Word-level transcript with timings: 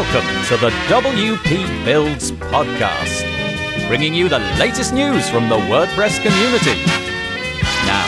Welcome 0.00 0.44
to 0.46 0.56
the 0.56 0.70
WP 0.88 1.84
Builds 1.84 2.32
podcast, 2.32 3.20
bringing 3.86 4.14
you 4.14 4.30
the 4.30 4.38
latest 4.58 4.94
news 4.94 5.28
from 5.28 5.50
the 5.50 5.58
WordPress 5.58 6.22
community. 6.22 6.82
Now, 7.84 8.06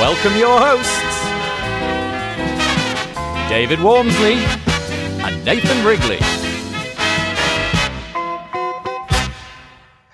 welcome 0.00 0.34
your 0.38 0.58
hosts, 0.58 1.20
David 3.50 3.80
Waumsley 3.80 4.36
and 5.22 5.44
Nathan 5.44 5.84
Wrigley. 5.84 6.20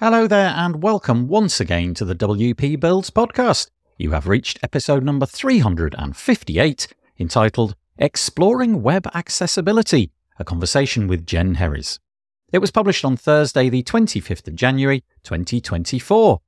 Hello 0.00 0.26
there, 0.26 0.54
and 0.56 0.82
welcome 0.82 1.28
once 1.28 1.60
again 1.60 1.94
to 1.94 2.04
the 2.04 2.16
WP 2.16 2.80
Builds 2.80 3.10
podcast. 3.10 3.70
You 3.96 4.10
have 4.10 4.26
reached 4.26 4.58
episode 4.60 5.04
number 5.04 5.24
358, 5.26 6.88
entitled 7.20 7.76
Exploring 7.96 8.82
Web 8.82 9.06
Accessibility 9.14 10.10
a 10.38 10.44
conversation 10.44 11.06
with 11.06 11.26
Gen 11.26 11.54
Herres. 11.54 11.98
It 12.52 12.58
was 12.58 12.70
published 12.70 13.04
on 13.04 13.16
Thursday, 13.16 13.68
the 13.68 13.82
25th 13.82 14.48
of 14.48 14.54
January, 14.54 15.04
2024. 15.22 16.40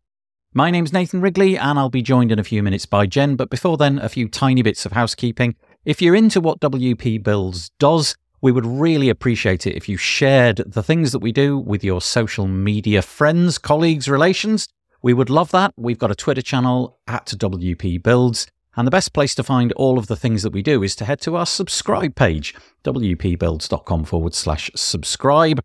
My 0.55 0.71
name's 0.71 0.93
Nathan 0.93 1.21
Wrigley, 1.21 1.59
and 1.59 1.79
I'll 1.79 1.91
be 1.91 2.03
joined 2.03 2.33
in 2.33 2.39
a 2.39 2.45
few 2.45 2.63
minutes 2.63 2.87
by 2.87 3.07
Gen, 3.07 3.37
but 3.37 3.51
before 3.51 3.77
then, 3.77 3.99
a 3.99 4.09
few 4.09 4.29
tiny 4.29 4.63
bits 4.63 4.87
of 4.87 4.93
housekeeping. 4.93 5.55
If 5.85 6.01
you're 6.01 6.15
into 6.15 6.41
what 6.41 6.61
WP 6.61 7.23
Builds 7.23 7.71
does, 7.79 8.17
we 8.41 8.53
would 8.53 8.67
really 8.67 9.09
appreciate 9.09 9.67
it 9.67 9.77
if 9.77 9.89
you 9.89 9.97
shared 9.97 10.59
the 10.67 10.83
things 10.83 11.13
that 11.13 11.19
we 11.19 11.33
do 11.33 11.59
with 11.59 11.83
your 11.83 12.01
social 12.01 12.47
media 12.47 13.03
friends, 13.03 13.59
colleagues, 13.59 14.09
relations. 14.09 14.69
We 15.03 15.15
would 15.15 15.31
love 15.31 15.51
that. 15.51 15.75
We've 15.77 15.99
got 15.99 16.11
a 16.11 16.17
Twitter 16.17 16.43
channel 16.43 16.99
at 17.07 17.27
WP 17.27 18.03
Builds. 18.03 18.47
And 18.77 18.87
the 18.87 18.91
best 18.91 19.13
place 19.13 19.35
to 19.37 19.43
find 19.43 19.73
all 19.73 19.99
of 19.99 20.07
the 20.07 20.17
things 20.17 20.43
that 20.43 20.53
we 20.53 20.63
do 20.63 20.83
is 20.83 20.95
to 20.97 21.05
head 21.07 21.21
to 21.23 21.37
our 21.37 21.47
subscribe 21.47 22.15
page, 22.15 22.55
wpbuilds.com 22.85 24.05
forward 24.05 24.35
slash 24.35 24.71
subscribe. 24.75 25.63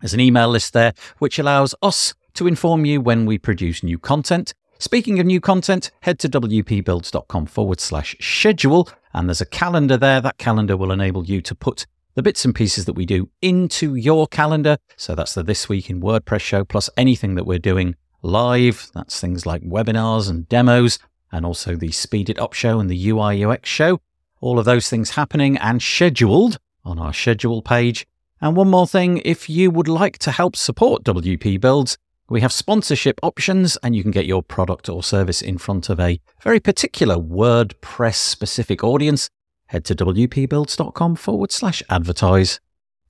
There's 0.00 0.14
an 0.14 0.20
email 0.20 0.48
list 0.48 0.72
there 0.72 0.92
which 1.18 1.38
allows 1.38 1.74
us 1.82 2.14
to 2.34 2.46
inform 2.46 2.84
you 2.84 3.00
when 3.00 3.26
we 3.26 3.38
produce 3.38 3.82
new 3.82 3.98
content. 3.98 4.54
Speaking 4.78 5.18
of 5.18 5.26
new 5.26 5.40
content, 5.40 5.90
head 6.00 6.18
to 6.20 6.28
wpbuilds.com 6.28 7.46
forward 7.46 7.80
slash 7.80 8.14
schedule, 8.20 8.88
and 9.14 9.28
there's 9.28 9.40
a 9.40 9.46
calendar 9.46 9.96
there. 9.96 10.20
That 10.20 10.38
calendar 10.38 10.76
will 10.76 10.92
enable 10.92 11.24
you 11.24 11.40
to 11.40 11.54
put 11.54 11.86
the 12.14 12.22
bits 12.22 12.44
and 12.44 12.54
pieces 12.54 12.84
that 12.84 12.92
we 12.92 13.06
do 13.06 13.30
into 13.40 13.94
your 13.94 14.26
calendar. 14.26 14.76
So 14.96 15.14
that's 15.14 15.34
the 15.34 15.42
This 15.42 15.68
Week 15.68 15.88
in 15.88 16.00
WordPress 16.00 16.40
show, 16.40 16.64
plus 16.64 16.90
anything 16.96 17.34
that 17.36 17.46
we're 17.46 17.58
doing 17.58 17.96
live. 18.22 18.90
That's 18.94 19.18
things 19.18 19.46
like 19.46 19.62
webinars 19.62 20.28
and 20.28 20.48
demos, 20.48 20.98
and 21.32 21.44
also 21.44 21.76
the 21.76 21.92
Speed 21.92 22.30
It 22.30 22.38
Up 22.38 22.52
show 22.52 22.78
and 22.80 22.88
the 22.88 23.08
UI 23.10 23.44
UX 23.44 23.68
show. 23.68 24.00
All 24.40 24.58
of 24.58 24.64
those 24.64 24.88
things 24.88 25.10
happening 25.10 25.56
and 25.56 25.82
scheduled 25.82 26.58
on 26.84 26.98
our 26.98 27.12
schedule 27.12 27.62
page. 27.62 28.06
And 28.40 28.54
one 28.54 28.68
more 28.68 28.86
thing 28.86 29.22
if 29.24 29.48
you 29.48 29.70
would 29.70 29.88
like 29.88 30.18
to 30.18 30.30
help 30.30 30.56
support 30.56 31.04
WP 31.04 31.60
Builds, 31.60 31.96
we 32.28 32.40
have 32.40 32.52
sponsorship 32.52 33.18
options 33.22 33.76
and 33.82 33.94
you 33.94 34.02
can 34.02 34.10
get 34.10 34.26
your 34.26 34.42
product 34.42 34.88
or 34.88 35.02
service 35.02 35.40
in 35.40 35.58
front 35.58 35.88
of 35.88 36.00
a 36.00 36.20
very 36.42 36.60
particular 36.60 37.16
WordPress 37.16 38.16
specific 38.16 38.82
audience. 38.82 39.30
Head 39.66 39.84
to 39.86 39.94
wpbuilds.com 39.94 41.16
forward 41.16 41.52
slash 41.52 41.82
advertise 41.88 42.60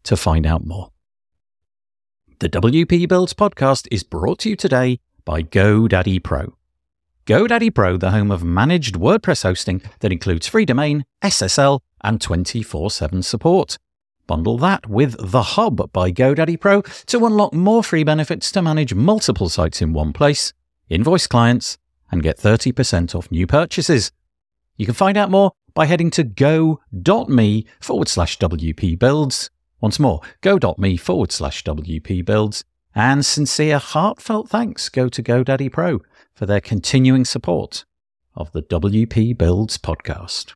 to 0.05 0.17
find 0.17 0.47
out 0.47 0.65
more. 0.65 0.93
The 2.39 2.49
WP 2.51 3.09
Builds 3.09 3.33
podcast 3.35 3.89
is 3.91 4.03
brought 4.03 4.41
to 4.41 4.51
you 4.51 4.57
today 4.57 5.01
by 5.25 5.43
GoDaddy 5.43 6.23
Pro. 6.23 6.57
GoDaddy 7.27 7.75
Pro, 7.75 7.97
the 7.97 8.13
home 8.13 8.31
of 8.31 8.45
managed 8.45 8.95
WordPress 8.95 9.43
hosting 9.43 9.83
that 9.99 10.13
includes 10.13 10.47
free 10.47 10.65
domain, 10.65 11.05
SSL, 11.25 11.81
and 12.05 12.21
24 12.21 12.89
7 12.89 13.21
support. 13.21 13.79
Bundle 14.29 14.57
that 14.59 14.89
with 14.89 15.17
The 15.19 15.43
Hub 15.43 15.91
by 15.91 16.13
GoDaddy 16.13 16.61
Pro 16.61 16.83
to 16.83 17.27
unlock 17.27 17.53
more 17.53 17.83
free 17.83 18.05
benefits 18.05 18.53
to 18.53 18.63
manage 18.63 18.95
multiple 18.95 19.49
sites 19.49 19.83
in 19.83 19.93
one 19.93 20.13
place, 20.13 20.53
invoice 20.89 21.27
clients, 21.27 21.79
and 22.13 22.23
get 22.23 22.39
30% 22.39 23.13
off 23.17 23.29
new 23.33 23.49
purchases. 23.49 24.13
You 24.77 24.87
can 24.87 24.95
find 24.95 25.17
out 25.17 25.29
more 25.29 25.51
by 25.75 25.87
heading 25.87 26.13
to 26.13 26.23
go.me 26.23 27.67
forward 27.81 28.07
slash 28.07 28.39
WP 28.39 29.01
builds. 29.01 29.51
Once 29.81 29.99
more, 29.99 30.21
go.me 30.43 30.97
forward 30.97 31.33
slash 31.33 31.65
WP 31.65 32.25
builds. 32.25 32.63
And 32.95 33.27
sincere, 33.27 33.79
heartfelt 33.79 34.49
thanks 34.49 34.89
go 34.89 35.09
to 35.09 35.23
GoDaddy 35.25 35.73
Pro 35.73 36.03
for 36.37 36.47
their 36.47 36.61
continuing 36.61 37.25
support 37.25 37.87
of 38.35 38.53
the 38.53 38.63
WP 38.63 39.37
Builds 39.37 39.79
podcast. 39.79 40.53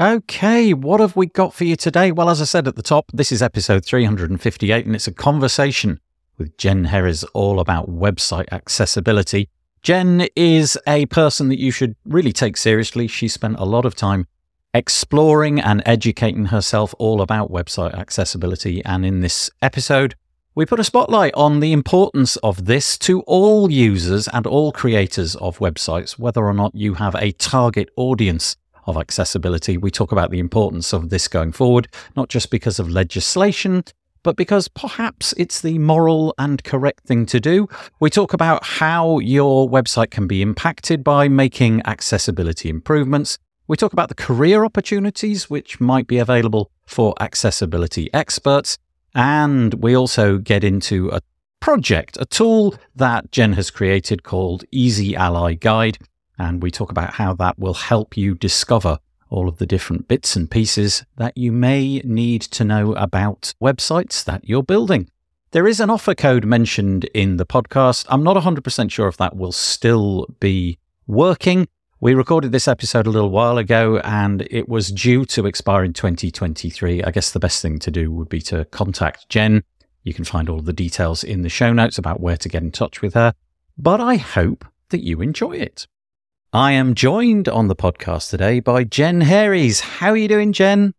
Okay, 0.00 0.74
what 0.74 0.98
have 0.98 1.14
we 1.14 1.26
got 1.26 1.54
for 1.54 1.62
you 1.62 1.76
today? 1.76 2.10
Well, 2.10 2.28
as 2.28 2.42
I 2.42 2.46
said 2.46 2.66
at 2.66 2.74
the 2.74 2.82
top, 2.82 3.12
this 3.14 3.30
is 3.30 3.40
episode 3.40 3.84
358, 3.84 4.84
and 4.84 4.96
it's 4.96 5.06
a 5.06 5.12
conversation 5.12 6.00
with 6.36 6.58
Gen 6.58 6.86
Herres 6.86 7.22
all 7.32 7.60
about 7.60 7.88
website 7.88 8.48
accessibility. 8.50 9.48
Gen 9.82 10.26
is 10.34 10.76
a 10.88 11.06
person 11.06 11.48
that 11.48 11.60
you 11.60 11.70
should 11.70 11.94
really 12.04 12.32
take 12.32 12.56
seriously. 12.56 13.06
She 13.06 13.28
spent 13.28 13.60
a 13.60 13.64
lot 13.64 13.84
of 13.84 13.94
time 13.94 14.26
exploring 14.72 15.60
and 15.60 15.80
educating 15.86 16.46
herself 16.46 16.92
all 16.98 17.20
about 17.20 17.52
website 17.52 17.94
accessibility. 17.94 18.84
And 18.84 19.06
in 19.06 19.20
this 19.20 19.48
episode, 19.62 20.16
we 20.56 20.64
put 20.64 20.78
a 20.78 20.84
spotlight 20.84 21.34
on 21.34 21.58
the 21.58 21.72
importance 21.72 22.36
of 22.36 22.66
this 22.66 22.96
to 22.96 23.22
all 23.22 23.72
users 23.72 24.28
and 24.28 24.46
all 24.46 24.70
creators 24.70 25.34
of 25.36 25.58
websites, 25.58 26.12
whether 26.12 26.44
or 26.44 26.54
not 26.54 26.72
you 26.76 26.94
have 26.94 27.16
a 27.16 27.32
target 27.32 27.88
audience 27.96 28.56
of 28.86 28.96
accessibility. 28.96 29.76
We 29.76 29.90
talk 29.90 30.12
about 30.12 30.30
the 30.30 30.38
importance 30.38 30.92
of 30.92 31.10
this 31.10 31.26
going 31.26 31.50
forward, 31.50 31.88
not 32.14 32.28
just 32.28 32.50
because 32.50 32.78
of 32.78 32.88
legislation, 32.88 33.82
but 34.22 34.36
because 34.36 34.68
perhaps 34.68 35.34
it's 35.36 35.60
the 35.60 35.78
moral 35.78 36.34
and 36.38 36.62
correct 36.62 37.04
thing 37.04 37.26
to 37.26 37.40
do. 37.40 37.68
We 37.98 38.08
talk 38.08 38.32
about 38.32 38.64
how 38.64 39.18
your 39.18 39.68
website 39.68 40.12
can 40.12 40.28
be 40.28 40.40
impacted 40.40 41.02
by 41.02 41.26
making 41.26 41.82
accessibility 41.84 42.68
improvements. 42.68 43.38
We 43.66 43.76
talk 43.76 43.92
about 43.92 44.08
the 44.08 44.14
career 44.14 44.64
opportunities 44.64 45.50
which 45.50 45.80
might 45.80 46.06
be 46.06 46.18
available 46.18 46.70
for 46.86 47.12
accessibility 47.18 48.08
experts. 48.14 48.78
And 49.14 49.74
we 49.74 49.96
also 49.96 50.38
get 50.38 50.64
into 50.64 51.08
a 51.10 51.20
project, 51.60 52.18
a 52.20 52.26
tool 52.26 52.74
that 52.94 53.30
Gen 53.30 53.54
has 53.54 53.70
created 53.70 54.22
called 54.22 54.64
Easy 54.70 55.14
Ally 55.16 55.54
Guide. 55.54 55.98
And 56.38 56.62
we 56.62 56.70
talk 56.70 56.90
about 56.90 57.14
how 57.14 57.32
that 57.34 57.58
will 57.58 57.74
help 57.74 58.16
you 58.16 58.34
discover 58.34 58.98
all 59.30 59.48
of 59.48 59.58
the 59.58 59.66
different 59.66 60.08
bits 60.08 60.36
and 60.36 60.50
pieces 60.50 61.04
that 61.16 61.36
you 61.36 61.52
may 61.52 62.00
need 62.04 62.42
to 62.42 62.64
know 62.64 62.92
about 62.94 63.54
websites 63.62 64.24
that 64.24 64.48
you're 64.48 64.62
building. 64.62 65.08
There 65.52 65.66
is 65.66 65.80
an 65.80 65.90
offer 65.90 66.14
code 66.14 66.44
mentioned 66.44 67.04
in 67.14 67.36
the 67.36 67.46
podcast. 67.46 68.06
I'm 68.08 68.24
not 68.24 68.36
100% 68.36 68.90
sure 68.90 69.08
if 69.08 69.16
that 69.18 69.36
will 69.36 69.52
still 69.52 70.26
be 70.40 70.78
working. 71.06 71.68
We 72.00 72.14
recorded 72.14 72.50
this 72.50 72.66
episode 72.66 73.06
a 73.06 73.10
little 73.10 73.30
while 73.30 73.56
ago 73.56 73.98
and 73.98 74.46
it 74.50 74.68
was 74.68 74.90
due 74.90 75.24
to 75.26 75.46
expire 75.46 75.84
in 75.84 75.92
2023. 75.92 77.04
I 77.04 77.10
guess 77.12 77.30
the 77.30 77.38
best 77.38 77.62
thing 77.62 77.78
to 77.78 77.90
do 77.90 78.10
would 78.10 78.28
be 78.28 78.40
to 78.42 78.64
contact 78.66 79.28
Gen. 79.28 79.62
You 80.02 80.12
can 80.12 80.24
find 80.24 80.48
all 80.48 80.60
the 80.60 80.72
details 80.72 81.22
in 81.22 81.42
the 81.42 81.48
show 81.48 81.72
notes 81.72 81.96
about 81.96 82.20
where 82.20 82.36
to 82.36 82.48
get 82.48 82.62
in 82.62 82.72
touch 82.72 83.00
with 83.00 83.14
her. 83.14 83.32
But 83.78 84.00
I 84.00 84.16
hope 84.16 84.64
that 84.90 85.04
you 85.04 85.22
enjoy 85.22 85.52
it. 85.52 85.86
I 86.52 86.72
am 86.72 86.94
joined 86.94 87.48
on 87.48 87.68
the 87.68 87.76
podcast 87.76 88.28
today 88.28 88.60
by 88.60 88.84
Gen 88.84 89.22
Herres. 89.22 89.80
How 89.80 90.10
are 90.10 90.16
you 90.16 90.28
doing, 90.28 90.52
Gen? 90.52 90.94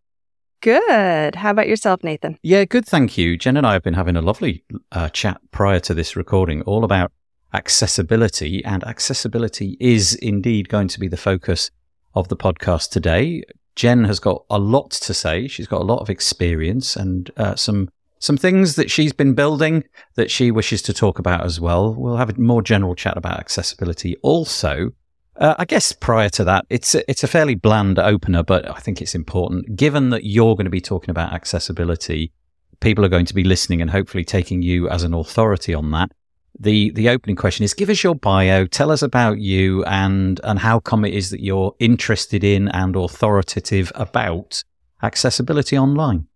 Good. 0.61 1.35
How 1.35 1.51
about 1.51 1.67
yourself, 1.67 2.03
Nathan? 2.03 2.39
Yeah, 2.41 2.63
good. 2.63 2.85
Thank 2.85 3.17
you. 3.17 3.38
Gen 3.38 3.57
and 3.57 3.67
I 3.67 3.73
have 3.73 3.84
been 3.84 3.94
having 3.94 4.16
a 4.16 4.22
lovely 4.22 4.63
uh, 4.94 5.09
chat 5.09 5.39
prior 5.51 5.79
to 5.81 5.94
this 5.94 6.16
recording, 6.16 6.61
all 6.63 6.84
about 6.84 7.11
accessibility, 7.53 8.63
and 8.66 8.83
accessibility 8.83 9.78
is 9.79 10.16
indeed 10.16 10.69
going 10.69 10.88
to 10.89 11.00
be 11.00 11.07
the 11.07 11.17
focus 11.17 11.72
of 12.13 12.28
the 12.28 12.38
podcast 12.38 12.89
today. 12.89 13.44
Gen 13.75 14.06
has 14.06 14.19
got 14.19 14.45
a 14.50 14.57
lot 14.57 14.91
to 14.91 15.13
say. 15.13 15.47
She's 15.47 15.67
got 15.67 15.81
a 15.81 15.85
lot 15.85 16.00
of 16.00 16.09
experience 16.09 16.96
and 16.96 17.29
uh, 17.37 17.55
some 17.55 17.90
some 18.19 18.37
things 18.37 18.75
that 18.75 18.90
she's 18.90 19.14
been 19.14 19.34
building 19.34 19.84
that 20.16 20.31
she 20.31 20.49
wishes 20.49 20.81
to 20.84 20.93
talk 20.93 21.19
about 21.19 21.43
as 21.43 21.59
well. 21.59 21.93
We'll 21.93 22.17
have 22.17 22.29
a 22.29 22.41
more 22.41 22.61
general 22.61 22.96
chat 22.96 23.17
about 23.17 23.40
accessibility 23.40 24.16
also. 24.23 24.91
Uh, 25.35 25.53
I 25.59 25.66
guess 25.66 25.91
prior 25.91 26.29
to 26.29 26.43
that, 26.46 26.66
it's 26.69 26.96
a, 26.96 27.08
it's 27.11 27.23
a 27.23 27.28
fairly 27.28 27.55
bland 27.55 27.99
opener, 27.99 28.41
but 28.41 28.67
I 28.69 28.79
think 28.79 29.02
it's 29.02 29.14
important. 29.14 29.75
Given 29.75 30.09
that 30.11 30.23
you're 30.23 30.55
going 30.55 30.66
to 30.66 30.72
be 30.72 30.81
talking 30.81 31.09
about 31.11 31.34
accessibility, 31.34 32.31
people 32.79 33.03
are 33.03 33.09
going 33.09 33.25
to 33.25 33.34
be 33.34 33.43
listening 33.43 33.81
and 33.81 33.91
hopefully 33.91 34.23
taking 34.23 34.61
you 34.61 34.90
as 34.90 35.03
an 35.03 35.14
authority 35.14 35.73
on 35.73 35.91
that 35.91 36.11
the 36.59 36.91
the 36.91 37.09
opening 37.09 37.35
question 37.35 37.63
is 37.63 37.73
give 37.73 37.90
us 37.90 38.03
your 38.03 38.16
bio 38.16 38.66
tell 38.66 38.91
us 38.91 39.02
about 39.02 39.40
you 39.40 39.84
and 39.85 40.40
and 40.43 40.59
how 40.59 40.79
come 40.79 41.03
it 41.03 41.13
is 41.13 41.29
that 41.29 41.41
you're 41.41 41.75
interested 41.79 42.43
in 42.43 42.67
and 42.69 42.96
authoritative 42.96 43.91
about 43.96 44.63
accessibility 45.03 45.78
online? 45.78 46.28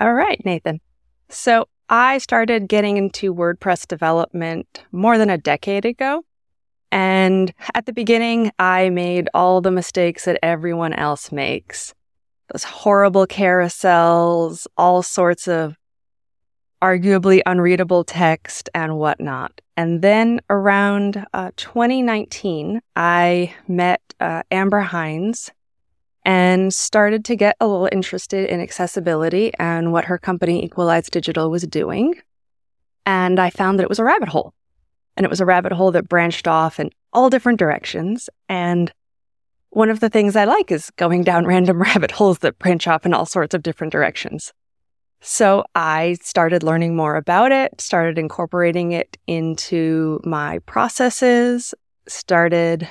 All 0.00 0.12
right 0.12 0.40
nathan. 0.44 0.80
So 1.28 1.66
i 1.88 2.18
started 2.18 2.68
getting 2.68 2.96
into 2.96 3.34
wordpress 3.34 3.86
development 3.86 4.84
more 4.92 5.18
than 5.18 5.30
a 5.30 5.38
decade 5.38 5.84
ago. 5.84 6.24
And 6.92 7.52
at 7.74 7.86
the 7.86 7.92
beginning 7.92 8.52
i 8.58 8.90
made 8.90 9.28
all 9.32 9.60
the 9.60 9.70
mistakes 9.70 10.26
that 10.26 10.38
everyone 10.42 10.92
else 10.92 11.32
makes. 11.32 11.94
Those 12.52 12.64
horrible 12.64 13.26
carousels, 13.26 14.66
all 14.76 15.02
sorts 15.02 15.48
of 15.48 15.76
arguably 16.84 17.40
unreadable 17.46 18.04
text 18.04 18.68
and 18.74 18.98
whatnot. 18.98 19.58
And 19.74 20.02
then 20.02 20.42
around 20.50 21.24
uh, 21.32 21.50
2019, 21.56 22.82
I 22.94 23.54
met 23.66 24.02
uh, 24.20 24.42
Amber 24.50 24.80
Hinds 24.80 25.50
and 26.26 26.74
started 26.74 27.24
to 27.24 27.36
get 27.36 27.56
a 27.58 27.66
little 27.66 27.88
interested 27.90 28.50
in 28.50 28.60
accessibility 28.60 29.50
and 29.58 29.92
what 29.92 30.04
her 30.04 30.18
company 30.18 30.62
Equalize 30.62 31.08
Digital 31.08 31.50
was 31.50 31.66
doing. 31.66 32.16
And 33.06 33.40
I 33.40 33.48
found 33.48 33.78
that 33.78 33.84
it 33.84 33.88
was 33.88 33.98
a 33.98 34.04
rabbit 34.04 34.28
hole. 34.28 34.52
And 35.16 35.24
it 35.24 35.30
was 35.30 35.40
a 35.40 35.46
rabbit 35.46 35.72
hole 35.72 35.90
that 35.92 36.08
branched 36.08 36.46
off 36.46 36.78
in 36.78 36.90
all 37.14 37.30
different 37.30 37.58
directions. 37.58 38.28
And 38.50 38.92
one 39.70 39.88
of 39.88 40.00
the 40.00 40.10
things 40.10 40.36
I 40.36 40.44
like 40.44 40.70
is 40.70 40.90
going 40.96 41.24
down 41.24 41.46
random 41.46 41.80
rabbit 41.88 42.10
holes 42.10 42.40
that 42.40 42.58
branch 42.58 42.86
off 42.86 43.06
in 43.06 43.14
all 43.14 43.24
sorts 43.24 43.54
of 43.54 43.62
different 43.62 43.92
directions. 43.92 44.52
So 45.26 45.64
I 45.74 46.18
started 46.20 46.62
learning 46.62 46.96
more 46.96 47.16
about 47.16 47.50
it, 47.50 47.80
started 47.80 48.18
incorporating 48.18 48.92
it 48.92 49.16
into 49.26 50.20
my 50.22 50.58
processes, 50.66 51.72
started 52.06 52.86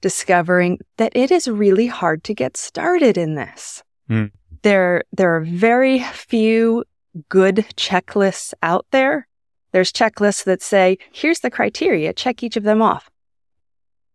discovering 0.00 0.80
that 0.96 1.12
it 1.14 1.30
is 1.30 1.46
really 1.46 1.86
hard 1.86 2.24
to 2.24 2.34
get 2.34 2.56
started 2.56 3.16
in 3.16 3.36
this. 3.36 3.84
Mm. 4.10 4.32
There, 4.62 5.04
there 5.12 5.36
are 5.36 5.42
very 5.42 6.00
few 6.00 6.82
good 7.28 7.58
checklists 7.76 8.52
out 8.64 8.84
there. 8.90 9.28
There's 9.70 9.92
checklists 9.92 10.42
that 10.46 10.62
say, 10.62 10.98
here's 11.12 11.38
the 11.38 11.52
criteria, 11.52 12.12
check 12.12 12.42
each 12.42 12.56
of 12.56 12.64
them 12.64 12.82
off. 12.82 13.08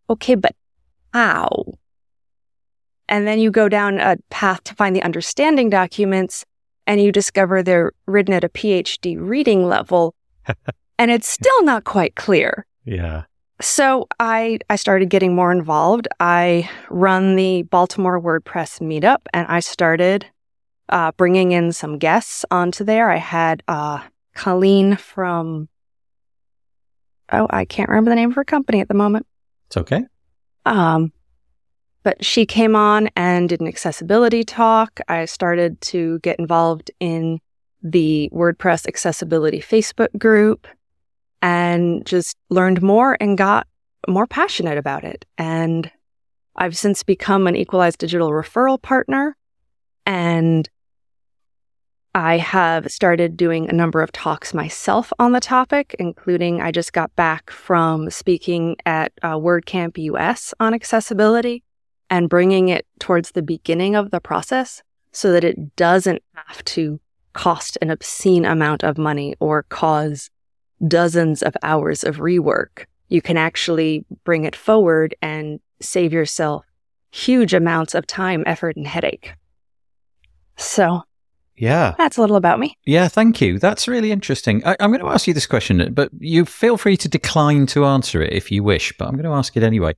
Okay, 0.10 0.36
but 0.36 0.58
how? 1.14 1.64
And 3.08 3.26
then 3.26 3.40
you 3.40 3.50
go 3.50 3.70
down 3.70 3.98
a 4.02 4.18
path 4.30 4.62
to 4.66 4.76
find 4.76 4.94
the 4.94 5.04
understanding 5.04 5.70
documents 5.70 6.44
and 6.88 7.02
you 7.02 7.12
discover 7.12 7.62
they're 7.62 7.92
written 8.06 8.34
at 8.34 8.44
a 8.44 8.50
PhD 8.50 9.18
reading 9.20 9.68
level 9.68 10.16
and 11.00 11.12
it's 11.12 11.28
still 11.28 11.64
not 11.64 11.84
quite 11.84 12.16
clear. 12.16 12.66
Yeah. 12.84 13.24
So 13.62 14.08
I 14.20 14.60
I 14.70 14.76
started 14.76 15.10
getting 15.10 15.34
more 15.34 15.52
involved. 15.52 16.08
I 16.20 16.70
run 16.90 17.36
the 17.36 17.64
Baltimore 17.64 18.22
WordPress 18.22 18.82
meetup, 18.82 19.20
and 19.34 19.48
I 19.48 19.62
started 19.62 20.26
uh, 20.90 21.14
bringing 21.14 21.54
in 21.54 21.72
some 21.72 21.98
guests 21.98 22.46
onto 22.52 22.84
there. 22.84 23.10
I 23.10 23.18
had 23.18 23.64
uh, 23.68 24.02
Colleen 24.36 24.98
from 24.98 25.70
oh 27.32 27.48
I 27.50 27.64
can't 27.66 27.90
remember 27.90 28.12
the 28.12 28.16
name 28.16 28.30
of 28.30 28.36
her 28.36 28.44
company 28.44 28.82
at 28.82 28.90
the 28.90 28.94
moment. 28.94 29.26
It's 29.68 29.78
okay. 29.78 30.04
Um, 30.66 31.14
but 32.06 32.24
she 32.24 32.46
came 32.46 32.76
on 32.76 33.10
and 33.16 33.50
did 33.50 33.60
an 33.60 33.68
accessibility 33.68 34.44
talk. 34.44 35.00
I 35.10 35.26
started 35.26 35.82
to 35.82 36.20
get 36.20 36.38
involved 36.38 36.92
in 37.00 37.40
the 37.82 38.30
WordPress 38.32 38.88
accessibility 38.88 39.60
Facebook 39.60 40.16
group 40.20 40.68
and 41.42 42.06
just 42.06 42.38
learned 42.52 42.84
more 42.84 43.18
and 43.20 43.36
got 43.38 43.68
more 44.08 44.28
passionate 44.28 44.78
about 44.78 45.04
it. 45.04 45.26
And 45.40 45.92
I've 46.56 46.78
since 46.78 47.02
become 47.02 47.48
an 47.48 47.56
Equalize 47.56 47.98
Digital 47.98 48.30
referral 48.30 48.80
partner. 48.80 49.36
And 50.06 50.70
I 52.14 52.38
have 52.38 52.92
started 52.92 53.36
doing 53.36 53.68
a 53.68 53.74
number 53.74 54.04
of 54.04 54.12
talks 54.12 54.54
myself 54.54 55.12
on 55.18 55.32
the 55.32 55.40
topic, 55.40 55.96
including 55.98 56.62
I 56.62 56.72
just 56.72 56.94
got 56.94 57.16
back 57.16 57.50
from 57.50 58.12
speaking 58.12 58.76
at 58.86 59.12
uh, 59.24 59.38
WordCamp 59.38 59.98
US 59.98 60.54
on 60.60 60.76
accessibility 60.76 61.64
and 62.10 62.30
bringing 62.30 62.70
it 62.70 62.86
towards 63.00 63.32
the 63.32 63.42
beginning 63.42 63.96
of 63.96 64.12
the 64.12 64.20
process 64.20 64.84
so 65.12 65.32
that 65.32 65.44
it 65.44 65.76
doesn't 65.76 66.22
have 66.34 66.64
to 66.66 67.00
cost 67.34 67.78
an 67.82 67.90
obscene 67.90 68.46
amount 68.46 68.84
of 68.84 68.98
money 68.98 69.36
or 69.40 69.64
cause 69.64 70.30
dozens 70.88 71.42
of 71.42 71.56
hours 71.64 72.04
of 72.04 72.18
rework. 72.18 72.86
You 73.10 73.22
can 73.22 73.38
actually 73.38 74.06
bring 74.24 74.46
it 74.46 74.56
forward 74.56 75.16
and 75.22 75.60
save 75.82 76.14
yourself 76.14 76.66
huge 77.12 77.54
amounts 77.54 77.96
of 77.96 78.06
time, 78.06 78.44
effort, 78.46 78.76
and 78.76 78.86
headache. 78.86 79.34
So, 80.58 81.04
yeah, 81.56 81.96
that's 81.98 82.18
a 82.18 82.22
little 82.22 82.36
about 82.36 82.60
me. 82.60 82.78
Yeah, 82.86 83.08
thank 83.08 83.40
you. 83.40 83.60
That's 83.60 83.88
really 83.88 84.12
interesting. 84.12 84.66
I, 84.66 84.76
am 84.80 84.92
going 84.92 85.00
to 85.02 85.08
ask 85.08 85.28
you 85.28 85.34
this 85.34 85.48
question, 85.48 85.94
but 85.94 86.10
you 86.20 86.46
feel 86.46 86.78
free 86.78 86.98
to 86.98 87.08
decline 87.08 87.68
to 87.68 87.86
answer 87.86 88.22
it 88.22 88.34
if 88.34 88.52
you 88.52 88.64
wish, 88.64 88.94
but 88.98 89.08
I'm 89.08 89.14
going 89.14 89.26
to 89.26 89.32
ask 89.32 89.56
it 89.56 89.64
anyway. 89.64 89.96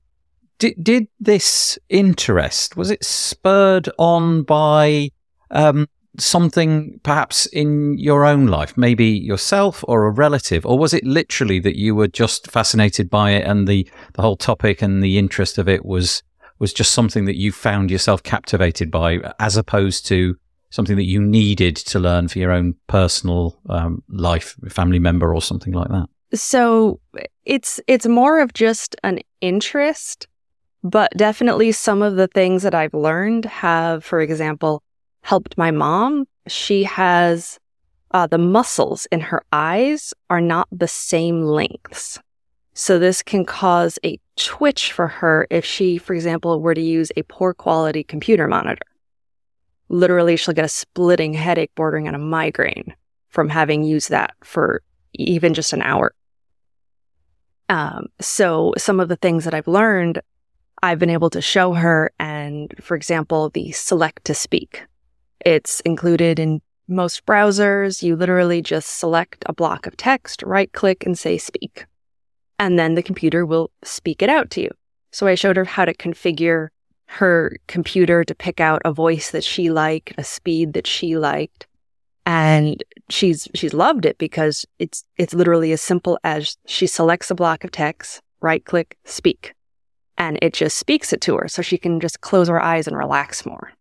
Did, 0.58 0.74
did 0.82 1.08
this 1.20 1.78
interest, 1.88 2.76
was 2.76 2.90
it 2.90 3.04
spurred 3.04 3.88
on 3.98 4.42
by 4.42 5.10
um, 5.50 5.88
something 6.18 6.98
perhaps 7.02 7.46
in 7.46 7.96
your 7.96 8.24
own 8.24 8.46
life, 8.46 8.76
maybe 8.76 9.06
yourself 9.06 9.84
or 9.86 10.06
a 10.06 10.10
relative, 10.10 10.66
or 10.66 10.78
was 10.78 10.92
it 10.92 11.04
literally 11.04 11.60
that 11.60 11.76
you 11.76 11.94
were 11.94 12.08
just 12.08 12.50
fascinated 12.50 13.08
by 13.08 13.32
it 13.32 13.46
and 13.46 13.68
the, 13.68 13.88
the 14.14 14.22
whole 14.22 14.36
topic 14.36 14.82
and 14.82 15.02
the 15.02 15.18
interest 15.18 15.58
of 15.58 15.68
it 15.68 15.84
was 15.84 16.22
was 16.58 16.72
just 16.72 16.92
something 16.92 17.24
that 17.26 17.36
you 17.36 17.52
found 17.52 17.90
yourself 17.90 18.22
captivated 18.22 18.90
by, 18.90 19.18
as 19.38 19.56
opposed 19.56 20.04
to 20.06 20.36
something 20.70 20.96
that 20.96 21.04
you 21.04 21.20
needed 21.20 21.76
to 21.76 21.98
learn 21.98 22.28
for 22.28 22.38
your 22.38 22.50
own 22.50 22.74
personal 22.88 23.58
um, 23.68 24.02
life, 24.08 24.56
family 24.68 24.98
member, 24.98 25.32
or 25.34 25.40
something 25.40 25.72
like 25.72 25.88
that? 25.88 26.08
So 26.34 27.00
it's 27.44 27.80
it's 27.86 28.06
more 28.06 28.40
of 28.40 28.52
just 28.52 28.96
an 29.04 29.20
interest, 29.40 30.26
but 30.82 31.10
definitely 31.16 31.72
some 31.72 32.02
of 32.02 32.16
the 32.16 32.28
things 32.28 32.62
that 32.62 32.74
I've 32.74 32.94
learned 32.94 33.44
have, 33.46 34.04
for 34.04 34.20
example, 34.20 34.82
helped 35.22 35.58
my 35.58 35.70
mom. 35.70 36.26
She 36.46 36.84
has 36.84 37.58
uh, 38.12 38.26
the 38.26 38.38
muscles 38.38 39.06
in 39.12 39.20
her 39.20 39.42
eyes 39.52 40.14
are 40.30 40.40
not 40.40 40.68
the 40.72 40.88
same 40.88 41.42
lengths. 41.42 42.18
So 42.72 42.98
this 42.98 43.22
can 43.22 43.44
cause 43.44 43.98
a 44.04 44.18
twitch 44.36 44.92
for 44.92 45.08
her 45.08 45.46
if 45.50 45.64
she, 45.64 45.98
for 45.98 46.14
example, 46.14 46.60
were 46.60 46.74
to 46.74 46.80
use 46.80 47.10
a 47.16 47.22
poor 47.24 47.52
quality 47.52 48.04
computer 48.04 48.46
monitor. 48.46 48.86
Literally, 49.88 50.36
she'll 50.36 50.54
get 50.54 50.64
a 50.64 50.68
splitting 50.68 51.34
headache 51.34 51.74
bordering 51.74 52.08
on 52.08 52.14
a 52.14 52.18
migraine 52.18 52.94
from 53.28 53.48
having 53.48 53.82
used 53.82 54.10
that 54.10 54.34
for 54.42 54.82
even 55.14 55.54
just 55.54 55.72
an 55.72 55.82
hour. 55.82 56.14
Um, 57.68 58.06
so 58.20 58.72
some 58.78 59.00
of 59.00 59.08
the 59.08 59.16
things 59.16 59.44
that 59.44 59.54
I've 59.54 59.68
learned, 59.68 60.20
I've 60.82 60.98
been 60.98 61.10
able 61.10 61.30
to 61.30 61.40
show 61.40 61.74
her. 61.74 62.12
And 62.18 62.74
for 62.80 62.96
example, 62.96 63.50
the 63.50 63.72
select 63.72 64.24
to 64.24 64.34
speak. 64.34 64.84
It's 65.44 65.80
included 65.80 66.38
in 66.38 66.60
most 66.88 67.26
browsers. 67.26 68.02
You 68.02 68.16
literally 68.16 68.62
just 68.62 68.98
select 68.98 69.44
a 69.46 69.52
block 69.52 69.86
of 69.86 69.96
text, 69.96 70.42
right 70.42 70.72
click, 70.72 71.04
and 71.04 71.18
say 71.18 71.38
speak. 71.38 71.86
And 72.58 72.78
then 72.78 72.94
the 72.94 73.02
computer 73.02 73.46
will 73.46 73.70
speak 73.84 74.22
it 74.22 74.28
out 74.28 74.50
to 74.50 74.62
you. 74.62 74.70
So 75.12 75.26
I 75.26 75.34
showed 75.34 75.56
her 75.56 75.64
how 75.64 75.84
to 75.84 75.94
configure 75.94 76.68
her 77.06 77.56
computer 77.66 78.24
to 78.24 78.34
pick 78.34 78.60
out 78.60 78.82
a 78.84 78.92
voice 78.92 79.30
that 79.30 79.44
she 79.44 79.70
liked, 79.70 80.12
a 80.18 80.24
speed 80.24 80.74
that 80.74 80.86
she 80.86 81.16
liked. 81.16 81.66
And 82.26 82.84
she's 83.08 83.48
she's 83.54 83.72
loved 83.72 84.04
it 84.04 84.18
because 84.18 84.66
it's 84.78 85.04
it's 85.16 85.32
literally 85.32 85.72
as 85.72 85.80
simple 85.80 86.18
as 86.24 86.58
she 86.66 86.86
selects 86.86 87.30
a 87.30 87.34
block 87.34 87.64
of 87.64 87.70
text, 87.70 88.20
right 88.42 88.62
click, 88.62 88.98
speak. 89.04 89.54
And 90.18 90.38
it 90.42 90.52
just 90.52 90.76
speaks 90.76 91.12
it 91.12 91.20
to 91.22 91.36
her 91.36 91.48
so 91.48 91.62
she 91.62 91.78
can 91.78 92.00
just 92.00 92.20
close 92.20 92.48
her 92.48 92.60
eyes 92.60 92.86
and 92.86 92.96
relax 92.96 93.46
more. 93.46 93.72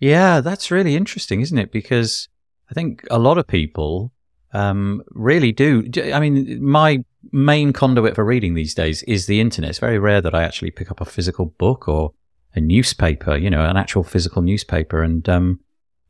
Yeah, 0.00 0.40
that's 0.40 0.70
really 0.70 0.96
interesting, 0.96 1.42
isn't 1.42 1.58
it? 1.58 1.70
Because 1.70 2.28
I 2.70 2.74
think 2.74 3.06
a 3.10 3.18
lot 3.18 3.38
of 3.38 3.46
people 3.46 4.10
um, 4.52 5.02
really 5.10 5.52
do. 5.52 5.88
I 6.12 6.18
mean, 6.18 6.64
my 6.64 7.04
main 7.30 7.72
conduit 7.72 8.14
for 8.14 8.24
reading 8.24 8.54
these 8.54 8.74
days 8.74 9.02
is 9.04 9.26
the 9.26 9.40
internet. 9.40 9.70
It's 9.70 9.78
very 9.78 9.98
rare 9.98 10.20
that 10.20 10.34
I 10.34 10.42
actually 10.42 10.70
pick 10.70 10.90
up 10.90 11.00
a 11.00 11.04
physical 11.04 11.46
book 11.46 11.86
or 11.86 12.12
a 12.54 12.60
newspaper, 12.60 13.36
you 13.36 13.50
know, 13.50 13.64
an 13.64 13.76
actual 13.76 14.02
physical 14.02 14.42
newspaper. 14.42 15.02
And, 15.02 15.28
um, 15.28 15.60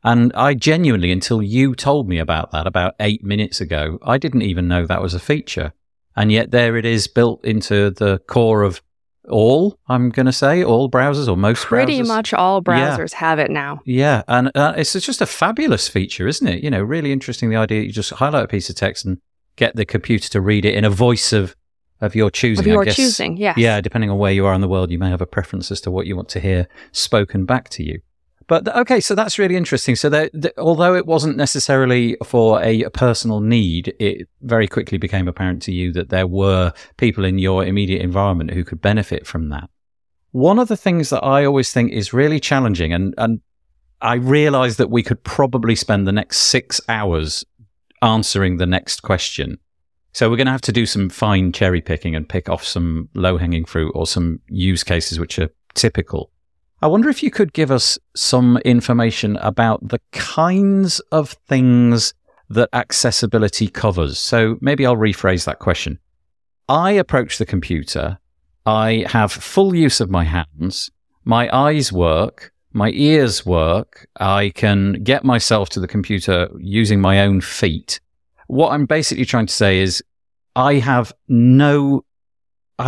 and 0.03 0.33
I 0.33 0.53
genuinely, 0.53 1.11
until 1.11 1.41
you 1.41 1.75
told 1.75 2.09
me 2.09 2.17
about 2.17 2.51
that 2.51 2.67
about 2.67 2.95
eight 2.99 3.23
minutes 3.23 3.61
ago, 3.61 3.99
I 4.01 4.17
didn't 4.17 4.41
even 4.41 4.67
know 4.67 4.85
that 4.85 5.01
was 5.01 5.13
a 5.13 5.19
feature. 5.19 5.73
And 6.15 6.31
yet 6.31 6.51
there 6.51 6.77
it 6.77 6.85
is 6.85 7.07
built 7.07 7.43
into 7.45 7.91
the 7.91 8.19
core 8.27 8.63
of 8.63 8.81
all 9.29 9.77
i'm 9.87 10.09
going 10.09 10.25
to 10.25 10.33
say 10.33 10.63
all 10.63 10.89
browsers 10.89 11.27
or 11.27 11.37
most 11.37 11.63
browsers. 11.63 11.67
pretty 11.67 11.99
browsers. 12.01 12.07
much 12.07 12.33
all 12.33 12.61
browsers 12.61 13.13
yeah. 13.13 13.19
have 13.19 13.39
it 13.39 13.49
now 13.49 13.79
yeah 13.85 14.21
and 14.27 14.51
uh, 14.55 14.73
it's 14.75 14.93
just 14.93 15.21
a 15.21 15.25
fabulous 15.25 15.87
feature 15.87 16.27
isn't 16.27 16.47
it 16.47 16.63
you 16.63 16.69
know 16.69 16.81
really 16.81 17.11
interesting 17.11 17.49
the 17.49 17.55
idea 17.55 17.81
you 17.81 17.91
just 17.91 18.11
highlight 18.11 18.43
a 18.43 18.47
piece 18.47 18.69
of 18.69 18.75
text 18.75 19.05
and 19.05 19.19
get 19.55 19.75
the 19.75 19.85
computer 19.85 20.27
to 20.29 20.41
read 20.41 20.65
it 20.65 20.75
in 20.75 20.83
a 20.83 20.89
voice 20.89 21.31
of 21.31 21.55
of 22.01 22.15
your 22.15 22.29
choosing 22.29 22.63
of 22.63 22.67
your 22.67 22.85
choosing 22.85 23.37
yes. 23.37 23.57
yeah 23.57 23.79
depending 23.79 24.09
on 24.09 24.17
where 24.17 24.31
you 24.31 24.45
are 24.45 24.53
in 24.53 24.61
the 24.61 24.67
world 24.67 24.91
you 24.91 24.99
may 24.99 25.09
have 25.09 25.21
a 25.21 25.25
preference 25.25 25.71
as 25.71 25.79
to 25.79 25.89
what 25.89 26.05
you 26.05 26.15
want 26.15 26.27
to 26.27 26.39
hear 26.39 26.67
spoken 26.91 27.45
back 27.45 27.69
to 27.69 27.83
you 27.83 28.01
but 28.47 28.67
okay, 28.75 28.99
so 28.99 29.15
that's 29.15 29.39
really 29.39 29.55
interesting. 29.55 29.95
So, 29.95 30.09
there, 30.09 30.29
although 30.57 30.95
it 30.95 31.05
wasn't 31.05 31.37
necessarily 31.37 32.17
for 32.23 32.61
a, 32.61 32.83
a, 32.83 32.89
personal 32.89 33.39
need, 33.39 33.93
it 33.99 34.27
very 34.41 34.67
quickly 34.67 34.97
became 34.97 35.27
apparent 35.27 35.61
to 35.63 35.71
you 35.71 35.91
that 35.93 36.09
there 36.09 36.27
were 36.27 36.73
people 36.97 37.25
in 37.25 37.37
your 37.37 37.65
immediate 37.65 38.01
environment 38.01 38.51
who 38.51 38.63
could 38.63 38.81
benefit 38.81 39.25
from 39.25 39.49
that. 39.49 39.69
One 40.31 40.59
of 40.59 40.67
the 40.67 40.77
things 40.77 41.09
that 41.09 41.23
I 41.23 41.45
always 41.45 41.71
think 41.71 41.91
is 41.91 42.13
really 42.13 42.39
challenging, 42.39 42.93
and 42.93 43.13
and 43.17 43.41
I 44.01 44.15
realize 44.15 44.77
that 44.77 44.89
we 44.89 45.03
could 45.03 45.23
probably 45.23 45.75
spend 45.75 46.05
the 46.05 46.11
next 46.11 46.37
six 46.37 46.81
hours 46.89 47.45
answering 48.01 48.57
the 48.57 48.65
next 48.65 49.01
question. 49.01 49.57
So 50.11 50.29
we're 50.29 50.37
going 50.37 50.47
to 50.47 50.51
have 50.51 50.61
to 50.61 50.71
do 50.71 50.85
some 50.85 51.09
fine 51.09 51.51
cherry 51.51 51.81
picking 51.81 52.15
and 52.15 52.27
pick 52.27 52.49
off 52.49 52.63
some 52.63 53.09
low 53.15 53.37
hanging 53.37 53.65
fruit 53.65 53.91
or 53.95 54.05
some 54.05 54.41
use 54.47 54.83
cases 54.83 55.19
which 55.19 55.39
are 55.39 55.49
typical. 55.73 56.32
I 56.83 56.87
wonder 56.87 57.07
if 57.07 57.23
you 57.23 57.31
could 57.31 57.53
give 57.53 57.71
us 57.71 57.97
some 58.13 58.57
information 58.65 59.37
about 59.37 59.87
the 59.87 60.01
kinds 60.11 60.99
of 61.13 61.29
things 61.47 62.13
that 62.49 62.67
accessibility 62.73 63.69
covers. 63.69 64.19
So 64.19 64.57
maybe 64.59 64.85
I'll 64.85 64.97
rephrase 64.97 65.45
that 65.45 65.59
question. 65.59 65.97
I 66.67 66.91
approach 66.91 67.37
the 67.37 67.45
computer. 67.45 68.19
I 68.65 69.05
have 69.07 69.31
full 69.31 69.73
use 69.73 70.01
of 70.01 70.09
my 70.09 70.25
hands. 70.25 70.91
My 71.23 71.49
eyes 71.55 71.93
work. 71.93 72.51
My 72.73 72.89
ears 72.89 73.45
work. 73.45 74.05
I 74.19 74.51
can 74.53 75.01
get 75.03 75.23
myself 75.23 75.69
to 75.69 75.79
the 75.79 75.87
computer 75.87 76.49
using 76.59 76.99
my 76.99 77.21
own 77.21 77.39
feet. 77.39 78.01
What 78.47 78.73
I'm 78.73 78.87
basically 78.87 79.23
trying 79.23 79.45
to 79.45 79.53
say 79.53 79.79
is 79.79 80.03
I 80.53 80.75
have 80.75 81.13
no, 81.29 82.03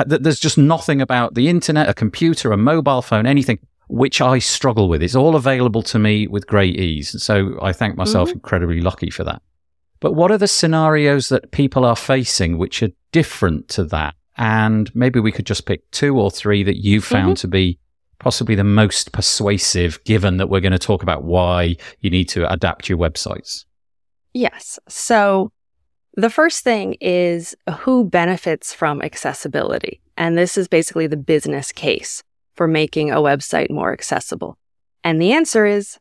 there's 0.05 0.41
just 0.41 0.57
nothing 0.57 0.99
about 0.99 1.35
the 1.35 1.47
internet, 1.47 1.87
a 1.87 1.93
computer, 1.93 2.51
a 2.51 2.57
mobile 2.57 3.01
phone, 3.01 3.25
anything 3.25 3.59
which 3.87 4.21
I 4.21 4.39
struggle 4.39 4.89
with. 4.89 5.03
It's 5.03 5.15
all 5.15 5.35
available 5.35 5.83
to 5.83 5.99
me 5.99 6.27
with 6.27 6.47
great 6.47 6.79
ease. 6.79 7.21
So 7.21 7.57
I 7.61 7.73
thank 7.73 7.95
myself 7.95 8.29
mm-hmm. 8.29 8.37
incredibly 8.37 8.81
lucky 8.81 9.09
for 9.09 9.23
that. 9.23 9.41
But 9.99 10.13
what 10.13 10.31
are 10.31 10.37
the 10.37 10.47
scenarios 10.47 11.29
that 11.29 11.51
people 11.51 11.85
are 11.85 11.95
facing 11.95 12.57
which 12.57 12.83
are 12.83 12.89
different 13.11 13.69
to 13.69 13.83
that? 13.85 14.15
And 14.37 14.93
maybe 14.95 15.19
we 15.19 15.31
could 15.31 15.45
just 15.45 15.65
pick 15.65 15.89
two 15.91 16.19
or 16.19 16.29
three 16.29 16.63
that 16.63 16.77
you 16.77 16.99
found 17.01 17.37
mm-hmm. 17.37 17.41
to 17.41 17.47
be 17.47 17.79
possibly 18.19 18.55
the 18.55 18.63
most 18.63 19.11
persuasive, 19.11 20.03
given 20.03 20.37
that 20.37 20.49
we're 20.49 20.61
going 20.61 20.71
to 20.71 20.79
talk 20.79 21.03
about 21.03 21.23
why 21.23 21.75
you 22.01 22.09
need 22.09 22.29
to 22.29 22.51
adapt 22.51 22.89
your 22.89 22.97
websites. 22.97 23.65
Yes. 24.33 24.79
So 24.89 25.51
the 26.15 26.29
first 26.29 26.63
thing 26.63 26.95
is 26.99 27.55
who 27.79 28.03
benefits 28.03 28.73
from 28.73 29.01
accessibility? 29.01 30.01
And 30.17 30.37
this 30.37 30.57
is 30.57 30.67
basically 30.67 31.07
the 31.07 31.17
business 31.17 31.71
case 31.71 32.23
for 32.55 32.67
making 32.67 33.11
a 33.11 33.17
website 33.17 33.69
more 33.69 33.93
accessible. 33.93 34.57
And 35.03 35.21
the 35.21 35.33
answer 35.33 35.65
is 35.65 35.99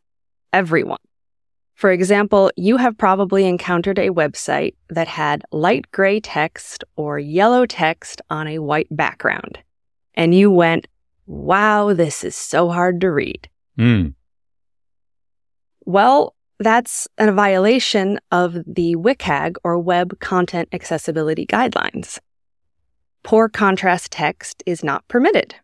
everyone. 0.52 0.98
For 1.74 1.90
example, 1.90 2.50
you 2.56 2.76
have 2.76 2.96
probably 2.96 3.46
encountered 3.46 3.98
a 3.98 4.10
website 4.10 4.74
that 4.90 5.08
had 5.08 5.42
light 5.50 5.90
gray 5.90 6.20
text 6.20 6.84
or 6.96 7.18
yellow 7.18 7.66
text 7.66 8.22
on 8.30 8.46
a 8.46 8.60
white 8.60 8.86
background. 8.90 9.58
And 10.14 10.34
you 10.34 10.50
went, 10.50 10.86
wow, 11.26 11.92
this 11.92 12.22
is 12.22 12.36
so 12.36 12.70
hard 12.70 13.00
to 13.00 13.10
read. 13.10 13.48
Mm. 13.76 14.14
Well, 15.84 16.34
that's 16.60 17.08
a 17.18 17.32
violation 17.32 18.20
of 18.30 18.54
the 18.66 18.94
WCAG 18.94 19.56
or 19.64 19.78
Web 19.78 20.18
Content 20.20 20.68
Accessibility 20.72 21.44
Guidelines. 21.44 22.20
Poor 23.24 23.48
contrast 23.48 24.12
text 24.12 24.62
is 24.64 24.84
not 24.84 25.06
permitted. 25.08 25.56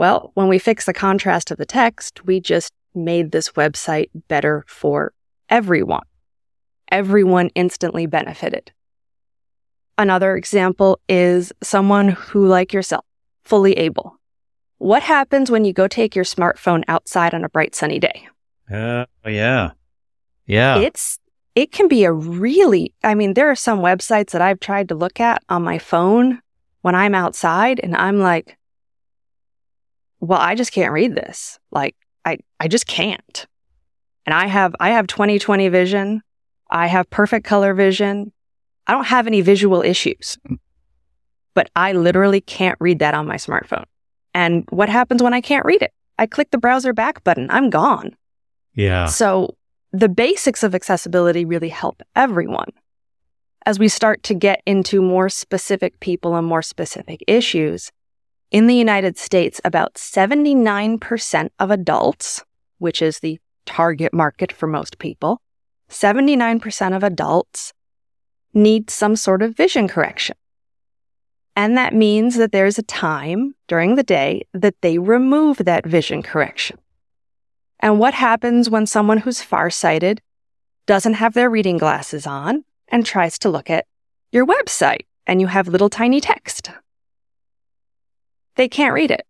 Well, 0.00 0.30
when 0.32 0.48
we 0.48 0.58
fix 0.58 0.86
the 0.86 0.94
contrast 0.94 1.50
of 1.50 1.58
the 1.58 1.66
text, 1.66 2.24
we 2.24 2.40
just 2.40 2.72
made 2.94 3.32
this 3.32 3.50
website 3.50 4.08
better 4.28 4.64
for 4.66 5.12
everyone. 5.50 6.06
Everyone 6.90 7.50
instantly 7.54 8.06
benefited. 8.06 8.72
Another 9.98 10.36
example 10.36 11.00
is 11.06 11.52
someone 11.62 12.08
who, 12.08 12.46
like 12.46 12.72
yourself, 12.72 13.04
fully 13.44 13.74
able. 13.74 14.18
What 14.78 15.02
happens 15.02 15.50
when 15.50 15.66
you 15.66 15.74
go 15.74 15.86
take 15.86 16.16
your 16.16 16.24
smartphone 16.24 16.82
outside 16.88 17.34
on 17.34 17.44
a 17.44 17.50
bright 17.50 17.74
sunny 17.74 17.98
day? 17.98 18.26
Uh, 18.72 19.04
yeah. 19.26 19.72
Yeah. 20.46 20.78
It's 20.78 21.18
it 21.54 21.72
can 21.72 21.88
be 21.88 22.04
a 22.04 22.12
really 22.12 22.94
I 23.04 23.14
mean 23.14 23.34
there 23.34 23.50
are 23.50 23.54
some 23.54 23.80
websites 23.80 24.30
that 24.30 24.40
I've 24.40 24.60
tried 24.60 24.88
to 24.88 24.94
look 24.94 25.20
at 25.20 25.42
on 25.50 25.62
my 25.62 25.78
phone 25.78 26.40
when 26.80 26.94
I'm 26.94 27.14
outside 27.14 27.78
and 27.82 27.94
I'm 27.94 28.18
like 28.18 28.56
well 30.20 30.40
I 30.40 30.54
just 30.54 30.72
can't 30.72 30.92
read 30.92 31.14
this. 31.14 31.58
Like 31.70 31.96
I 32.24 32.38
I 32.58 32.68
just 32.68 32.86
can't. 32.86 33.46
And 34.26 34.34
I 34.34 34.46
have 34.46 34.74
I 34.80 34.90
have 34.90 35.06
20/20 35.06 35.70
vision. 35.70 36.22
I 36.70 36.86
have 36.86 37.10
perfect 37.10 37.46
color 37.46 37.74
vision. 37.74 38.32
I 38.86 38.92
don't 38.92 39.06
have 39.06 39.26
any 39.26 39.40
visual 39.40 39.82
issues. 39.82 40.38
Mm. 40.48 40.58
But 41.54 41.70
I 41.74 41.92
literally 41.92 42.40
can't 42.40 42.78
read 42.80 43.00
that 43.00 43.14
on 43.14 43.26
my 43.26 43.36
smartphone. 43.36 43.84
And 44.34 44.64
what 44.70 44.88
happens 44.88 45.22
when 45.22 45.34
I 45.34 45.40
can't 45.40 45.64
read 45.64 45.82
it? 45.82 45.92
I 46.18 46.26
click 46.26 46.50
the 46.50 46.58
browser 46.58 46.92
back 46.92 47.24
button. 47.24 47.48
I'm 47.50 47.70
gone. 47.70 48.16
Yeah. 48.74 49.06
So 49.06 49.56
the 49.92 50.08
basics 50.08 50.62
of 50.62 50.74
accessibility 50.74 51.44
really 51.44 51.68
help 51.68 52.02
everyone. 52.14 52.68
As 53.66 53.78
we 53.78 53.88
start 53.88 54.22
to 54.24 54.34
get 54.34 54.62
into 54.64 55.02
more 55.02 55.28
specific 55.28 55.98
people 56.00 56.36
and 56.36 56.46
more 56.46 56.62
specific 56.62 57.22
issues, 57.26 57.90
in 58.50 58.66
the 58.66 58.74
United 58.74 59.16
States, 59.16 59.60
about 59.64 59.94
79% 59.94 61.50
of 61.58 61.70
adults, 61.70 62.42
which 62.78 63.00
is 63.00 63.20
the 63.20 63.38
target 63.64 64.12
market 64.12 64.50
for 64.50 64.66
most 64.66 64.98
people, 64.98 65.40
79% 65.88 66.96
of 66.96 67.02
adults 67.02 67.72
need 68.52 68.90
some 68.90 69.16
sort 69.16 69.42
of 69.42 69.56
vision 69.56 69.86
correction. 69.86 70.36
And 71.56 71.76
that 71.76 71.94
means 71.94 72.36
that 72.36 72.52
there's 72.52 72.78
a 72.78 72.82
time 72.82 73.54
during 73.68 73.94
the 73.94 74.02
day 74.02 74.42
that 74.54 74.80
they 74.80 74.98
remove 74.98 75.58
that 75.58 75.86
vision 75.86 76.22
correction. 76.22 76.78
And 77.80 77.98
what 77.98 78.14
happens 78.14 78.70
when 78.70 78.86
someone 78.86 79.18
who's 79.18 79.42
farsighted 79.42 80.20
doesn't 80.86 81.14
have 81.14 81.34
their 81.34 81.50
reading 81.50 81.78
glasses 81.78 82.26
on 82.26 82.64
and 82.88 83.04
tries 83.04 83.38
to 83.40 83.48
look 83.48 83.70
at 83.70 83.86
your 84.32 84.46
website 84.46 85.06
and 85.26 85.40
you 85.40 85.46
have 85.46 85.68
little 85.68 85.88
tiny 85.88 86.20
text? 86.20 86.70
They 88.56 88.68
can't 88.68 88.94
read 88.94 89.10
it. 89.10 89.26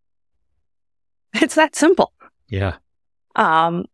It's 1.42 1.54
that 1.54 1.76
simple. 1.76 2.12
Yeah. 2.48 2.76
Um, 3.36 3.86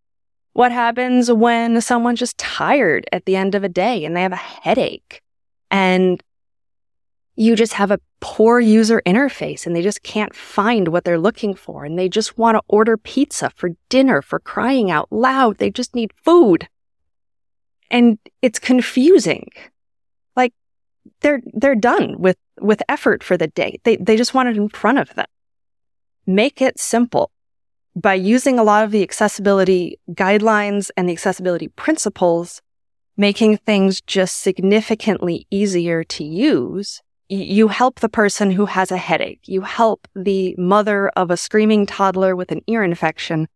what 0.54 0.72
happens 0.72 1.30
when 1.30 1.82
someone's 1.82 2.18
just 2.18 2.38
tired 2.38 3.06
at 3.12 3.26
the 3.26 3.36
end 3.36 3.54
of 3.54 3.62
a 3.62 3.68
day 3.68 4.06
and 4.06 4.16
they 4.16 4.22
have 4.22 4.32
a 4.32 4.36
headache 4.36 5.20
and 5.70 6.22
you 7.36 7.54
just 7.54 7.74
have 7.74 7.90
a 7.90 8.00
poor 8.20 8.58
user 8.58 9.02
interface 9.04 9.66
and 9.66 9.76
they 9.76 9.82
just 9.82 10.02
can't 10.02 10.34
find 10.34 10.88
what 10.88 11.04
they're 11.04 11.18
looking 11.18 11.54
for 11.54 11.84
and 11.84 11.98
they 11.98 12.08
just 12.08 12.38
want 12.38 12.56
to 12.56 12.62
order 12.68 12.96
pizza 12.96 13.50
for 13.50 13.70
dinner 13.90 14.22
for 14.22 14.38
crying 14.38 14.90
out 14.90 15.12
loud. 15.12 15.58
They 15.58 15.70
just 15.70 15.94
need 15.94 16.12
food. 16.24 16.68
And 17.90 18.18
it's 18.40 18.58
confusing. 18.58 19.50
Like 20.34 20.54
they're, 21.20 21.42
they're 21.52 21.74
done 21.74 22.16
with, 22.18 22.38
with 22.60 22.82
effort 22.88 23.22
for 23.22 23.36
the 23.36 23.48
day. 23.48 23.80
They, 23.84 23.96
they 23.96 24.16
just 24.16 24.34
want 24.34 24.48
it 24.48 24.56
in 24.56 24.68
front 24.68 24.98
of 24.98 25.14
them. 25.14 25.26
Make 26.26 26.60
it 26.60 26.78
simple 26.78 27.30
by 27.94 28.14
using 28.14 28.58
a 28.58 28.62
lot 28.62 28.84
of 28.84 28.90
the 28.90 29.02
accessibility 29.02 29.98
guidelines 30.10 30.90
and 30.96 31.08
the 31.08 31.12
accessibility 31.12 31.68
principles, 31.68 32.60
making 33.16 33.56
things 33.58 34.02
just 34.02 34.40
significantly 34.42 35.46
easier 35.50 36.04
to 36.04 36.22
use, 36.22 37.00
you 37.28 37.68
help 37.68 38.00
the 38.00 38.08
person 38.08 38.50
who 38.50 38.66
has 38.66 38.92
a 38.92 38.96
headache. 38.96 39.40
You 39.46 39.62
help 39.62 40.06
the 40.14 40.54
mother 40.58 41.08
of 41.10 41.30
a 41.30 41.36
screaming 41.36 41.86
toddler 41.86 42.36
with 42.36 42.52
an 42.52 42.60
ear 42.66 42.84
infection 42.84 43.48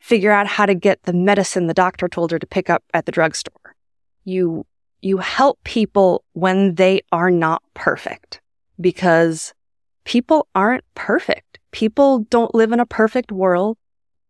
figure 0.00 0.32
out 0.32 0.46
how 0.46 0.66
to 0.66 0.74
get 0.74 1.02
the 1.04 1.12
medicine 1.12 1.66
the 1.66 1.74
doctor 1.74 2.08
told 2.08 2.30
her 2.30 2.38
to 2.38 2.46
pick 2.46 2.70
up 2.70 2.82
at 2.92 3.06
the 3.06 3.12
drugstore. 3.12 3.76
You, 4.24 4.66
you 5.02 5.18
help 5.18 5.62
people 5.64 6.24
when 6.32 6.74
they 6.74 7.02
are 7.12 7.30
not 7.30 7.62
perfect 7.74 8.40
because 8.80 9.54
people 10.04 10.48
aren't 10.54 10.84
perfect. 10.94 11.58
People 11.70 12.20
don't 12.30 12.54
live 12.54 12.72
in 12.72 12.80
a 12.80 12.86
perfect 12.86 13.30
world. 13.32 13.78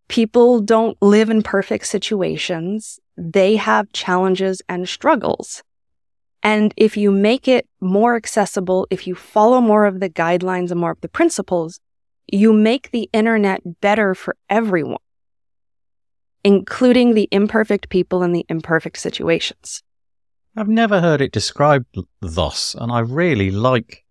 People 0.09 0.61
don't 0.61 1.01
live 1.01 1.31
in 1.31 1.43
perfect 1.43 1.87
situations. 1.87 2.99
They 3.17 3.57
have 3.57 3.93
challenges 3.93 4.61
and 4.69 4.89
struggles. 4.89 5.63
And 6.43 6.73
if 6.77 6.97
you 6.97 7.11
make 7.11 7.47
it 7.49 7.69
more 7.81 8.17
accessible, 8.17 8.87
if 8.91 9.07
you 9.07 9.15
follow 9.15 9.61
more 9.61 9.85
of 9.85 10.01
the 10.01 10.11
guidelines 10.11 10.71
and 10.71 10.81
more 10.81 10.93
of 10.93 11.01
the 11.01 11.09
principles, 11.09 11.81
you 12.27 12.53
make 12.53 12.91
the 12.91 13.11
internet 13.13 13.81
better 13.81 14.15
for 14.15 14.37
everyone, 14.49 15.03
including 16.45 17.15
the 17.15 17.29
imperfect 17.31 17.89
people 17.89 18.23
in 18.23 18.33
the 18.33 18.47
imperfect 18.49 18.99
situations. 18.99 19.83
I've 20.61 20.69
never 20.69 21.01
heard 21.01 21.23
it 21.23 21.33
described 21.33 21.97
thus, 22.21 22.77
and 22.79 22.93
I 22.93 22.99
really 22.99 23.51
like 23.51 24.05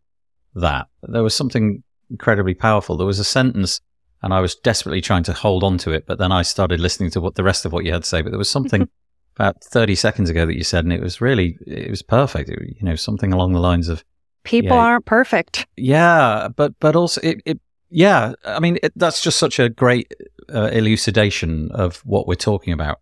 that. 0.56 0.88
There 1.04 1.22
was 1.22 1.36
something 1.36 1.84
incredibly 2.10 2.56
powerful. 2.56 2.98
There 2.98 3.06
was 3.06 3.20
a 3.20 3.24
sentence, 3.24 3.80
and 4.24 4.34
I 4.34 4.40
was 4.40 4.56
desperately 4.56 5.00
trying 5.00 5.22
to 5.26 5.34
hold 5.34 5.64
on 5.64 5.78
to 5.78 5.92
it, 5.92 6.08
but 6.08 6.18
then 6.18 6.32
I 6.32 6.42
started 6.42 6.80
listening 6.80 7.12
to 7.12 7.22
what 7.22 7.36
the 7.36 7.44
rest 7.44 7.66
of 7.66 7.72
what 7.72 7.86
you 7.86 7.94
had 7.94 8.02
to 8.02 8.10
say. 8.10 8.24
But 8.24 8.32
there 8.32 8.40
was 8.40 8.50
something 8.50 8.90
about 9.36 9.64
30 9.64 9.94
seconds 9.94 10.28
ago 10.32 10.48
that 10.48 10.56
you 10.56 10.64
said, 10.64 10.86
and 10.86 10.92
it 10.92 11.02
was 11.02 11.22
really, 11.22 11.56
it 11.68 11.92
was 11.92 12.02
perfect. 12.02 12.50
It, 12.50 12.58
you 12.80 12.84
know, 12.84 12.96
something 12.96 13.32
along 13.32 13.54
the 13.54 13.60
lines 13.60 13.88
of 13.88 14.04
people 14.44 14.76
yeah, 14.76 14.84
aren't 14.84 15.06
perfect. 15.06 15.68
Yeah, 15.78 16.48
but 16.56 16.74
but 16.80 16.96
also 16.96 17.22
it, 17.22 17.44
it 17.46 17.60
yeah. 17.92 18.34
I 18.44 18.60
mean, 18.60 18.80
it, 18.82 18.92
that's 18.96 19.22
just 19.22 19.38
such 19.38 19.60
a 19.60 19.70
great 19.70 20.12
uh, 20.52 20.72
elucidation 20.74 21.70
of 21.74 21.98
what 21.98 22.28
we're 22.28 22.34
talking 22.34 22.74
about. 22.74 23.02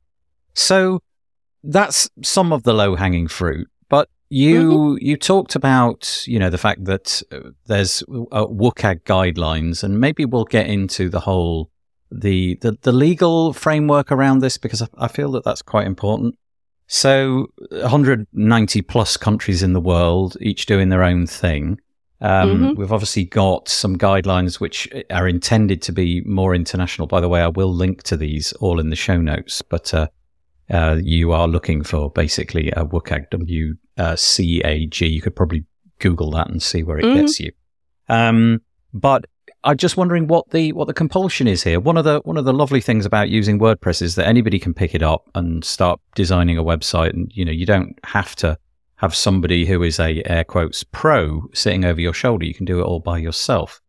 So 0.54 1.02
that's 1.64 2.10
some 2.24 2.52
of 2.52 2.64
the 2.64 2.74
low 2.74 2.96
hanging 2.96 3.28
fruit. 3.28 3.68
But 3.90 4.10
you 4.30 4.72
mm-hmm. 4.72 5.06
you 5.06 5.18
talked 5.18 5.56
about 5.56 6.24
you 6.28 6.40
know 6.40 6.50
the 6.50 6.58
fact 6.58 6.86
that 6.86 7.22
uh, 7.32 7.52
there's 7.66 8.04
uh, 8.04 8.46
WCAG 8.46 9.04
guidelines, 9.04 9.84
and 9.84 10.00
maybe 10.00 10.26
we'll 10.26 10.46
get 10.46 10.68
into 10.68 11.10
the 11.10 11.22
whole 11.22 11.72
the 12.12 12.58
the, 12.62 12.78
the 12.82 12.92
legal 12.92 13.54
framework 13.54 14.12
around 14.12 14.40
this 14.40 14.58
because 14.58 14.82
I, 14.82 14.88
I 14.98 15.08
feel 15.08 15.32
that 15.32 15.44
that's 15.44 15.62
quite 15.62 15.88
important. 15.88 16.36
So 16.88 17.48
190 17.72 18.82
plus 18.84 19.18
countries 19.18 19.62
in 19.62 19.74
the 19.74 19.82
world, 19.82 20.38
each 20.40 20.66
doing 20.66 20.90
their 20.90 21.04
own 21.04 21.28
thing. 21.28 21.80
Um, 22.20 22.50
mm-hmm. 22.50 22.80
We've 22.80 22.94
obviously 22.94 23.26
got 23.26 23.68
some 23.68 23.98
guidelines 23.98 24.60
which 24.60 24.88
are 25.12 25.28
intended 25.28 25.82
to 25.84 25.92
be 25.92 26.22
more 26.22 26.56
international. 26.56 27.08
By 27.08 27.20
the 27.20 27.30
way, 27.30 27.42
I 27.42 27.50
will 27.50 27.74
link 27.74 28.04
to 28.04 28.18
these 28.18 28.54
all 28.54 28.80
in 28.80 28.90
the 28.90 28.96
show 28.96 29.18
notes, 29.18 29.62
but 29.62 29.94
uh, 29.94 30.08
uh, 30.72 30.98
you 31.02 31.32
are 31.32 31.48
looking 31.48 31.84
for 31.84 32.12
basically 32.12 32.70
a 32.72 32.86
WCAG, 32.86 33.30
W-C-A-G. 33.30 35.06
You 35.08 35.22
could 35.22 35.36
probably 35.36 35.66
Google 36.00 36.32
that 36.32 36.50
and 36.50 36.62
see 36.62 36.84
where 36.84 36.98
it 36.98 37.06
mm-hmm. 37.06 37.22
gets 37.22 37.40
you. 37.40 37.52
Um, 38.10 38.62
but 38.94 39.26
I'm 39.64 39.78
just 39.78 39.98
wondering 39.98 40.28
what 40.28 40.50
the 40.52 40.72
what 40.74 40.88
the 40.88 40.94
compulsion 40.94 41.48
is 41.48 41.64
here. 41.64 41.80
One 41.80 41.98
of 41.98 42.06
the 42.06 42.22
one 42.24 42.38
of 42.38 42.46
the 42.46 42.54
lovely 42.54 42.82
things 42.82 43.06
about 43.06 43.30
using 43.30 43.60
WordPress 43.60 44.02
is 44.02 44.16
that 44.16 44.28
anybody 44.28 44.60
can 44.60 44.74
pick 44.74 44.96
it 44.96 45.04
up 45.04 45.30
and 45.36 45.64
start 45.64 46.00
designing 46.16 46.58
a 46.58 46.64
website, 46.64 47.12
and 47.12 47.32
you 47.34 47.44
know 47.44 47.52
you 47.52 47.66
don't 47.66 47.98
have 48.04 48.36
to 48.38 48.58
have 48.96 49.16
somebody 49.16 49.66
who 49.66 49.84
is 49.84 50.00
a 50.00 50.22
air 50.26 50.44
quotes 50.44 50.84
pro 50.84 51.48
sitting 51.54 51.86
over 51.86 52.00
your 52.00 52.14
shoulder. 52.14 52.46
You 52.46 52.54
can 52.54 52.66
do 52.66 52.80
it 52.80 52.84
all 52.84 53.00
by 53.00 53.18
yourself. 53.18 53.82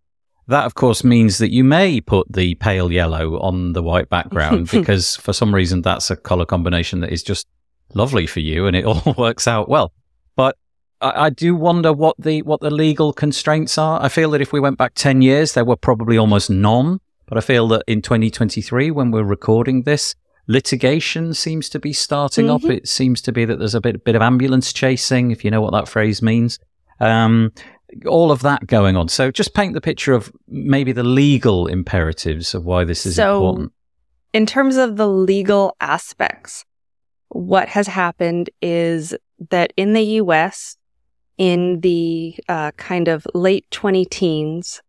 That, 0.49 0.65
of 0.65 0.75
course, 0.75 1.05
means 1.05 1.39
that 1.39 1.53
you 1.53 1.63
may 1.63 2.01
put 2.01 2.33
the 2.33 2.55
pale 2.57 2.91
yellow 2.91 3.39
on 3.41 3.75
the 3.75 3.83
white 3.83 4.09
background 4.09 4.71
because 4.73 5.15
for 5.17 5.33
some 5.35 5.55
reason 5.55 5.83
that's 5.83 6.11
a 6.11 6.17
color 6.17 6.47
combination 6.47 7.01
that 7.01 7.13
is 7.13 7.23
just 7.23 7.47
lovely 7.95 8.27
for 8.27 8.41
you 8.41 8.67
and 8.67 8.75
it 8.75 8.85
all 8.87 9.15
works 9.17 9.47
out 9.47 9.69
well. 9.69 9.93
But 10.37 10.57
I, 11.03 11.27
I, 11.27 11.31
do 11.31 11.55
wonder 11.55 11.93
what 11.93 12.17
the 12.19 12.43
what 12.43 12.61
the 12.61 12.71
legal 12.71 13.13
constraints 13.13 13.77
are. 13.77 14.03
I 14.03 14.09
feel 14.09 14.31
that 14.31 14.41
if 14.41 14.53
we 14.53 14.61
went 14.61 14.79
back 14.79 14.95
ten 14.95 15.21
years, 15.21 15.53
there 15.53 15.65
were 15.67 15.77
probably 15.77 16.17
almost 16.17 16.49
none. 16.49 17.01
But 17.27 17.37
I 17.37 17.43
feel 17.43 17.69
that 17.69 17.83
in 17.87 18.01
2023, 18.01 18.91
when 18.91 19.11
we're 19.11 19.23
recording 19.23 19.83
this, 19.83 20.15
litigation 20.47 21.35
seems 21.35 21.69
to 21.69 21.79
be 21.79 21.93
starting 21.93 22.47
mm-hmm. 22.47 22.65
up. 22.67 22.71
It 22.73 22.89
seems 22.89 23.21
to 23.23 23.33
be 23.33 23.45
that 23.45 23.59
there's 23.59 23.75
a 23.75 23.83
bit 23.83 24.03
bit 24.03 24.17
of 24.17 24.23
ambulance 24.23 24.73
chasing, 24.73 25.31
if 25.31 25.45
you 25.45 25.51
know 25.51 25.61
what 25.61 25.73
that 25.73 25.89
phrase 25.89 26.23
means. 26.23 26.59
Um, 27.01 27.53
all 28.07 28.31
of 28.31 28.43
that 28.43 28.67
going 28.67 28.97
on. 28.97 29.09
So 29.09 29.31
just 29.31 29.55
paint 29.55 29.75
the 29.75 29.81
picture 29.81 30.13
of 30.13 30.33
maybe 30.47 30.93
the 30.93 31.05
legal 31.05 31.67
imperatives 31.67 32.55
of 32.55 32.65
why 32.65 32.85
this 32.85 33.07
is 33.07 33.17
so, 33.17 33.37
important. 33.37 33.73
In 34.33 34.47
terms 34.47 34.77
of 34.77 34.97
the 34.97 35.09
legal 35.09 35.77
aspects, 35.81 36.65
what 37.29 37.69
has 37.69 37.87
happened 37.87 38.51
is 38.61 39.15
that 39.51 39.73
in 39.77 39.93
the 39.93 40.03
US, 40.03 40.77
in 41.39 41.81
the 41.81 42.37
uh, 42.49 42.73
kind 42.73 43.09
of 43.09 43.27
late 43.35 43.65
20 43.71 44.05
teens, 44.07 44.83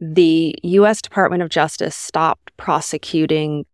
the 0.00 0.54
US 0.62 1.02
Department 1.02 1.42
of 1.42 1.48
Justice 1.48 1.96
stopped 1.96 2.56
prosecuting 2.56 3.64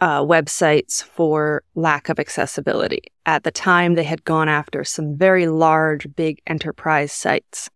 uh, 0.00 0.20
websites 0.20 1.02
for 1.02 1.62
lack 1.76 2.08
of 2.08 2.18
accessibility. 2.18 3.02
At 3.26 3.44
the 3.44 3.52
time, 3.52 3.94
they 3.94 4.02
had 4.02 4.24
gone 4.24 4.48
after 4.48 4.82
some 4.82 5.16
very 5.16 5.46
large, 5.46 6.08
big 6.16 6.40
enterprise 6.46 7.12
sites. 7.12 7.70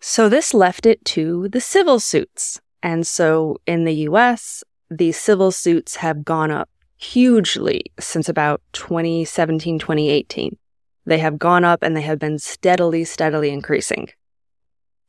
So 0.00 0.28
this 0.28 0.54
left 0.54 0.86
it 0.86 1.04
to 1.06 1.48
the 1.48 1.60
civil 1.60 2.00
suits. 2.00 2.60
And 2.82 3.06
so 3.06 3.58
in 3.66 3.84
the 3.84 3.94
US, 4.10 4.62
the 4.90 5.12
civil 5.12 5.50
suits 5.50 5.96
have 5.96 6.24
gone 6.24 6.50
up 6.50 6.68
hugely 6.96 7.84
since 7.98 8.28
about 8.28 8.60
2017, 8.72 9.78
2018. 9.78 10.56
They 11.04 11.18
have 11.18 11.38
gone 11.38 11.64
up 11.64 11.82
and 11.82 11.96
they 11.96 12.02
have 12.02 12.18
been 12.18 12.38
steadily, 12.38 13.04
steadily 13.04 13.50
increasing. 13.50 14.08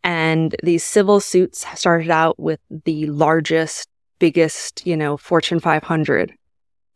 And 0.03 0.55
these 0.63 0.83
civil 0.83 1.19
suits 1.19 1.65
started 1.75 2.09
out 2.09 2.39
with 2.39 2.59
the 2.85 3.07
largest, 3.07 3.89
biggest, 4.19 4.85
you 4.85 4.95
know, 4.95 5.17
Fortune 5.17 5.59
500. 5.59 6.33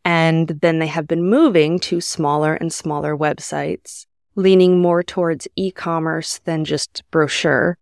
And 0.04 0.48
then 0.48 0.78
they 0.78 0.86
have 0.86 1.06
been 1.06 1.28
moving 1.28 1.78
to 1.80 2.00
smaller 2.00 2.54
and 2.54 2.72
smaller 2.72 3.16
websites, 3.16 4.06
leaning 4.34 4.80
more 4.80 5.02
towards 5.02 5.46
e-commerce 5.56 6.40
than 6.44 6.64
just 6.64 7.02
brochure 7.10 7.76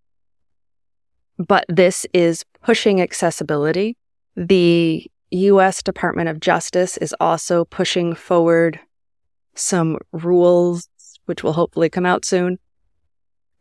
but 1.46 1.64
this 1.68 2.06
is 2.12 2.44
pushing 2.62 3.00
accessibility. 3.00 3.96
The 4.36 5.10
US 5.30 5.82
Department 5.82 6.28
of 6.28 6.38
Justice 6.38 6.98
is 6.98 7.14
also 7.18 7.64
pushing 7.64 8.14
forward 8.14 8.78
some 9.54 9.98
rules, 10.12 10.88
which 11.24 11.42
will 11.42 11.54
hopefully 11.54 11.88
come 11.88 12.04
out 12.04 12.24
soon, 12.24 12.58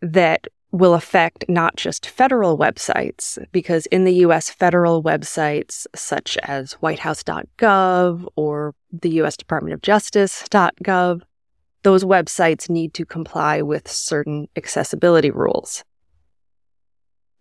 that 0.02 0.48
will 0.72 0.94
affect 0.94 1.46
not 1.48 1.78
just 1.78 2.06
federal 2.06 2.58
websites, 2.58 3.40
because 3.52 3.86
in 3.88 4.04
the 4.04 4.14
US, 4.26 4.50
federal 4.50 5.02
websites 5.02 5.88
such 5.96 6.38
as 6.44 6.74
whitehouse.gov 6.74 8.28
or 8.36 8.76
the 8.92 9.22
US 9.22 9.38
Department 9.38 9.74
of 9.74 9.82
Justice.gov, 9.82 11.22
those 11.84 12.04
websites 12.04 12.70
need 12.70 12.94
to 12.94 13.06
comply 13.06 13.62
with 13.62 13.90
certain 13.90 14.50
accessibility 14.58 15.32
rules 15.32 15.84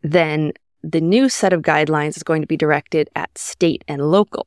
then 0.03 0.53
the 0.83 1.01
new 1.01 1.29
set 1.29 1.53
of 1.53 1.63
guidelines 1.63 2.17
is 2.17 2.23
going 2.23 2.43
to 2.43 2.47
be 2.47 2.57
directed 2.57 3.09
at 3.15 3.37
state 3.37 3.85
and 3.89 4.11
local. 4.11 4.47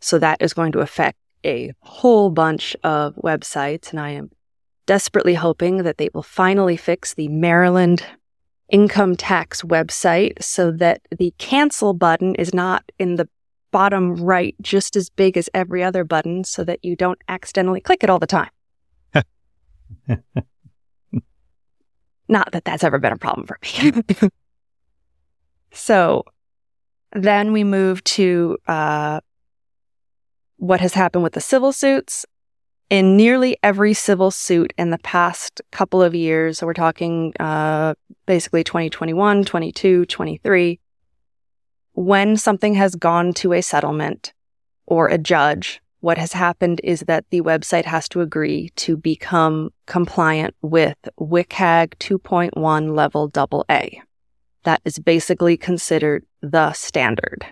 So 0.00 0.18
that 0.18 0.40
is 0.40 0.52
going 0.52 0.72
to 0.72 0.80
affect 0.80 1.18
a 1.44 1.72
whole 1.80 2.30
bunch 2.30 2.76
of 2.84 3.14
websites. 3.16 3.90
And 3.90 4.00
I 4.00 4.10
am 4.10 4.30
desperately 4.86 5.34
hoping 5.34 5.84
that 5.84 5.98
they 5.98 6.10
will 6.12 6.22
finally 6.22 6.76
fix 6.76 7.14
the 7.14 7.28
Maryland 7.28 8.04
income 8.68 9.16
tax 9.16 9.62
website 9.62 10.42
so 10.42 10.70
that 10.70 11.00
the 11.16 11.34
cancel 11.38 11.92
button 11.92 12.34
is 12.36 12.54
not 12.54 12.84
in 12.98 13.16
the 13.16 13.28
bottom 13.70 14.16
right 14.16 14.54
just 14.60 14.96
as 14.96 15.08
big 15.10 15.36
as 15.36 15.48
every 15.54 15.82
other 15.82 16.04
button 16.04 16.44
so 16.44 16.64
that 16.64 16.84
you 16.84 16.96
don't 16.96 17.20
accidentally 17.28 17.80
click 17.80 18.02
it 18.02 18.10
all 18.10 18.18
the 18.18 18.26
time. 18.26 18.50
not 22.28 22.52
that 22.52 22.64
that's 22.64 22.84
ever 22.84 22.98
been 22.98 23.12
a 23.12 23.18
problem 23.18 23.46
for 23.46 23.58
me. 23.62 24.02
So 25.72 26.24
then 27.12 27.52
we 27.52 27.64
move 27.64 28.02
to 28.04 28.58
uh, 28.66 29.20
what 30.56 30.80
has 30.80 30.94
happened 30.94 31.24
with 31.24 31.32
the 31.32 31.40
civil 31.40 31.72
suits. 31.72 32.26
In 32.88 33.16
nearly 33.16 33.56
every 33.62 33.94
civil 33.94 34.32
suit 34.32 34.72
in 34.76 34.90
the 34.90 34.98
past 34.98 35.60
couple 35.70 36.02
of 36.02 36.12
years, 36.12 36.58
so 36.58 36.66
we're 36.66 36.74
talking 36.74 37.32
uh, 37.38 37.94
basically 38.26 38.64
2021, 38.64 39.44
22, 39.44 40.06
23, 40.06 40.80
when 41.92 42.36
something 42.36 42.74
has 42.74 42.96
gone 42.96 43.32
to 43.34 43.52
a 43.52 43.62
settlement 43.62 44.32
or 44.86 45.06
a 45.06 45.18
judge, 45.18 45.80
what 46.00 46.18
has 46.18 46.32
happened 46.32 46.80
is 46.82 47.00
that 47.00 47.24
the 47.30 47.42
website 47.42 47.84
has 47.84 48.08
to 48.08 48.22
agree 48.22 48.70
to 48.74 48.96
become 48.96 49.70
compliant 49.86 50.54
with 50.62 50.96
WCAG 51.20 51.94
2.1 52.00 52.96
level 52.96 53.28
double 53.28 53.64
A 53.70 54.02
that 54.64 54.80
is 54.84 54.98
basically 54.98 55.56
considered 55.56 56.24
the 56.40 56.72
standard. 56.72 57.46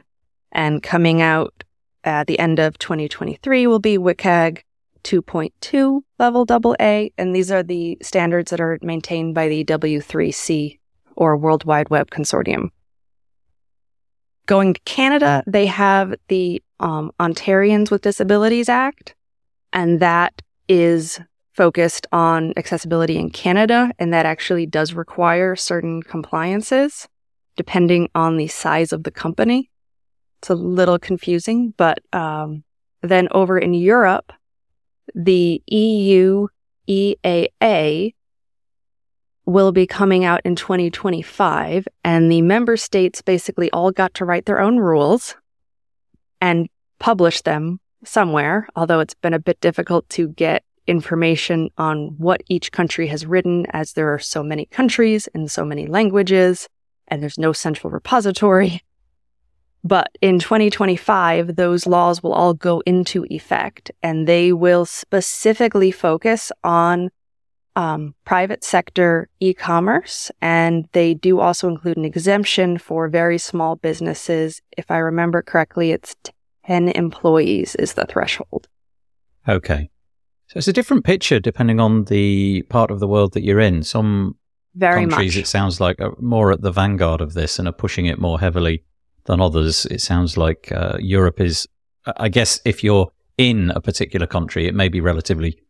And 0.53 0.83
coming 0.83 1.23
out 1.23 1.65
at 2.05 2.27
the 2.27 2.39
end 2.39 2.59
of 2.59 2.79
2023 2.79 3.67
will 3.67 3.79
be 3.79 3.99
WCAG 3.99 4.63
2.2 5.05 6.03
level 6.19 6.47
AA, 6.51 7.09
and 7.17 7.35
these 7.35 7.51
are 7.51 7.63
the 7.63 7.97
standards 8.03 8.51
that 8.51 8.61
are 8.61 8.79
maintained 8.83 9.35
by 9.35 9.49
the 9.49 9.65
W3C 9.65 10.79
or 11.17 11.37
World 11.37 11.65
Wide 11.65 11.91
Web 11.91 12.11
Consortium. 12.11 12.71
Going 14.47 14.75
to 14.75 14.81
Canada, 14.81 15.43
they 15.47 15.67
have 15.67 16.15
the 16.29 16.63
um, 16.81 17.13
Ontarians 17.21 17.91
with 17.91 18.03
Disabilities 18.03 18.69
Act, 18.69 19.15
and 19.73 20.01
that 20.01 20.41
is 20.69 21.21
focused 21.59 22.07
on 22.13 22.53
accessibility 22.57 23.17
in 23.17 23.31
Canada, 23.31 23.91
and 23.99 24.15
that 24.15 24.25
actually 24.25 24.65
does 24.65 24.95
require 24.95 25.57
certain 25.57 26.01
compliances 26.05 27.09
depending 27.57 28.09
on 28.15 28.37
the 28.37 28.47
size 28.47 28.93
of 28.93 29.03
the 29.03 29.11
company. 29.11 29.69
It's 30.39 30.51
a 30.51 30.55
little 30.55 31.01
confusing, 31.01 31.75
but 31.77 31.99
um, 32.13 32.63
then 33.03 33.27
over 33.33 33.59
in 33.59 33.75
Europe, 33.75 34.33
the 35.17 35.61
EU 35.67 36.47
EAA 36.89 38.15
will 39.45 39.73
be 39.73 39.87
coming 39.89 40.25
out 40.25 40.41
in 40.45 40.55
2025, 40.55 41.89
and 42.05 42.31
the 42.31 42.43
member 42.43 42.77
states 42.77 43.21
basically 43.21 43.69
all 43.73 43.91
got 43.91 44.15
to 44.15 44.25
write 44.25 44.47
their 44.47 44.61
own 44.61 44.77
rules 44.77 45.35
and 46.41 46.69
publish 47.01 47.43
them 47.43 47.81
somewhere, 48.05 48.69
although 48.77 49.01
it's 49.01 49.15
been 49.15 49.35
a 49.35 49.41
bit 49.41 49.59
difficult 49.59 50.09
to 50.11 50.29
get 50.29 50.63
information 50.89 51.71
on 51.79 52.15
what 52.19 52.43
each 52.49 52.73
country 52.73 53.07
has 53.09 53.27
written, 53.27 53.67
as 53.71 53.93
there 53.93 54.13
are 54.13 54.19
so 54.19 54.43
many 54.43 54.67
countries 54.67 55.29
and 55.35 55.51
so 55.51 55.65
many 55.65 55.87
languages, 55.87 56.69
and 57.07 57.23
there's 57.23 57.39
no 57.39 57.53
central 57.53 57.91
repository. 57.91 58.83
But 59.85 60.11
in 60.21 60.39
2025, 60.39 61.57
those 61.57 61.87
laws 61.87 62.23
will 62.23 62.33
all 62.33 62.53
go 62.53 62.81
into 62.81 63.25
effect 63.31 63.91
and 64.03 64.27
they 64.27 64.53
will 64.53 64.85
specifically 64.85 65.91
focus 65.93 66.51
on 66.65 67.11
um, 67.77 68.15
private 68.25 68.65
sector 68.65 69.29
e 69.39 69.55
commerce. 69.55 70.33
And 70.43 70.89
they 70.93 71.15
do 71.15 71.39
also 71.39 71.69
include 71.69 71.97
an 71.97 72.05
exemption 72.05 72.77
for 72.77 73.09
very 73.09 73.39
small 73.39 73.77
businesses. 73.77 74.61
If 74.77 74.91
I 74.91 74.99
remember 74.99 75.43
correctly, 75.43 75.93
it's 75.93 76.17
10 76.67 76.89
employees 76.89 77.77
is 77.77 77.95
the 77.95 78.05
threshold. 78.05 78.67
Okay. 79.49 79.91
So 80.49 80.57
it's 80.57 80.69
a 80.69 80.73
different 80.73 81.05
picture 81.05 81.39
depending 81.39 81.79
on 81.79 82.05
the 82.05 82.63
part 82.71 82.91
of 82.91 83.01
the 83.01 83.09
world 83.09 83.35
that 83.35 83.45
you're 83.45 83.61
in. 83.61 83.83
Some 83.83 84.37
very 84.75 85.03
countries, 85.03 85.37
much. 85.37 85.43
it 85.43 85.47
sounds 85.47 85.81
like, 85.81 86.01
are 86.01 86.15
more 86.21 86.53
at 86.53 86.63
the 86.63 86.73
vanguard 86.73 87.21
of 87.21 87.35
this 87.35 87.59
and 87.59 87.69
are 87.69 87.73
pushing 87.73 88.07
it 88.07 88.19
more 88.19 88.41
heavily 88.41 88.83
than 89.25 89.41
others. 89.41 89.87
It 89.87 90.01
sounds 90.01 90.37
like 90.37 90.73
uh, 90.73 90.97
Europe 91.01 91.41
is, 91.41 91.69
I 92.17 92.29
guess, 92.29 92.61
if 92.65 92.83
you're 92.83 93.11
in 93.37 93.71
a 93.73 93.81
particular 93.81 94.27
country, 94.27 94.67
it 94.67 94.75
may 94.75 94.89
be 94.89 95.01
relatively, 95.03 95.61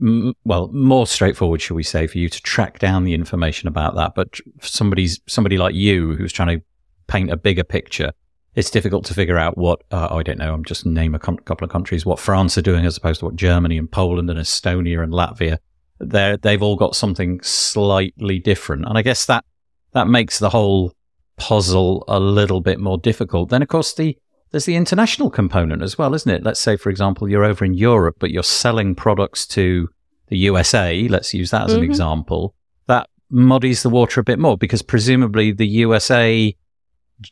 m- 0.00 0.34
well, 0.44 0.68
more 0.72 1.06
straightforward, 1.06 1.60
shall 1.60 1.76
we 1.76 1.82
say, 1.82 2.06
for 2.06 2.18
you 2.18 2.28
to 2.28 2.40
track 2.42 2.78
down 2.78 3.02
the 3.02 3.14
information 3.14 3.66
about 3.66 3.96
that. 3.96 4.14
But 4.14 4.38
somebody's 4.60 5.20
somebody 5.26 5.58
like 5.58 5.74
you 5.74 6.14
who's 6.14 6.32
trying 6.32 6.58
to 6.58 6.64
paint 7.08 7.30
a 7.32 7.36
bigger 7.36 7.64
picture, 7.64 8.12
it's 8.54 8.70
difficult 8.70 9.04
to 9.06 9.14
figure 9.14 9.38
out 9.38 9.56
what 9.58 9.82
uh, 9.90 10.08
I 10.10 10.22
don't 10.22 10.38
know. 10.38 10.52
I'm 10.54 10.64
just 10.64 10.86
name 10.86 11.14
a 11.14 11.18
com- 11.18 11.38
couple 11.38 11.64
of 11.64 11.70
countries 11.70 12.06
what 12.06 12.18
France 12.18 12.56
are 12.58 12.62
doing 12.62 12.84
as 12.86 12.96
opposed 12.96 13.20
to 13.20 13.26
what 13.26 13.36
Germany 13.36 13.76
and 13.78 13.90
Poland 13.90 14.30
and 14.30 14.38
Estonia 14.38 15.02
and 15.02 15.12
Latvia. 15.12 15.58
They 16.00 16.36
they've 16.40 16.62
all 16.62 16.76
got 16.76 16.96
something 16.96 17.40
slightly 17.42 18.38
different, 18.38 18.84
and 18.86 18.96
I 18.98 19.02
guess 19.02 19.26
that 19.26 19.44
that 19.92 20.08
makes 20.08 20.38
the 20.38 20.50
whole 20.50 20.92
puzzle 21.36 22.04
a 22.08 22.20
little 22.20 22.60
bit 22.60 22.78
more 22.78 22.98
difficult. 22.98 23.50
Then, 23.50 23.62
of 23.62 23.68
course, 23.68 23.92
the 23.94 24.16
there's 24.50 24.66
the 24.66 24.76
international 24.76 25.30
component 25.30 25.82
as 25.82 25.98
well, 25.98 26.14
isn't 26.14 26.30
it? 26.30 26.44
Let's 26.44 26.60
say, 26.60 26.76
for 26.76 26.88
example, 26.90 27.28
you're 27.28 27.44
over 27.44 27.64
in 27.64 27.74
Europe, 27.74 28.16
but 28.20 28.30
you're 28.30 28.44
selling 28.44 28.94
products 28.94 29.46
to 29.48 29.88
the 30.28 30.38
USA. 30.38 31.08
Let's 31.08 31.34
use 31.34 31.50
that 31.50 31.64
as 31.64 31.74
an 31.74 31.80
Mhm. 31.82 31.86
example. 31.86 32.54
That 32.86 33.08
muddies 33.30 33.82
the 33.82 33.90
water 33.90 34.20
a 34.20 34.24
bit 34.24 34.38
more 34.38 34.56
because 34.56 34.80
presumably 34.82 35.50
the 35.50 35.66
USA, 35.66 36.54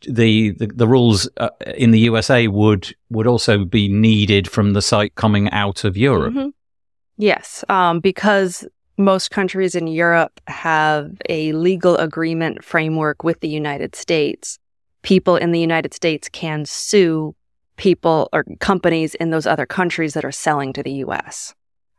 the 0.09 0.51
the, 0.51 0.66
the 0.66 0.87
rules 0.87 1.29
uh, 1.38 1.51
in 1.77 1.90
the 1.90 2.01
USA 2.01 2.49
would 2.49 2.95
would 3.11 3.27
also 3.27 3.64
be 3.64 3.88
needed 3.88 4.49
from 4.49 4.73
the 4.73 4.83
site 4.83 5.14
coming 5.14 5.51
out 5.51 5.85
of 5.85 5.97
Europe. 5.97 6.35
Mhm. 6.35 6.53
Yes, 7.18 7.64
um, 7.68 8.01
because 8.01 8.66
most 8.99 9.31
countries 9.31 9.75
in 9.75 9.87
Europe 9.87 10.40
have 10.47 11.11
a 11.29 11.53
legal 11.53 11.97
agreement 11.97 12.64
framework 12.64 13.25
with 13.25 13.40
the 13.40 13.49
United 13.49 13.95
States. 13.95 14.59
People 15.03 15.37
in 15.37 15.53
the 15.53 15.61
United 15.61 15.95
States 15.95 16.29
can 16.29 16.64
sue 16.64 17.35
people 17.77 18.29
or 18.33 18.45
companies 18.61 19.14
in 19.16 19.31
those 19.31 19.47
other 19.47 19.66
countries 19.66 20.14
that 20.14 20.25
are 20.25 20.33
selling 20.33 20.73
to 20.73 20.83
the 20.83 20.92
US. 21.05 21.55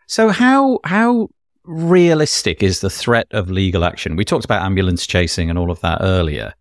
So 0.07 0.29
how 0.29 0.79
how 0.85 1.29
realistic 1.65 2.61
is 2.61 2.81
the 2.81 2.89
threat 2.89 3.27
of 3.31 3.49
legal 3.49 3.83
action? 3.83 4.15
We 4.15 4.25
talked 4.25 4.45
about 4.45 4.61
ambulance 4.61 5.07
chasing 5.07 5.49
and 5.49 5.57
all 5.57 5.71
of 5.71 5.79
that 5.81 5.99
earlier. 6.01 6.53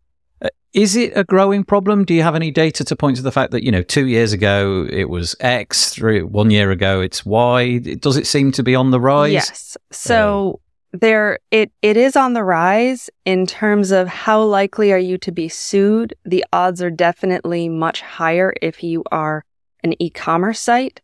Is 0.72 0.96
it 0.96 1.12
a 1.14 1.24
growing 1.24 1.64
problem? 1.64 2.04
Do 2.04 2.14
you 2.14 2.22
have 2.22 2.34
any 2.34 2.50
data 2.50 2.82
to 2.84 2.96
point 2.96 3.16
to 3.16 3.22
the 3.22 3.32
fact 3.32 3.52
that 3.52 3.62
you 3.62 3.70
know 3.70 3.82
two 3.82 4.06
years 4.06 4.32
ago 4.32 4.86
it 4.90 5.10
was 5.10 5.36
X, 5.40 5.90
three 5.90 6.22
one 6.22 6.50
year 6.50 6.70
ago 6.70 7.00
it's 7.00 7.26
Y? 7.26 7.78
Does 7.78 8.16
it 8.16 8.26
seem 8.26 8.52
to 8.52 8.62
be 8.62 8.74
on 8.74 8.90
the 8.90 9.00
rise? 9.00 9.32
Yes. 9.32 9.76
So 9.90 10.60
there 10.92 11.38
it 11.50 11.72
it 11.82 11.96
is 11.96 12.16
on 12.16 12.32
the 12.32 12.44
rise 12.44 13.10
in 13.26 13.46
terms 13.46 13.90
of 13.90 14.08
how 14.08 14.42
likely 14.42 14.92
are 14.92 14.98
you 14.98 15.18
to 15.18 15.32
be 15.32 15.48
sued. 15.48 16.14
The 16.24 16.44
odds 16.52 16.80
are 16.82 16.90
definitely 16.90 17.68
much 17.68 18.00
higher 18.00 18.54
if 18.62 18.82
you 18.82 19.04
are 19.12 19.44
an 19.84 19.94
e-commerce 20.00 20.60
site. 20.60 21.00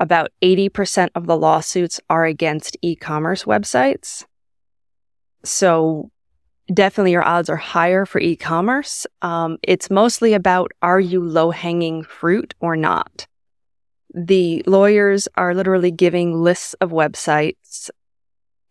About 0.00 0.30
80% 0.42 1.08
of 1.16 1.26
the 1.26 1.36
lawsuits 1.36 2.00
are 2.08 2.24
against 2.24 2.76
e-commerce 2.82 3.44
websites. 3.44 4.24
So 5.44 6.10
definitely 6.72 7.12
your 7.12 7.24
odds 7.24 7.48
are 7.48 7.56
higher 7.56 8.04
for 8.04 8.20
e-commerce. 8.20 9.06
Um, 9.22 9.58
it's 9.62 9.90
mostly 9.90 10.34
about 10.34 10.72
are 10.82 11.00
you 11.00 11.22
low-hanging 11.22 12.04
fruit 12.04 12.54
or 12.60 12.76
not? 12.76 13.26
The 14.14 14.62
lawyers 14.66 15.28
are 15.36 15.54
literally 15.54 15.90
giving 15.90 16.34
lists 16.34 16.74
of 16.74 16.90
websites 16.90 17.90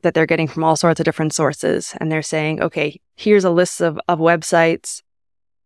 that 0.02 0.14
they're 0.14 0.26
getting 0.26 0.48
from 0.48 0.64
all 0.64 0.76
sorts 0.76 1.00
of 1.00 1.06
different 1.06 1.34
sources. 1.34 1.96
And 2.00 2.12
they're 2.12 2.22
saying, 2.22 2.62
okay, 2.62 3.00
here's 3.16 3.44
a 3.46 3.50
list 3.50 3.82
of, 3.82 4.00
of 4.08 4.20
websites. 4.20 5.02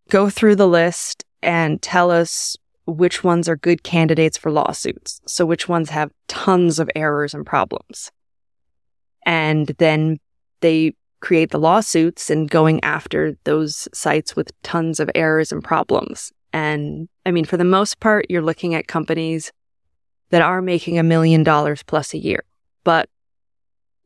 Go 0.10 0.30
through 0.30 0.56
the 0.56 0.68
list 0.68 1.26
and 1.42 1.82
tell 1.82 2.12
us 2.12 2.58
which 2.86 3.24
ones 3.24 3.48
are 3.48 3.56
good 3.56 3.84
candidates 3.84 4.38
for 4.38 4.52
lawsuits. 4.52 5.22
So 5.26 5.46
which 5.46 5.70
ones 5.70 5.90
have 5.90 6.12
tons 6.28 6.80
of 6.80 6.90
errors 6.96 7.34
and 7.34 7.46
problems. 7.46 8.12
And 9.26 9.68
then 9.78 10.20
they 10.62 10.96
create 11.22 11.52
the 11.52 11.60
lawsuits 11.60 12.30
and 12.30 12.50
going 12.50 12.84
after 12.84 13.38
those 13.44 13.88
sites 13.94 14.36
with 14.36 14.52
tons 14.64 15.00
of 15.00 15.10
errors 15.16 15.52
and 15.52 15.64
problems. 15.64 16.34
And 16.52 17.08
I 17.26 17.32
mean, 17.32 17.46
for 17.46 17.58
the 17.58 17.64
most 17.64 18.00
part, 18.00 18.26
you're 18.30 18.42
looking 18.42 18.76
at 18.76 18.88
companies 18.88 19.54
that 20.32 20.42
are 20.42 20.62
making 20.62 20.98
a 20.98 21.04
million 21.04 21.44
dollars 21.44 21.84
plus 21.84 22.14
a 22.14 22.18
year, 22.18 22.44
but 22.84 23.10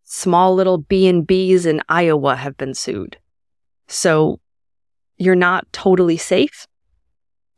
small 0.03 0.53
little 0.53 0.77
B&Bs 0.77 1.65
in 1.65 1.81
Iowa 1.89 2.35
have 2.35 2.57
been 2.57 2.73
sued. 2.73 3.17
So 3.87 4.39
you're 5.17 5.35
not 5.35 5.71
totally 5.71 6.17
safe, 6.17 6.67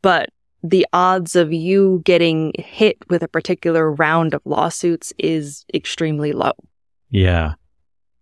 but 0.02 0.30
the 0.62 0.86
odds 0.92 1.36
of 1.36 1.52
you 1.52 2.02
getting 2.04 2.52
hit 2.58 2.98
with 3.08 3.22
a 3.22 3.28
particular 3.28 3.92
round 3.92 4.34
of 4.34 4.42
lawsuits 4.44 5.12
is 5.18 5.64
extremely 5.72 6.32
low. 6.32 6.52
Yeah. 7.10 7.54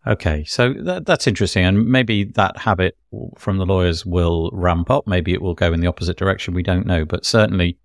Okay, 0.07 0.45
so 0.45 0.73
that, 0.85 1.05
that's 1.05 1.27
interesting, 1.27 1.65
and 1.65 1.87
maybe 1.87 2.25
that 2.25 2.57
habit 2.59 2.97
from 3.37 3.59
the 3.59 3.67
lawyers 3.67 4.07
will 4.07 4.51
ramp 4.53 4.89
up. 4.91 5.07
Maybe 5.07 5.33
it 5.33 5.43
will 5.43 5.55
go 5.55 5.73
in 5.73 5.81
the 5.81 5.89
opposite 5.89 6.17
direction. 6.17 6.55
We 6.55 6.63
don't 6.63 6.87
know, 6.87 7.05
but 7.05 7.25
certainly 7.27 7.77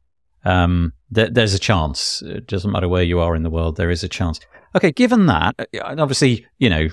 um, 0.45 0.93
th- 1.13 1.31
there's 1.33 1.53
a 1.55 1.59
chance. 1.59 2.21
It 2.21 2.45
doesn't 2.47 2.71
matter 2.71 2.87
where 2.87 3.03
you 3.03 3.19
are 3.19 3.35
in 3.35 3.43
the 3.43 3.49
world, 3.49 3.75
there 3.77 3.89
is 3.89 4.03
a 4.03 4.07
chance. 4.07 4.39
Okay, 4.75 4.91
given 4.91 5.25
that, 5.25 5.55
and 5.85 5.99
obviously, 5.99 6.45
you 6.59 6.69
know, 6.69 6.87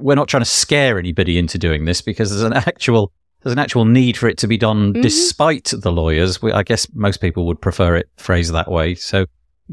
we're 0.00 0.14
not 0.16 0.28
trying 0.28 0.42
to 0.42 0.48
scare 0.48 0.98
anybody 0.98 1.38
into 1.38 1.58
doing 1.58 1.84
this 1.84 2.00
because 2.00 2.30
there's 2.30 2.42
an 2.42 2.52
actual 2.68 3.12
there's 3.42 3.52
an 3.52 3.58
actual 3.58 3.84
need 3.84 4.16
for 4.16 4.26
it 4.26 4.38
to 4.38 4.46
be 4.46 4.56
done 4.56 4.94
Mhm. 4.94 5.02
despite 5.02 5.70
the 5.76 5.92
lawyers. 5.92 6.40
We, 6.40 6.50
I 6.52 6.62
guess 6.62 6.86
most 6.94 7.20
people 7.20 7.44
would 7.46 7.60
prefer 7.60 7.94
it 7.94 8.08
phrased 8.16 8.54
that 8.54 8.70
way. 8.70 8.94
So, 8.94 9.26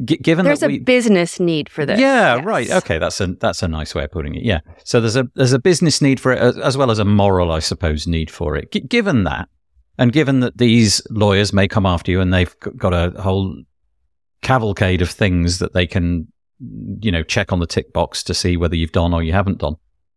g- 0.06 0.18
given 0.18 0.46
There's 0.46 0.64
a 0.64 0.80
business 0.80 1.40
need 1.40 1.70
for 1.70 1.86
this. 1.86 2.00
yeah, 2.00 2.36
yes. 2.36 2.46
right. 2.46 2.70
Okay, 2.72 2.98
that's 2.98 3.20
a 3.22 3.28
that's 3.28 3.64
a 3.64 3.68
nice 3.68 3.94
way 3.96 4.04
of 4.04 4.12
putting 4.12 4.36
it. 4.36 4.44
Yeah. 4.44 4.60
So 4.84 5.00
there's 5.02 5.16
a 5.16 5.28
there's 5.36 5.54
a 5.54 5.60
business 5.60 6.02
need 6.02 6.20
for 6.20 6.32
it 6.32 6.40
as, 6.40 6.58
as 6.58 6.78
well 6.78 6.92
as 6.92 7.00
a 7.00 7.06
moral, 7.06 7.52
I 7.52 7.60
suppose, 7.60 8.08
need 8.08 8.30
for 8.32 8.56
it. 8.56 8.72
G- 8.72 8.80
given 8.82 9.24
that, 9.26 9.50
and 9.98 10.12
given 10.12 10.40
that 10.42 10.58
these 10.58 11.02
lawyers 11.10 11.54
may 11.54 11.68
come 11.68 11.86
after 11.86 12.12
you 12.12 12.22
and 12.22 12.34
they've 12.34 12.56
got 12.78 12.94
a 12.94 13.22
whole 13.22 13.56
cavalcade 14.42 15.02
of 15.02 15.10
things 15.10 15.60
that 15.60 15.74
they 15.74 15.86
can, 15.86 16.28
you 17.02 17.12
know, 17.12 17.24
check 17.24 17.52
on 17.52 17.60
the 17.60 17.68
tick 17.68 17.94
box 17.94 18.24
to 18.24 18.34
see 18.34 18.58
whether 18.58 18.76
you've 18.76 18.92
done 18.92 19.14
or 19.14 19.22
you 19.24 19.34
haven't 19.34 19.60
done. 19.60 19.76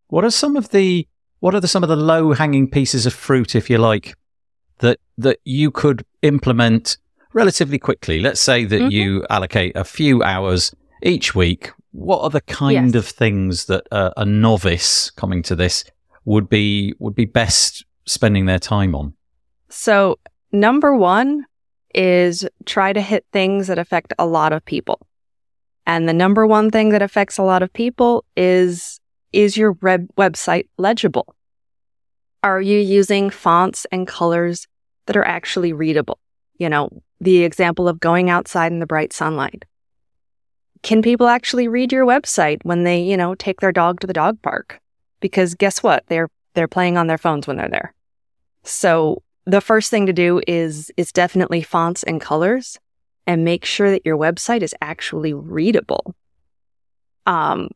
What 0.08 0.24
are 0.24 0.30
some 0.30 0.56
of 0.56 0.70
the 0.70 1.06
what 1.40 1.54
are 1.54 1.60
the, 1.60 1.68
some 1.68 1.82
of 1.82 1.88
the 1.90 1.96
low 1.96 2.32
hanging 2.32 2.70
pieces 2.70 3.04
of 3.04 3.12
fruit, 3.12 3.54
if 3.54 3.68
you 3.68 3.76
like, 3.78 4.14
that 4.78 4.98
that 5.18 5.40
you 5.44 5.70
could 5.70 6.04
implement 6.22 6.96
relatively 7.34 7.78
quickly? 7.78 8.20
Let's 8.20 8.40
say 8.40 8.64
that 8.64 8.80
Mhm. 8.80 8.90
you 8.90 9.26
allocate 9.28 9.76
a 9.76 9.84
few 9.84 10.22
hours 10.22 10.74
each 11.02 11.34
week. 11.34 11.70
What 11.92 12.20
are 12.22 12.30
the 12.30 12.40
kind 12.40 12.94
Yes. 12.94 12.94
of 12.94 13.06
things 13.06 13.66
that 13.66 13.84
a, 13.92 14.12
a 14.18 14.24
novice 14.24 15.10
coming 15.10 15.42
to 15.44 15.54
this 15.56 15.84
would 16.24 16.48
be 16.48 16.94
would 16.98 17.14
be 17.14 17.26
best 17.26 17.84
spending 18.06 18.46
their 18.46 18.58
time 18.58 18.94
on? 18.94 19.12
So, 19.68 20.18
number 20.52 20.94
one 20.96 21.44
is 21.94 22.46
try 22.64 22.92
to 22.92 23.00
hit 23.00 23.24
things 23.32 23.66
that 23.68 23.78
affect 23.78 24.12
a 24.18 24.26
lot 24.26 24.52
of 24.52 24.64
people. 24.64 24.98
And 25.86 26.08
the 26.08 26.12
number 26.14 26.46
one 26.46 26.70
thing 26.70 26.88
that 26.90 27.02
affects 27.02 27.36
a 27.38 27.42
lot 27.42 27.62
of 27.62 27.72
people 27.72 28.24
is 28.36 28.98
is 29.32 29.56
your 29.56 29.72
web- 29.82 30.08
website 30.16 30.68
legible? 30.78 31.34
Are 32.42 32.60
you 32.60 32.78
using 32.78 33.30
fonts 33.30 33.84
and 33.90 34.06
colors 34.06 34.66
that 35.06 35.16
are 35.16 35.24
actually 35.26 35.72
readable? 35.72 36.18
You 36.58 36.68
know, 36.68 36.88
the 37.20 37.44
example 37.44 37.88
of 37.88 38.00
going 38.00 38.30
outside 38.30 38.72
in 38.72 38.80
the 38.80 38.86
bright 38.86 39.12
sunlight. 39.12 39.64
Can 40.82 41.00
people 41.00 41.28
actually 41.28 41.66
read 41.66 41.92
your 41.92 42.04
website 42.04 42.58
when 42.62 42.84
they, 42.84 43.00
you 43.00 43.16
know, 43.16 43.34
take 43.34 43.60
their 43.60 43.72
dog 43.72 44.00
to 44.00 44.06
the 44.06 44.12
dog 44.12 44.40
park? 44.42 44.80
Because 45.20 45.54
guess 45.54 45.82
what? 45.82 46.04
They're 46.08 46.28
they're 46.52 46.68
playing 46.68 46.96
on 46.96 47.06
their 47.06 47.18
phones 47.18 47.46
when 47.46 47.56
they're 47.56 47.68
there. 47.68 47.94
So 48.62 49.22
the 49.46 49.60
first 49.60 49.90
thing 49.90 50.06
to 50.06 50.12
do 50.12 50.42
is 50.46 50.92
is 50.96 51.12
definitely 51.12 51.62
fonts 51.62 52.02
and 52.02 52.20
colors 52.20 52.78
and 53.26 53.44
make 53.44 53.64
sure 53.64 53.90
that 53.90 54.04
your 54.04 54.18
website 54.18 54.62
is 54.62 54.74
actually 54.82 55.32
readable. 55.32 56.14
Um 57.26 57.70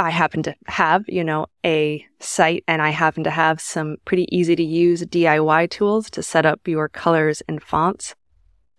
I 0.00 0.10
happen 0.10 0.44
to 0.44 0.54
have, 0.68 1.04
you 1.08 1.24
know, 1.24 1.46
a 1.66 2.06
site 2.20 2.62
and 2.68 2.80
I 2.80 2.90
happen 2.90 3.24
to 3.24 3.30
have 3.30 3.60
some 3.60 3.96
pretty 4.04 4.26
easy 4.34 4.54
to 4.54 4.62
use 4.62 5.02
DIY 5.02 5.70
tools 5.70 6.08
to 6.10 6.22
set 6.22 6.46
up 6.46 6.68
your 6.68 6.88
colors 6.88 7.42
and 7.48 7.60
fonts 7.60 8.14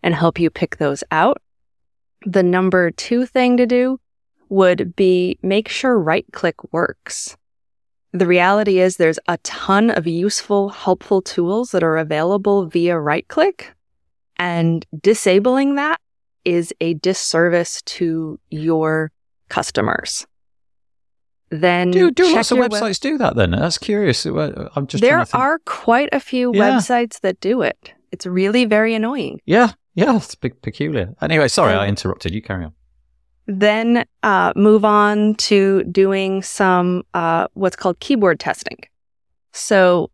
and 0.04 0.16
help 0.16 0.40
you 0.40 0.50
pick 0.50 0.78
those 0.78 1.04
out. 1.12 1.42
The 2.26 2.44
number 2.44 2.92
two 2.92 3.26
thing 3.26 3.58
to 3.58 3.66
do 3.66 4.00
would 4.50 4.96
be 4.96 5.38
make 5.42 5.68
sure 5.70 5.98
right 6.00 6.26
click 6.32 6.74
works. 6.74 7.38
The 8.12 8.26
reality 8.26 8.80
is 8.80 8.98
there's 8.98 9.20
a 9.28 9.38
ton 9.40 9.92
of 9.92 10.08
useful, 10.08 10.70
helpful 10.70 11.22
tools 11.22 11.72
that 11.72 11.84
are 11.84 11.98
available 11.98 12.66
via 12.66 13.00
right 13.00 13.28
click 13.28 13.74
and 14.38 14.86
disabling 15.00 15.76
that 15.76 16.00
is 16.46 16.74
a 16.82 16.96
disservice 16.96 17.82
to 17.84 18.40
your 18.50 19.12
customers 19.50 20.26
then 21.52 21.90
do 21.92 22.12
do 22.12 22.26
check 22.28 22.36
lots 22.36 22.52
of 22.52 22.58
websites 22.60 22.82
web- 22.82 22.96
do 23.02 23.18
that 23.18 23.36
then? 23.36 23.52
That's 23.52 23.78
curious. 23.80 24.24
I'm 24.26 24.86
just 24.88 25.02
there 25.02 25.26
are 25.34 25.60
quite 25.66 26.10
a 26.12 26.20
few 26.20 26.52
Yeah. 26.54 26.62
websites 26.78 27.20
that 27.22 27.40
do 27.40 27.62
it. 27.64 27.92
It's 28.12 28.26
really 28.28 28.66
very 28.66 28.94
annoying. 28.94 29.42
Yeah, 29.46 29.72
yeah, 29.95 30.15
it's 30.15 30.36
pe- 30.36 30.49
peculiar. 30.49 31.13
Anyway, 31.21 31.47
sorry, 31.47 31.73
Um, 31.73 31.80
I 31.80 31.88
interrupted. 31.88 32.34
You 32.34 32.41
carry 32.41 32.65
on. 32.65 32.73
Then 33.47 34.06
uh, 34.21 34.54
move 34.56 34.86
on 34.86 35.36
to 35.36 35.84
doing 35.86 36.43
some 36.43 37.04
uh, 37.13 37.47
what's 37.54 37.75
called 37.75 37.99
keyboard 37.99 38.39
testing. 38.39 38.78
So 39.54 40.12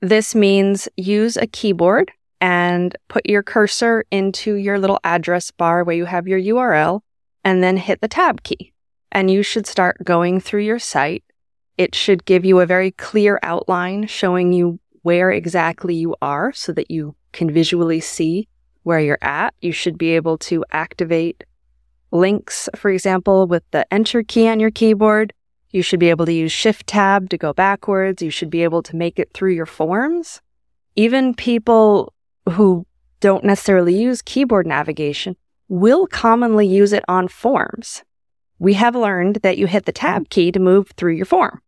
this 0.00 0.34
means 0.34 0.88
use 0.96 1.36
a 1.36 1.46
keyboard 1.46 2.12
and 2.40 2.96
put 3.08 3.26
your 3.26 3.42
cursor 3.42 4.04
into 4.10 4.54
your 4.54 4.78
little 4.78 4.98
address 5.04 5.50
bar 5.50 5.84
where 5.84 5.96
you 5.96 6.04
have 6.06 6.28
your 6.28 6.40
URL 6.40 7.00
and 7.44 7.62
then 7.62 7.76
hit 7.76 8.00
the 8.00 8.08
tab 8.08 8.42
key. 8.42 8.72
And 9.12 9.30
you 9.30 9.42
should 9.42 9.66
start 9.66 9.96
going 10.04 10.40
through 10.40 10.62
your 10.62 10.78
site. 10.78 11.24
It 11.76 11.94
should 11.94 12.24
give 12.24 12.44
you 12.44 12.60
a 12.60 12.66
very 12.66 12.90
clear 12.92 13.40
outline 13.42 14.06
showing 14.06 14.52
you 14.52 14.78
where 15.02 15.30
exactly 15.30 15.94
you 15.94 16.14
are 16.20 16.52
so 16.52 16.72
that 16.72 16.90
you 16.90 17.16
can 17.32 17.50
visually 17.50 18.00
see 18.00 18.48
where 18.82 19.00
you're 19.00 19.18
at. 19.22 19.54
You 19.60 19.72
should 19.72 19.98
be 19.98 20.10
able 20.10 20.38
to 20.38 20.64
activate 20.72 21.44
links, 22.10 22.68
for 22.74 22.90
example, 22.90 23.46
with 23.46 23.62
the 23.70 23.92
enter 23.92 24.22
key 24.22 24.48
on 24.48 24.60
your 24.60 24.70
keyboard. 24.70 25.32
You 25.70 25.82
should 25.82 26.00
be 26.00 26.10
able 26.10 26.26
to 26.26 26.32
use 26.32 26.50
shift 26.50 26.86
tab 26.86 27.30
to 27.30 27.38
go 27.38 27.52
backwards. 27.52 28.22
You 28.22 28.30
should 28.30 28.50
be 28.50 28.62
able 28.64 28.82
to 28.82 28.96
make 28.96 29.18
it 29.18 29.32
through 29.32 29.52
your 29.52 29.66
forms. 29.66 30.40
Even 30.96 31.34
people 31.34 32.12
who 32.48 32.86
don't 33.20 33.44
necessarily 33.44 33.94
use 33.94 34.22
keyboard 34.22 34.66
navigation 34.66 35.36
will 35.68 36.06
commonly 36.06 36.66
use 36.66 36.92
it 36.92 37.04
on 37.06 37.28
forms. 37.28 38.02
We 38.58 38.74
have 38.74 38.96
learned 38.96 39.36
that 39.36 39.56
you 39.56 39.66
hit 39.66 39.86
the 39.86 39.92
tab 39.92 40.28
key 40.28 40.50
to 40.52 40.58
move 40.58 40.90
through 40.96 41.14
your 41.14 41.26
form. 41.26 41.62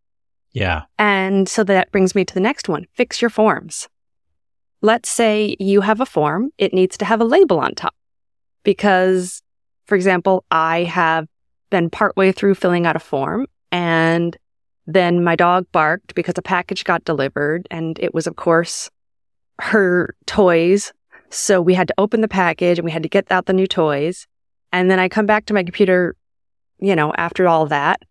Yeah. 0.52 0.82
And 0.98 1.48
so 1.48 1.64
that 1.64 1.92
brings 1.92 2.14
me 2.14 2.24
to 2.24 2.34
the 2.34 2.40
next 2.40 2.68
one 2.68 2.86
fix 2.94 3.22
your 3.22 3.30
forms. 3.30 3.88
Let's 4.82 5.08
say 5.08 5.56
you 5.58 5.80
have 5.80 6.00
a 6.00 6.06
form, 6.06 6.50
it 6.58 6.74
needs 6.74 6.98
to 6.98 7.04
have 7.04 7.20
a 7.20 7.24
label 7.24 7.58
on 7.60 7.74
top. 7.74 7.94
Because, 8.64 9.42
for 9.86 9.94
example, 9.94 10.44
I 10.50 10.84
have 10.84 11.26
been 11.70 11.88
partway 11.88 12.32
through 12.32 12.54
filling 12.54 12.86
out 12.86 12.96
a 12.96 13.00
form 13.00 13.46
and 13.70 14.36
then 14.86 15.24
my 15.24 15.36
dog 15.36 15.66
barked 15.72 16.14
because 16.14 16.34
a 16.36 16.42
package 16.42 16.84
got 16.84 17.04
delivered 17.04 17.66
and 17.70 17.98
it 17.98 18.12
was, 18.12 18.26
of 18.26 18.36
course, 18.36 18.90
her 19.60 20.14
toys. 20.26 20.92
So 21.30 21.60
we 21.60 21.74
had 21.74 21.88
to 21.88 21.94
open 21.98 22.20
the 22.20 22.28
package 22.28 22.78
and 22.78 22.84
we 22.84 22.90
had 22.90 23.02
to 23.04 23.08
get 23.08 23.30
out 23.30 23.46
the 23.46 23.52
new 23.52 23.66
toys. 23.66 24.26
And 24.72 24.90
then 24.90 24.98
I 24.98 25.08
come 25.08 25.26
back 25.26 25.46
to 25.46 25.54
my 25.54 25.62
computer, 25.62 26.16
you 26.78 26.96
know, 26.96 27.12
after 27.16 27.48
all 27.48 27.66
that. 27.66 28.02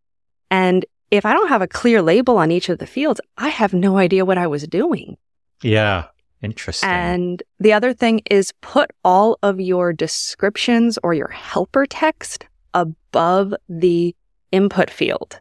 And 0.50 0.86
if 1.12 1.26
I 1.26 1.34
don't 1.34 1.50
have 1.50 1.62
a 1.62 1.68
clear 1.68 2.02
label 2.02 2.38
on 2.38 2.52
each 2.52 2.70
of 2.70 2.80
the 2.80 2.88
fields, 2.88 3.20
I 3.38 3.50
have 3.50 3.74
no 3.74 3.98
idea 3.98 4.26
what 4.26 4.38
I 4.38 4.48
was 4.48 4.66
doing. 4.68 5.18
Yeah. 5.62 6.06
Interesting. 6.42 6.90
And 6.90 7.44
the 7.60 7.74
other 7.74 7.94
thing 7.94 8.22
is 8.30 8.52
put 8.62 8.92
all 9.04 9.38
of 9.44 9.60
your 9.60 9.94
descriptions 9.94 10.98
or 11.04 11.14
your 11.14 11.28
helper 11.28 11.86
text 11.86 12.46
above 12.74 13.54
the 13.70 14.16
input 14.52 14.90
field. 14.90 15.40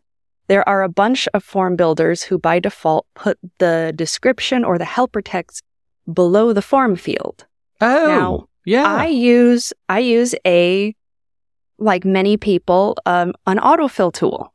There 0.49 0.69
are 0.69 0.83
a 0.83 0.89
bunch 0.89 1.29
of 1.33 1.45
form 1.45 1.77
builders 1.77 2.23
who 2.23 2.39
by 2.39 2.59
default 2.59 3.07
put 3.15 3.39
the 3.59 3.93
description 3.95 4.65
or 4.65 4.79
the 4.79 4.85
helper 4.85 5.23
text 5.23 5.63
below 6.13 6.53
the 6.53 6.63
form 6.63 6.97
field. 6.97 7.47
oh, 7.81 8.07
now, 8.07 8.49
yeah. 8.65 8.85
I 8.85 9.07
use 9.07 9.73
I 9.89 10.01
use 10.01 10.35
a 10.47 10.95
like 11.79 12.05
many 12.05 12.37
people 12.37 12.97
um, 13.07 13.33
an 13.47 13.59
autofill 13.59 14.13
tool. 14.13 14.53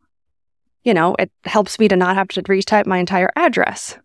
You 0.83 0.93
know, 0.93 1.15
it 1.17 1.31
helps 1.45 1.79
me 1.79 1.87
to 1.87 1.95
not 1.95 2.15
have 2.15 2.27
to 2.29 2.43
retype 2.43 2.85
my 2.85 2.99
entire 2.99 3.31
address 3.35 3.97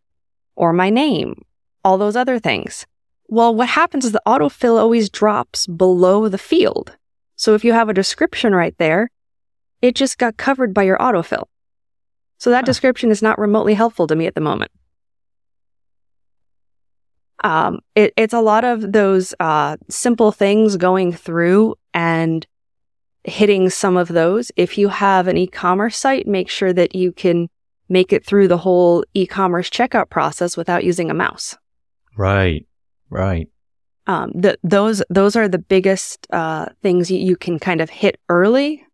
or 0.57 0.72
my 0.72 0.88
name, 0.88 1.42
all 1.85 1.99
those 1.99 2.16
other 2.16 2.38
things. 2.38 2.87
Well, 3.29 3.55
what 3.55 3.69
happens 3.69 4.05
is 4.05 4.12
the 4.12 4.23
autofill 4.27 4.79
always 4.79 5.09
drops 5.09 5.66
below 5.66 6.29
the 6.29 6.38
field. 6.38 6.97
So 7.37 7.55
if 7.55 7.64
you 7.64 7.73
have 7.73 7.88
a 7.88 7.95
description 7.95 8.55
right 8.55 8.77
there, 8.79 9.11
it 9.81 9.95
just 9.95 10.19
got 10.19 10.37
covered 10.37 10.75
by 10.75 10.83
your 10.83 10.99
autofill. 10.99 11.45
So 12.38 12.51
that 12.51 12.61
Huh. 12.61 12.66
description 12.66 13.11
is 13.11 13.23
not 13.23 13.38
remotely 13.38 13.75
helpful 13.75 14.07
to 14.07 14.16
me 14.16 14.27
at 14.27 14.35
the 14.35 14.40
moment. 14.40 14.73
Um, 17.43 17.81
it, 17.95 18.12
it's 18.16 18.35
a 18.35 18.40
lot 18.40 18.64
of 18.64 18.93
those 18.93 19.33
uh, 19.40 19.77
simple 19.88 20.33
things 20.33 20.77
going 20.77 21.12
through 21.12 21.77
and 21.95 22.47
hitting 23.25 23.71
some 23.71 23.97
of 23.97 24.09
those. 24.09 24.51
If 24.57 24.77
you 24.77 24.88
have 24.88 25.29
an 25.29 25.37
e-commerce 25.37 25.97
site, 25.97 26.27
make 26.27 26.51
sure 26.51 26.73
that 26.73 26.95
you 26.95 27.12
can 27.12 27.49
make 27.88 28.12
it 28.12 28.25
through 28.25 28.49
the 28.49 28.59
whole 28.59 29.05
e-commerce 29.14 29.71
checkout 29.71 30.11
process 30.11 30.57
without 30.57 30.85
using 30.85 31.11
a 31.11 31.14
mouse. 31.14 31.57
Right. 32.21 32.67
Right. 33.09 33.49
Um, 34.07 34.33
the, 34.35 34.59
those 34.63 35.03
those 35.11 35.37
are 35.37 35.49
the 35.49 35.59
biggest 35.59 36.27
uh, 36.33 36.67
things 36.83 37.11
you, 37.11 37.19
you 37.19 37.37
can 37.37 37.59
kind 37.59 37.81
of 37.81 37.91
hit 37.91 38.19
early, 38.29 38.85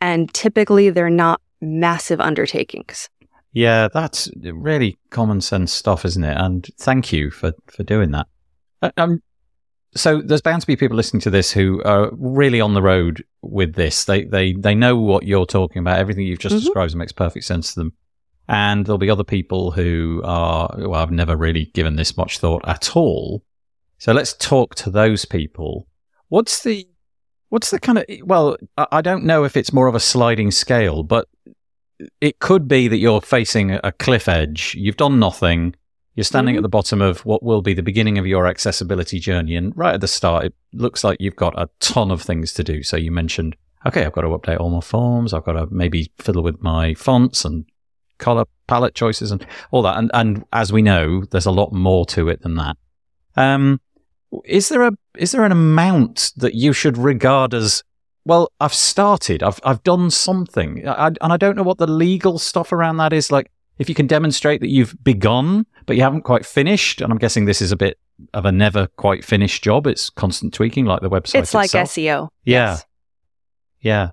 and 0.00 0.32
typically 0.34 0.90
they're 0.90 1.10
not 1.10 1.40
massive 1.60 2.20
undertakings. 2.20 3.08
Yeah, 3.52 3.88
that's 3.92 4.30
really 4.44 4.98
common 5.10 5.40
sense 5.40 5.72
stuff, 5.72 6.04
isn't 6.04 6.22
it? 6.24 6.36
And 6.36 6.66
thank 6.78 7.12
you 7.12 7.30
for, 7.30 7.52
for 7.66 7.82
doing 7.82 8.10
that. 8.12 8.26
Uh, 8.82 8.90
Um, 8.96 9.22
so 9.94 10.20
there's 10.20 10.42
bound 10.42 10.60
to 10.60 10.66
be 10.66 10.76
people 10.76 10.96
listening 10.96 11.22
to 11.22 11.30
this 11.30 11.50
who 11.50 11.82
are 11.84 12.10
really 12.12 12.60
on 12.60 12.74
the 12.74 12.82
road 12.82 13.24
with 13.42 13.74
this. 13.74 14.04
They 14.04 14.24
they 14.24 14.52
they 14.52 14.74
know 14.74 14.96
what 14.98 15.24
you're 15.24 15.46
talking 15.46 15.80
about. 15.80 15.98
Everything 15.98 16.26
you've 16.26 16.38
just 16.38 16.56
Mhm. 16.56 16.60
described 16.60 16.94
makes 16.94 17.12
perfect 17.12 17.44
sense 17.46 17.72
to 17.74 17.80
them. 17.80 17.92
And 18.48 18.86
there'll 18.86 18.98
be 18.98 19.10
other 19.10 19.24
people 19.24 19.72
who 19.72 20.22
are 20.24 20.74
well, 20.78 20.94
I've 20.94 21.10
never 21.10 21.36
really 21.36 21.66
given 21.74 21.96
this 21.96 22.16
much 22.16 22.38
thought 22.38 22.66
at 22.66 22.96
all. 22.96 23.44
So 23.98 24.12
let's 24.12 24.32
talk 24.32 24.74
to 24.76 24.90
those 24.90 25.24
people. 25.24 25.86
What's 26.28 26.62
the 26.62 26.88
what's 27.50 27.70
the 27.70 27.78
kind 27.78 27.98
of 27.98 28.04
well, 28.24 28.56
I 28.76 29.02
don't 29.02 29.24
know 29.24 29.44
if 29.44 29.56
it's 29.56 29.72
more 29.72 29.86
of 29.86 29.94
a 29.94 30.00
sliding 30.00 30.50
scale, 30.50 31.02
but 31.02 31.28
it 32.20 32.38
could 32.38 32.68
be 32.68 32.88
that 32.88 32.98
you're 32.98 33.20
facing 33.20 33.72
a 33.72 33.92
cliff 33.92 34.28
edge. 34.28 34.74
You've 34.78 34.96
done 34.96 35.18
nothing. 35.18 35.74
You're 36.14 36.24
standing 36.24 36.54
Mhm. 36.54 36.58
at 36.58 36.62
the 36.62 36.68
bottom 36.68 37.00
of 37.02 37.20
what 37.26 37.42
will 37.42 37.62
be 37.62 37.74
the 37.74 37.82
beginning 37.82 38.18
of 38.18 38.26
your 38.26 38.46
accessibility 38.46 39.18
journey. 39.18 39.56
And 39.56 39.76
right 39.76 39.94
at 39.94 40.00
the 40.00 40.08
start, 40.08 40.46
it 40.46 40.54
looks 40.72 41.04
like 41.04 41.18
you've 41.20 41.36
got 41.36 41.60
a 41.60 41.68
ton 41.80 42.10
of 42.10 42.22
things 42.22 42.52
to 42.54 42.64
do. 42.64 42.82
So 42.82 42.96
you 42.96 43.10
mentioned, 43.10 43.56
okay, 43.86 44.04
I've 44.04 44.12
got 44.12 44.22
to 44.22 44.28
update 44.28 44.58
all 44.58 44.70
my 44.70 44.80
forms. 44.80 45.32
I've 45.32 45.44
got 45.44 45.52
to 45.52 45.66
maybe 45.70 46.10
fiddle 46.18 46.42
with 46.42 46.60
my 46.62 46.94
fonts 46.94 47.44
and 47.44 47.66
color 48.18 48.44
palette 48.66 48.94
choices 48.94 49.30
and 49.30 49.46
all 49.70 49.82
that. 49.82 49.96
And, 49.96 50.10
and 50.14 50.44
as 50.52 50.72
we 50.72 50.82
know, 50.82 51.24
there's 51.30 51.46
a 51.46 51.50
lot 51.50 51.72
more 51.72 52.04
to 52.06 52.28
it 52.28 52.42
than 52.42 52.56
that. 52.56 52.76
Um, 53.36 53.80
is 54.44 54.68
there 54.68 54.82
a 54.82 54.92
is 55.16 55.32
there 55.32 55.44
an 55.44 55.52
amount 55.52 56.32
that 56.36 56.54
you 56.54 56.72
should 56.72 56.98
regard 56.98 57.54
as 57.54 57.82
well? 58.24 58.52
I've 58.60 58.74
started. 58.74 59.42
I've 59.42 59.58
I've 59.64 59.82
done 59.84 60.10
something, 60.10 60.86
I, 60.86 61.06
and 61.06 61.32
I 61.32 61.36
don't 61.38 61.56
know 61.56 61.62
what 61.62 61.78
the 61.78 61.86
legal 61.86 62.38
stuff 62.38 62.72
around 62.72 62.98
that 62.98 63.12
is. 63.12 63.32
Like, 63.32 63.50
if 63.78 63.88
you 63.88 63.94
can 63.94 64.06
demonstrate 64.06 64.60
that 64.60 64.68
you've 64.68 64.94
begun, 65.02 65.64
but 65.86 65.96
you 65.96 66.02
haven't 66.02 66.22
quite 66.22 66.44
finished, 66.44 67.00
and 67.00 67.10
I'm 67.10 67.18
guessing 67.18 67.46
this 67.46 67.62
is 67.62 67.72
a 67.72 67.76
bit 67.76 67.98
of 68.34 68.44
a 68.44 68.52
never 68.52 68.88
quite 68.96 69.24
finished 69.24 69.62
job. 69.64 69.86
It's 69.86 70.10
constant 70.10 70.52
tweaking, 70.52 70.84
like 70.84 71.00
the 71.00 71.08
website. 71.08 71.36
it's 71.40 71.54
like 71.54 71.66
itself. 71.66 71.88
SEO. 71.90 72.28
Yeah. 72.44 72.70
Yes. 72.72 72.84
Yeah. 73.80 74.10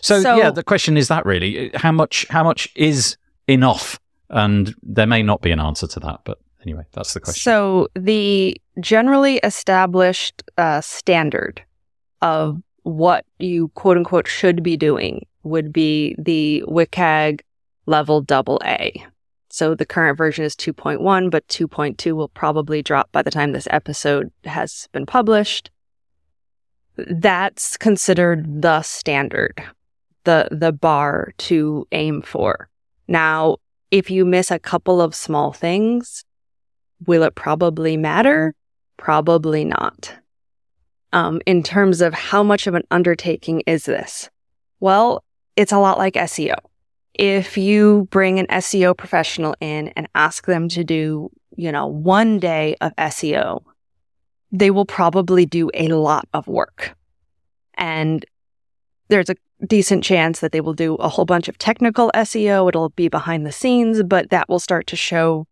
So, 0.00 0.20
So- 0.22 0.36
yeah, 0.36 0.50
the 0.50 0.62
question 0.62 0.96
is 0.96 1.08
that 1.08 1.26
really 1.26 1.70
how 1.74 1.90
much 1.90 2.26
how 2.30 2.44
much 2.44 2.68
is 2.76 3.16
enough, 3.48 3.98
and 4.30 4.74
there 4.82 5.06
may 5.06 5.22
not 5.22 5.40
be 5.40 5.50
an 5.50 5.60
answer 5.60 5.86
to 5.88 6.00
that, 6.00 6.20
but 6.24 6.38
anyway, 6.62 6.84
that's 6.92 7.14
the 7.14 7.20
question. 7.20 7.40
So 7.40 7.88
the 7.94 8.60
generally 8.80 9.38
established 9.38 10.42
uh, 10.56 10.80
standard 10.80 11.62
of 12.22 12.62
what 12.82 13.24
you 13.38 13.68
quote 13.68 13.96
unquote 13.96 14.28
should 14.28 14.62
be 14.62 14.76
doing 14.76 15.26
would 15.42 15.72
be 15.72 16.14
the 16.18 16.62
WCAG 16.68 17.40
level 17.86 18.20
double 18.20 18.60
A. 18.64 19.04
So 19.50 19.74
the 19.74 19.86
current 19.86 20.18
version 20.18 20.44
is 20.44 20.54
2.1, 20.54 21.30
but 21.30 21.46
2.2 21.48 22.12
will 22.12 22.28
probably 22.28 22.82
drop 22.82 23.10
by 23.12 23.22
the 23.22 23.30
time 23.30 23.52
this 23.52 23.68
episode 23.70 24.30
has 24.44 24.88
been 24.92 25.06
published. 25.06 25.70
That's 26.96 27.76
considered 27.76 28.62
the 28.62 28.82
standard. 28.82 29.62
the 30.24 30.48
the 30.50 30.72
bar 30.72 31.32
to 31.38 31.86
aim 31.92 32.22
for. 32.22 32.68
Now, 33.08 33.56
if 33.90 34.10
you 34.10 34.24
miss 34.24 34.50
a 34.50 34.58
couple 34.58 35.00
of 35.00 35.14
small 35.14 35.52
things, 35.52 36.24
will 37.06 37.22
it 37.22 37.34
probably 37.34 37.96
matter? 37.96 38.54
Probably 38.98 39.64
not. 39.64 40.14
Um, 41.12 41.40
in 41.46 41.62
terms 41.62 42.02
of 42.02 42.12
how 42.12 42.42
much 42.42 42.66
of 42.66 42.74
an 42.74 42.82
undertaking 42.90 43.62
is 43.66 43.86
this? 43.86 44.28
Well, 44.78 45.24
it's 45.56 45.72
a 45.72 45.78
lot 45.78 45.96
like 45.96 46.14
SEO. 46.14 46.54
If 47.14 47.56
you 47.56 48.06
bring 48.10 48.38
an 48.38 48.46
SEO 48.46 48.96
professional 48.96 49.54
in 49.60 49.88
and 49.88 50.06
ask 50.14 50.46
them 50.46 50.68
to 50.68 50.84
do, 50.84 51.30
you 51.56 51.72
know, 51.72 51.86
one 51.86 52.38
day 52.38 52.76
of 52.80 52.94
SEO, 52.96 53.62
they 54.52 54.70
will 54.70 54.84
probably 54.84 55.46
do 55.46 55.70
a 55.74 55.88
lot 55.88 56.28
of 56.34 56.46
work. 56.46 56.94
And 57.74 58.24
there's 59.08 59.30
a 59.30 59.36
decent 59.66 60.04
chance 60.04 60.40
that 60.40 60.52
they 60.52 60.60
will 60.60 60.74
do 60.74 60.94
a 60.96 61.08
whole 61.08 61.24
bunch 61.24 61.48
of 61.48 61.58
technical 61.58 62.10
SEO. 62.14 62.68
It'll 62.68 62.90
be 62.90 63.08
behind 63.08 63.44
the 63.44 63.52
scenes, 63.52 64.02
but 64.02 64.30
that 64.30 64.48
will 64.48 64.60
start 64.60 64.86
to 64.88 64.96
show 64.96 65.46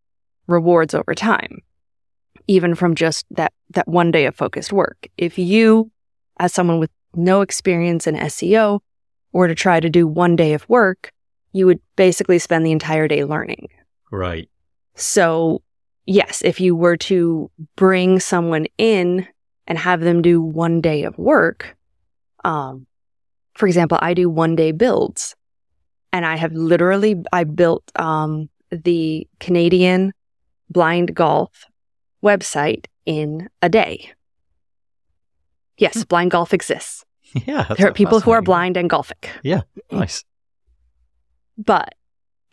rewards 0.46 0.94
over 0.94 1.14
time, 1.14 1.60
even 2.46 2.74
from 2.74 2.94
just 2.94 3.26
that, 3.30 3.52
that 3.70 3.88
one 3.88 4.10
day 4.10 4.26
of 4.26 4.34
focused 4.34 4.72
work. 4.72 5.08
If 5.16 5.38
you, 5.38 5.90
as 6.38 6.52
someone 6.52 6.78
with 6.78 6.90
no 7.14 7.40
experience 7.40 8.06
in 8.06 8.14
SEO, 8.16 8.80
were 9.32 9.48
to 9.48 9.54
try 9.54 9.80
to 9.80 9.90
do 9.90 10.06
one 10.06 10.36
day 10.36 10.54
of 10.54 10.68
work, 10.68 11.12
you 11.52 11.66
would 11.66 11.80
basically 11.96 12.38
spend 12.38 12.64
the 12.64 12.72
entire 12.72 13.08
day 13.08 13.24
learning. 13.24 13.68
Right. 14.10 14.48
So, 14.94 15.62
yes, 16.06 16.42
if 16.42 16.60
you 16.60 16.76
were 16.76 16.96
to 16.98 17.50
bring 17.74 18.20
someone 18.20 18.66
in 18.78 19.26
and 19.66 19.78
have 19.78 20.00
them 20.00 20.22
do 20.22 20.40
one 20.40 20.80
day 20.80 21.02
of 21.02 21.18
work, 21.18 21.76
um, 22.44 22.86
for 23.56 23.66
example, 23.66 23.98
I 24.00 24.14
do 24.14 24.28
one 24.28 24.54
day 24.54 24.72
builds 24.72 25.34
and 26.12 26.24
I 26.24 26.36
have 26.36 26.52
literally, 26.52 27.22
I 27.32 27.44
built, 27.44 27.90
um, 27.96 28.48
the 28.70 29.26
Canadian 29.40 30.12
blind 30.68 31.14
golf 31.14 31.64
website 32.22 32.86
in 33.06 33.48
a 33.62 33.68
day. 33.68 34.12
Yes, 35.78 35.94
hmm. 35.94 36.02
blind 36.02 36.30
golf 36.30 36.54
exists. 36.54 37.04
Yeah. 37.44 37.66
There 37.76 37.88
are 37.88 37.92
people 37.92 38.20
who 38.20 38.30
are 38.30 38.40
blind 38.40 38.78
and 38.78 38.88
golfic. 38.88 39.28
Yeah. 39.42 39.62
Nice. 39.90 40.24
But 41.58 41.94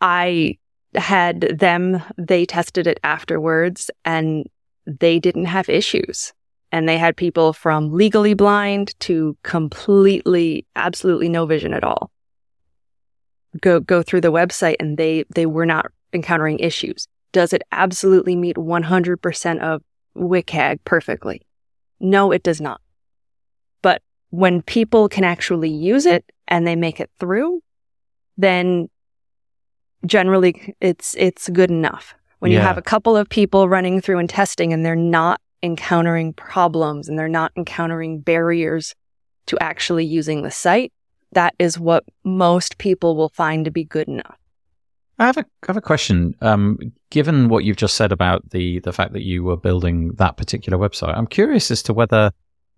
I 0.01 0.57
had 0.95 1.57
them, 1.57 2.03
they 2.17 2.45
tested 2.45 2.87
it 2.87 2.99
afterwards 3.01 3.89
and 4.03 4.45
they 4.85 5.19
didn't 5.19 5.45
have 5.45 5.69
issues 5.69 6.33
and 6.73 6.89
they 6.89 6.97
had 6.97 7.15
people 7.15 7.53
from 7.53 7.93
legally 7.93 8.33
blind 8.33 8.99
to 8.99 9.37
completely 9.43 10.65
absolutely 10.75 11.29
no 11.29 11.45
vision 11.45 11.71
at 11.71 11.83
all. 11.83 12.09
Go 13.61 13.79
go 13.79 14.01
through 14.01 14.21
the 14.21 14.31
website 14.31 14.77
and 14.79 14.97
they 14.97 15.23
they 15.35 15.45
were 15.45 15.67
not 15.67 15.91
encountering 16.13 16.57
issues. 16.57 17.07
Does 17.31 17.53
it 17.53 17.61
absolutely 17.71 18.35
meet 18.35 18.57
100% 18.57 19.59
of 19.59 19.83
WCAG 20.17 20.79
perfectly? 20.83 21.43
No 21.99 22.31
it 22.31 22.41
does 22.41 22.59
not. 22.59 22.81
But 23.83 24.01
when 24.31 24.63
people 24.63 25.07
can 25.07 25.23
actually 25.23 25.69
use 25.69 26.07
it 26.07 26.25
and 26.47 26.65
they 26.65 26.75
make 26.75 26.99
it 26.99 27.11
through 27.19 27.61
then 28.35 28.89
generally 30.07 30.73
it's 30.81 31.15
it's 31.19 31.49
good 31.49 31.69
enough. 31.69 32.15
When 32.39 32.51
yeah. 32.51 32.57
you 32.57 32.63
have 32.63 32.79
a 32.79 32.81
couple 32.81 33.15
of 33.15 33.29
people 33.29 33.69
running 33.69 34.01
through 34.01 34.17
and 34.17 34.27
testing 34.27 34.73
and 34.73 34.83
they're 34.83 34.95
not 34.95 35.39
encountering 35.63 36.33
problems 36.33 37.07
and 37.07 37.17
they're 37.17 37.27
not 37.27 37.51
encountering 37.55 38.19
barriers 38.19 38.93
to 39.47 39.57
actually 39.59 40.05
using 40.05 40.43
the 40.43 40.51
site, 40.51 40.93
that 41.31 41.55
is 41.57 41.79
what 41.79 42.03
most 42.23 42.77
people 42.77 43.15
will 43.15 43.29
find 43.29 43.65
to 43.65 43.71
be 43.71 43.83
good 43.83 44.07
enough. 44.07 44.37
I 45.19 45.25
have 45.27 45.37
a 45.37 45.41
I 45.41 45.67
have 45.67 45.77
a 45.77 45.81
question. 45.81 46.35
Um, 46.41 46.79
given 47.09 47.47
what 47.47 47.63
you've 47.63 47.77
just 47.77 47.95
said 47.95 48.11
about 48.11 48.49
the 48.49 48.79
the 48.79 48.91
fact 48.91 49.13
that 49.13 49.23
you 49.23 49.43
were 49.43 49.57
building 49.57 50.13
that 50.13 50.37
particular 50.37 50.77
website, 50.77 51.15
I'm 51.15 51.27
curious 51.27 51.71
as 51.71 51.83
to 51.83 51.93
whether, 51.93 52.31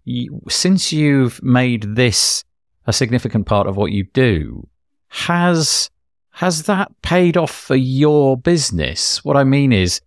you, 0.04 0.42
since 0.50 0.92
you've 0.92 1.42
made 1.42 1.96
this 1.96 2.44
a 2.88 2.94
significant 2.94 3.48
part 3.48 3.68
of 3.68 3.78
what 3.78 3.92
you 3.92 4.04
do, 4.14 4.68
has 5.08 5.90
has 6.32 6.64
that 6.64 6.92
paid 7.02 7.38
off 7.38 7.52
for 7.52 7.78
your 7.78 8.38
business? 8.38 9.24
What 9.24 9.38
I 9.38 9.46
mean 9.46 9.72
is, 9.72 10.02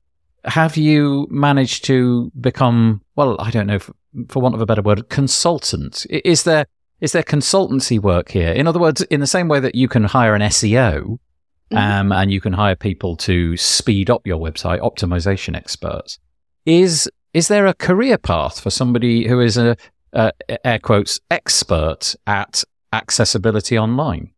have 0.49 0.77
you 0.77 1.27
managed 1.31 1.85
to 1.85 2.33
become, 2.41 3.03
well, 3.17 3.37
I 3.41 3.51
don't 3.51 3.67
know, 3.67 3.79
for, 3.79 3.95
for 4.29 4.43
want 4.43 4.55
of 4.55 4.61
a 4.61 4.67
better 4.67 4.83
word, 4.83 5.09
consultant? 5.09 6.07
Is 6.11 6.45
there 6.45 6.67
is 7.01 7.13
there 7.13 7.23
consultancy 7.23 8.01
work 8.01 8.31
here? 8.31 8.53
In 8.53 8.67
other 8.67 8.81
words, 8.81 9.03
in 9.03 9.21
the 9.21 9.27
same 9.27 9.47
way 9.47 9.61
that 9.61 9.77
you 9.77 9.87
can 9.87 10.03
hire 10.03 10.35
an 10.35 10.43
SEO 10.43 11.03
mm-hmm. 11.03 11.77
um, 11.77 12.11
and 12.11 12.33
you 12.33 12.41
can 12.41 12.53
hire 12.53 12.75
people 12.75 13.17
to 13.19 13.57
speed 13.57 14.11
up 14.11 14.27
your 14.27 14.39
website, 14.39 14.81
optimization 14.81 15.55
experts, 15.55 16.19
is 16.67 17.09
is 17.35 17.49
there 17.49 17.67
a 17.67 17.75
career 17.75 18.19
path 18.19 18.59
for 18.59 18.71
somebody 18.71 19.29
who 19.29 19.41
is 19.41 19.57
a, 19.57 19.77
a 20.13 20.33
air 20.67 20.79
quotes 20.79 21.21
expert 21.31 22.17
at 22.27 22.65
accessibility 22.93 23.79
online? 23.79 24.33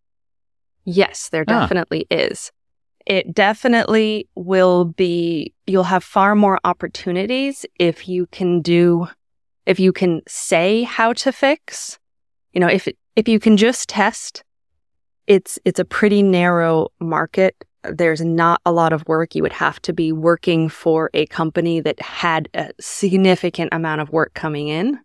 Yes, 0.84 1.28
there 1.30 1.44
ah. 1.48 1.60
definitely 1.60 2.06
ah. 2.10 2.16
is 2.16 2.52
it 3.06 3.34
definitely 3.34 4.28
will 4.34 4.84
be, 4.84 5.54
you'll 5.66 5.84
have 5.84 6.04
far 6.04 6.34
more 6.34 6.58
opportunities 6.64 7.64
if 7.78 8.08
you 8.08 8.26
can 8.26 8.60
do, 8.60 9.08
if 9.66 9.80
you 9.80 9.92
can 9.92 10.22
say 10.28 10.82
how 10.82 11.12
to 11.14 11.32
fix. 11.32 11.98
You 12.52 12.60
know, 12.60 12.68
if, 12.68 12.88
if 13.16 13.28
you 13.28 13.40
can 13.40 13.56
just 13.56 13.88
test, 13.88 14.44
it's, 15.26 15.58
it's 15.64 15.78
a 15.78 15.84
pretty 15.84 16.22
narrow 16.22 16.88
market. 17.00 17.64
There's 17.82 18.20
not 18.20 18.60
a 18.66 18.72
lot 18.72 18.92
of 18.92 19.06
work. 19.06 19.34
You 19.34 19.42
would 19.42 19.52
have 19.52 19.80
to 19.82 19.92
be 19.92 20.12
working 20.12 20.68
for 20.68 21.10
a 21.14 21.26
company 21.26 21.80
that 21.80 22.00
had 22.00 22.48
a 22.54 22.70
significant 22.80 23.72
amount 23.72 24.00
of 24.00 24.10
work 24.10 24.34
coming 24.34 24.68
in. 24.68 24.98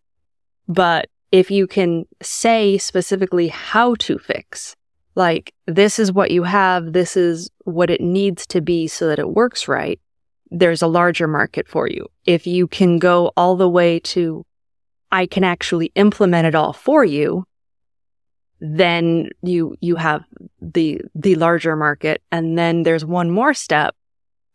But 0.68 1.10
if 1.32 1.52
you 1.52 1.68
can 1.68 2.06
say 2.22 2.78
specifically 2.78 3.48
how 3.48 3.96
to 3.96 4.18
fix, 4.18 4.76
like, 5.16 5.54
this 5.66 5.98
is 5.98 6.12
what 6.12 6.32
you 6.32 6.44
have, 6.44 6.94
this 6.94 7.16
is 7.16 7.50
what 7.64 7.90
it 7.90 8.02
needs 8.02 8.46
to 8.48 8.62
be 8.62 8.88
so 8.88 9.08
that 9.08 9.20
it 9.20 9.30
works 9.30 9.68
right, 9.68 10.00
there's 10.52 10.82
a 10.82 10.88
larger 10.88 11.28
market 11.28 11.68
for 11.68 11.88
you. 11.88 12.08
If 12.26 12.46
you 12.46 12.68
can 12.68 13.00
go 13.00 13.32
all 13.36 13.56
the 13.56 13.70
way 13.70 14.00
to, 14.00 14.46
I 15.12 15.26
can 15.26 15.44
actually 15.44 15.92
implement 15.96 16.48
it 16.48 16.56
all 16.56 16.74
for 16.74 17.04
you, 17.04 17.46
then 18.60 19.30
you, 19.42 19.76
you 19.82 19.96
have 19.96 20.24
the, 20.62 21.02
the 21.14 21.36
larger 21.36 21.76
market. 21.76 22.22
And 22.32 22.58
then 22.58 22.84
there's 22.84 23.06
one 23.06 23.32
more 23.32 23.54
step, 23.54 23.96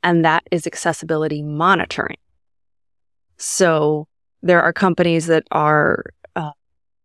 and 0.02 0.24
that 0.24 0.44
is 0.50 0.66
accessibility 0.66 1.42
monitoring. 1.42 2.16
So 3.36 4.06
there 4.42 4.62
are 4.62 4.72
companies 4.72 5.26
that 5.26 5.44
are 5.50 6.04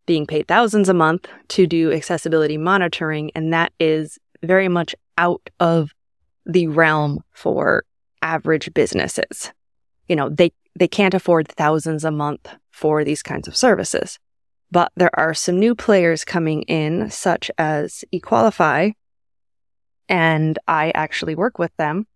being 0.05 0.25
paid 0.25 0.47
thousands 0.47 0.89
a 0.89 0.93
month 0.93 1.27
to 1.49 1.65
do 1.67 1.91
accessibility 1.91 2.57
monitoring. 2.57 3.31
And 3.35 3.53
that 3.53 3.73
is 3.79 4.17
very 4.43 4.67
much 4.67 4.95
out 5.17 5.49
of 5.59 5.93
the 6.45 6.67
realm 6.67 7.23
for 7.31 7.83
average 8.21 8.73
businesses. 8.73 9.51
You 10.07 10.15
know, 10.15 10.29
they, 10.29 10.51
they 10.77 10.87
can't 10.87 11.13
afford 11.13 11.47
thousands 11.47 12.03
a 12.03 12.11
month 12.11 12.47
for 12.71 13.03
these 13.03 13.23
kinds 13.23 13.47
of 13.47 13.55
services. 13.55 14.19
But 14.71 14.91
there 14.95 15.17
are 15.17 15.33
some 15.33 15.59
new 15.59 15.75
players 15.75 16.25
coming 16.25 16.63
in, 16.63 17.09
such 17.09 17.49
as 17.57 18.03
Equalify. 18.13 18.93
And 20.09 20.59
I 20.67 20.91
actually 20.93 21.35
work 21.35 21.57
with 21.57 21.75
them 21.77 22.07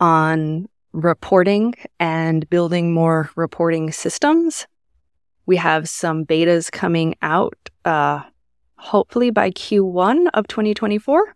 on 0.00 0.68
reporting 0.92 1.74
and 2.00 2.48
building 2.48 2.92
more 2.92 3.30
reporting 3.36 3.92
systems 3.92 4.66
we 5.46 5.56
have 5.56 5.88
some 5.88 6.24
betas 6.24 6.70
coming 6.70 7.14
out, 7.22 7.56
uh, 7.84 8.20
hopefully 8.76 9.30
by 9.30 9.50
Q1 9.50 10.26
of 10.34 10.46
2024 10.48 11.34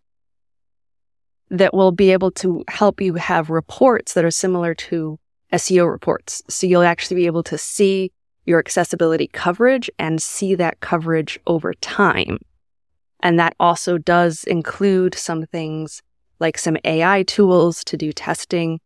that 1.51 1.75
will 1.75 1.93
be 1.93 2.13
able 2.13 2.31
to 2.31 2.65
help 2.69 3.01
you 3.01 3.15
have 3.15 3.51
reports 3.51 4.15
that 4.15 4.25
are 4.25 4.31
similar 4.31 4.75
to 4.75 5.19
SEO 5.53 5.91
reports. 5.91 6.43
So 6.49 6.67
you'll 6.67 6.83
actually 6.83 7.17
be 7.17 7.27
able 7.27 7.43
to 7.45 7.59
see 7.59 8.13
your 8.47 8.59
accessibility 8.59 9.29
coverage 9.29 9.91
and 9.99 10.23
see 10.23 10.55
that 10.55 10.81
coverage 10.81 11.39
over 11.47 11.75
time. 11.75 12.39
And 13.21 13.39
that 13.39 13.55
also 13.61 13.99
does 13.99 14.45
include 14.45 15.15
some 15.15 15.45
things 15.47 16.03
like 16.39 16.57
some 16.57 16.77
AI 16.85 17.23
tools 17.25 17.85
to 17.85 17.97
do 17.97 18.13
testing 18.13 18.81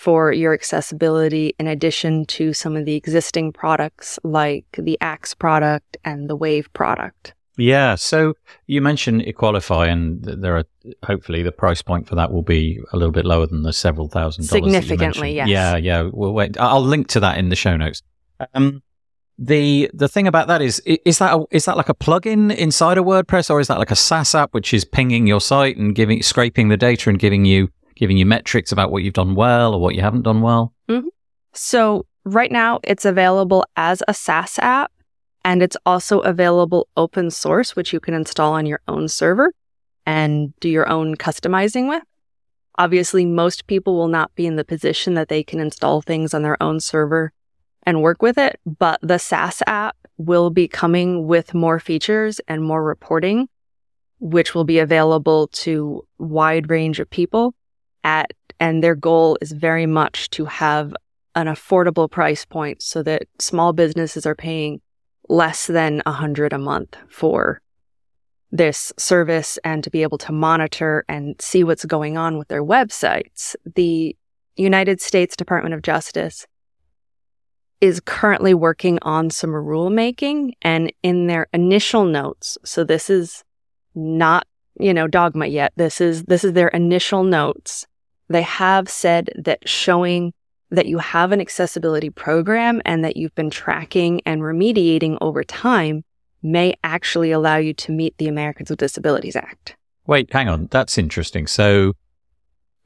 for 0.00 0.32
your 0.32 0.54
accessibility 0.54 1.54
in 1.58 1.66
addition 1.66 2.24
to 2.24 2.54
some 2.54 2.74
of 2.74 2.86
the 2.86 2.94
existing 2.94 3.52
products 3.52 4.18
like 4.24 4.64
the 4.78 4.96
Axe 5.02 5.34
product 5.34 5.98
and 6.06 6.30
the 6.30 6.34
Wave 6.34 6.72
product. 6.72 7.34
Yeah, 7.58 7.96
so 7.96 8.32
you 8.66 8.80
mentioned 8.80 9.20
Equalify, 9.20 9.88
and 9.88 10.24
there 10.24 10.56
are 10.56 10.64
hopefully 11.04 11.42
the 11.42 11.52
price 11.52 11.82
point 11.82 12.08
for 12.08 12.14
that 12.14 12.32
will 12.32 12.42
be 12.42 12.80
a 12.94 12.96
little 12.96 13.12
bit 13.12 13.26
lower 13.26 13.46
than 13.46 13.62
the 13.62 13.74
several 13.74 14.08
thousand 14.08 14.48
dollars. 14.48 14.72
Significantly, 14.72 15.34
yes. 15.34 15.48
Yeah, 15.48 15.76
yeah. 15.76 16.08
We'll 16.10 16.32
wait. 16.32 16.58
I'll 16.58 16.80
link 16.80 17.08
to 17.08 17.20
that 17.20 17.36
in 17.36 17.50
the 17.50 17.56
show 17.56 17.76
notes. 17.76 18.02
Um, 18.54 18.82
the 19.36 19.90
the 19.92 20.08
thing 20.08 20.26
about 20.26 20.48
that 20.48 20.62
is 20.62 20.80
is 20.86 21.18
that 21.18 21.34
a, 21.34 21.44
is 21.50 21.66
that 21.66 21.76
like 21.76 21.90
a 21.90 21.94
plugin 21.94 22.56
inside 22.56 22.96
of 22.96 23.04
WordPress 23.04 23.50
or 23.50 23.60
is 23.60 23.68
that 23.68 23.78
like 23.78 23.90
a 23.90 23.96
SaaS 23.96 24.34
app 24.34 24.54
which 24.54 24.72
is 24.72 24.86
pinging 24.86 25.26
your 25.26 25.42
site 25.42 25.76
and 25.76 25.94
giving 25.94 26.22
scraping 26.22 26.68
the 26.68 26.78
data 26.78 27.10
and 27.10 27.18
giving 27.18 27.44
you 27.44 27.68
giving 28.00 28.16
you 28.16 28.24
metrics 28.24 28.72
about 28.72 28.90
what 28.90 29.02
you've 29.02 29.14
done 29.14 29.34
well 29.34 29.74
or 29.74 29.80
what 29.80 29.94
you 29.94 30.00
haven't 30.00 30.22
done 30.22 30.40
well? 30.40 30.72
Mm-hmm. 30.88 31.08
So 31.52 32.06
right 32.24 32.50
now 32.50 32.80
it's 32.82 33.04
available 33.04 33.64
as 33.76 34.02
a 34.08 34.14
SaaS 34.14 34.58
app 34.58 34.90
and 35.44 35.62
it's 35.62 35.76
also 35.84 36.20
available 36.20 36.88
open 36.96 37.30
source 37.30 37.76
which 37.76 37.92
you 37.92 38.00
can 38.00 38.14
install 38.14 38.54
on 38.54 38.64
your 38.64 38.80
own 38.88 39.06
server 39.06 39.52
and 40.06 40.58
do 40.60 40.68
your 40.68 40.88
own 40.88 41.14
customizing 41.14 41.88
with. 41.88 42.02
Obviously, 42.78 43.26
most 43.26 43.66
people 43.66 43.94
will 43.94 44.08
not 44.08 44.34
be 44.34 44.46
in 44.46 44.56
the 44.56 44.64
position 44.64 45.12
that 45.12 45.28
they 45.28 45.42
can 45.42 45.60
install 45.60 46.00
things 46.00 46.32
on 46.32 46.42
their 46.42 46.60
own 46.62 46.80
server 46.80 47.32
and 47.82 48.00
work 48.00 48.22
with 48.22 48.38
it, 48.38 48.58
but 48.78 48.98
the 49.02 49.18
SaaS 49.18 49.62
app 49.66 49.96
will 50.16 50.48
be 50.48 50.66
coming 50.66 51.26
with 51.26 51.52
more 51.52 51.78
features 51.78 52.40
and 52.48 52.62
more 52.62 52.82
reporting, 52.82 53.48
which 54.20 54.54
will 54.54 54.64
be 54.64 54.78
available 54.78 55.48
to 55.48 56.06
wide 56.18 56.70
range 56.70 57.00
of 57.00 57.10
people 57.10 57.54
at, 58.04 58.32
and 58.58 58.82
their 58.82 58.94
goal 58.94 59.38
is 59.40 59.52
very 59.52 59.86
much 59.86 60.30
to 60.30 60.44
have 60.44 60.94
an 61.34 61.46
affordable 61.46 62.10
price 62.10 62.44
point 62.44 62.82
so 62.82 63.02
that 63.02 63.22
small 63.38 63.72
businesses 63.72 64.26
are 64.26 64.34
paying 64.34 64.80
less 65.28 65.66
than 65.66 66.02
a 66.06 66.12
hundred 66.12 66.52
a 66.52 66.58
month 66.58 66.96
for 67.08 67.60
this 68.52 68.92
service 68.98 69.58
and 69.64 69.84
to 69.84 69.90
be 69.90 70.02
able 70.02 70.18
to 70.18 70.32
monitor 70.32 71.04
and 71.08 71.40
see 71.40 71.62
what's 71.62 71.84
going 71.84 72.18
on 72.18 72.36
with 72.36 72.48
their 72.48 72.64
websites. 72.64 73.54
The 73.76 74.16
United 74.56 75.00
States 75.00 75.36
Department 75.36 75.74
of 75.74 75.82
Justice 75.82 76.46
is 77.80 78.00
currently 78.00 78.52
working 78.52 78.98
on 79.02 79.30
some 79.30 79.50
rulemaking 79.50 80.52
and 80.60 80.92
in 81.02 81.28
their 81.28 81.46
initial 81.54 82.04
notes. 82.04 82.58
So 82.64 82.84
this 82.84 83.08
is 83.08 83.44
not, 83.94 84.46
you 84.78 84.92
know, 84.92 85.06
dogma 85.06 85.46
yet. 85.46 85.72
This 85.76 86.00
is, 86.00 86.24
this 86.24 86.44
is 86.44 86.52
their 86.52 86.68
initial 86.68 87.22
notes. 87.22 87.86
They 88.30 88.42
have 88.42 88.88
said 88.88 89.30
that 89.36 89.68
showing 89.68 90.32
that 90.70 90.86
you 90.86 90.98
have 90.98 91.32
an 91.32 91.40
accessibility 91.40 92.10
program 92.10 92.80
and 92.86 93.04
that 93.04 93.16
you've 93.16 93.34
been 93.34 93.50
tracking 93.50 94.22
and 94.24 94.40
remediating 94.40 95.18
over 95.20 95.42
time 95.42 96.04
may 96.42 96.74
actually 96.84 97.32
allow 97.32 97.56
you 97.56 97.74
to 97.74 97.92
meet 97.92 98.16
the 98.18 98.28
Americans 98.28 98.70
with 98.70 98.78
Disabilities 98.78 99.36
Act. 99.36 99.76
Wait, 100.06 100.32
hang 100.32 100.48
on. 100.48 100.68
That's 100.70 100.96
interesting. 100.96 101.46
So 101.46 101.94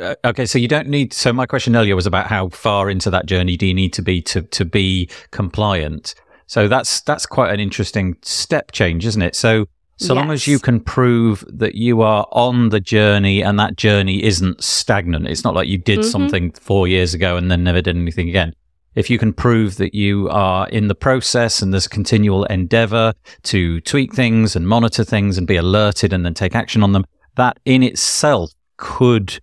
uh, 0.00 0.14
okay, 0.24 0.46
so 0.46 0.58
you 0.58 0.66
don't 0.66 0.88
need. 0.88 1.12
So 1.12 1.32
my 1.32 1.46
question 1.46 1.76
earlier 1.76 1.94
was 1.94 2.06
about 2.06 2.26
how 2.26 2.48
far 2.48 2.90
into 2.90 3.10
that 3.10 3.26
journey 3.26 3.56
do 3.56 3.66
you 3.66 3.74
need 3.74 3.92
to 3.92 4.02
be 4.02 4.20
to 4.22 4.42
to 4.42 4.64
be 4.64 5.08
compliant. 5.30 6.14
So 6.46 6.68
that's 6.68 7.00
that's 7.02 7.26
quite 7.26 7.52
an 7.52 7.60
interesting 7.60 8.16
step 8.22 8.72
change, 8.72 9.06
isn't 9.06 9.22
it? 9.22 9.36
So 9.36 9.66
so 9.96 10.14
yes. 10.14 10.20
long 10.20 10.30
as 10.32 10.46
you 10.46 10.58
can 10.58 10.80
prove 10.80 11.44
that 11.48 11.76
you 11.76 12.02
are 12.02 12.26
on 12.32 12.70
the 12.70 12.80
journey 12.80 13.42
and 13.42 13.58
that 13.60 13.76
journey 13.76 14.24
isn't 14.24 14.62
stagnant, 14.62 15.28
it's 15.28 15.44
not 15.44 15.54
like 15.54 15.68
you 15.68 15.78
did 15.78 16.00
mm-hmm. 16.00 16.08
something 16.08 16.52
four 16.52 16.88
years 16.88 17.14
ago 17.14 17.36
and 17.36 17.50
then 17.50 17.62
never 17.62 17.80
did 17.80 17.96
anything 17.96 18.28
again. 18.28 18.54
If 18.96 19.10
you 19.10 19.18
can 19.18 19.32
prove 19.32 19.76
that 19.76 19.94
you 19.94 20.28
are 20.30 20.68
in 20.68 20.88
the 20.88 20.94
process 20.94 21.62
and 21.62 21.72
there's 21.72 21.86
a 21.86 21.90
continual 21.90 22.44
endeavor 22.44 23.14
to 23.44 23.80
tweak 23.80 24.14
things 24.14 24.54
and 24.54 24.68
monitor 24.68 25.04
things 25.04 25.36
and 25.38 25.46
be 25.46 25.56
alerted 25.56 26.12
and 26.12 26.24
then 26.24 26.34
take 26.34 26.54
action 26.54 26.82
on 26.82 26.92
them, 26.92 27.04
that 27.36 27.58
in 27.64 27.82
itself 27.82 28.52
could 28.76 29.40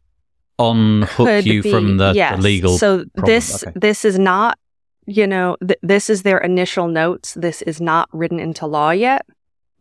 unhook 0.60 1.28
Could 1.28 1.46
you 1.46 1.64
be, 1.64 1.72
from 1.72 1.98
the, 1.98 2.14
yes. 2.16 2.36
the 2.36 2.42
legal. 2.42 2.78
So 2.78 3.06
problem. 3.06 3.26
this 3.26 3.64
okay. 3.64 3.74
this 3.76 4.06
is 4.06 4.20
not, 4.20 4.58
you 5.06 5.28
know, 5.28 5.58
th- 5.66 5.80
this 5.82 6.10
is 6.10 6.24
their 6.24 6.38
initial 6.38 6.88
notes. 6.88 7.34
This 7.34 7.62
is 7.64 7.82
not 7.82 8.10
written 8.14 8.40
into 8.40 8.66
law 8.66 8.92
yet, 8.92 9.26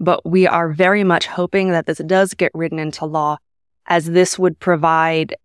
but 0.00 0.24
we 0.24 0.46
are 0.46 0.72
very 0.72 1.04
much 1.04 1.26
hoping 1.26 1.70
that 1.70 1.86
this 1.86 1.98
does 1.98 2.34
get 2.34 2.50
written 2.54 2.78
into 2.78 3.04
law, 3.04 3.36
as 3.86 4.06
this 4.06 4.38
would 4.38 4.58
provide, 4.58 5.36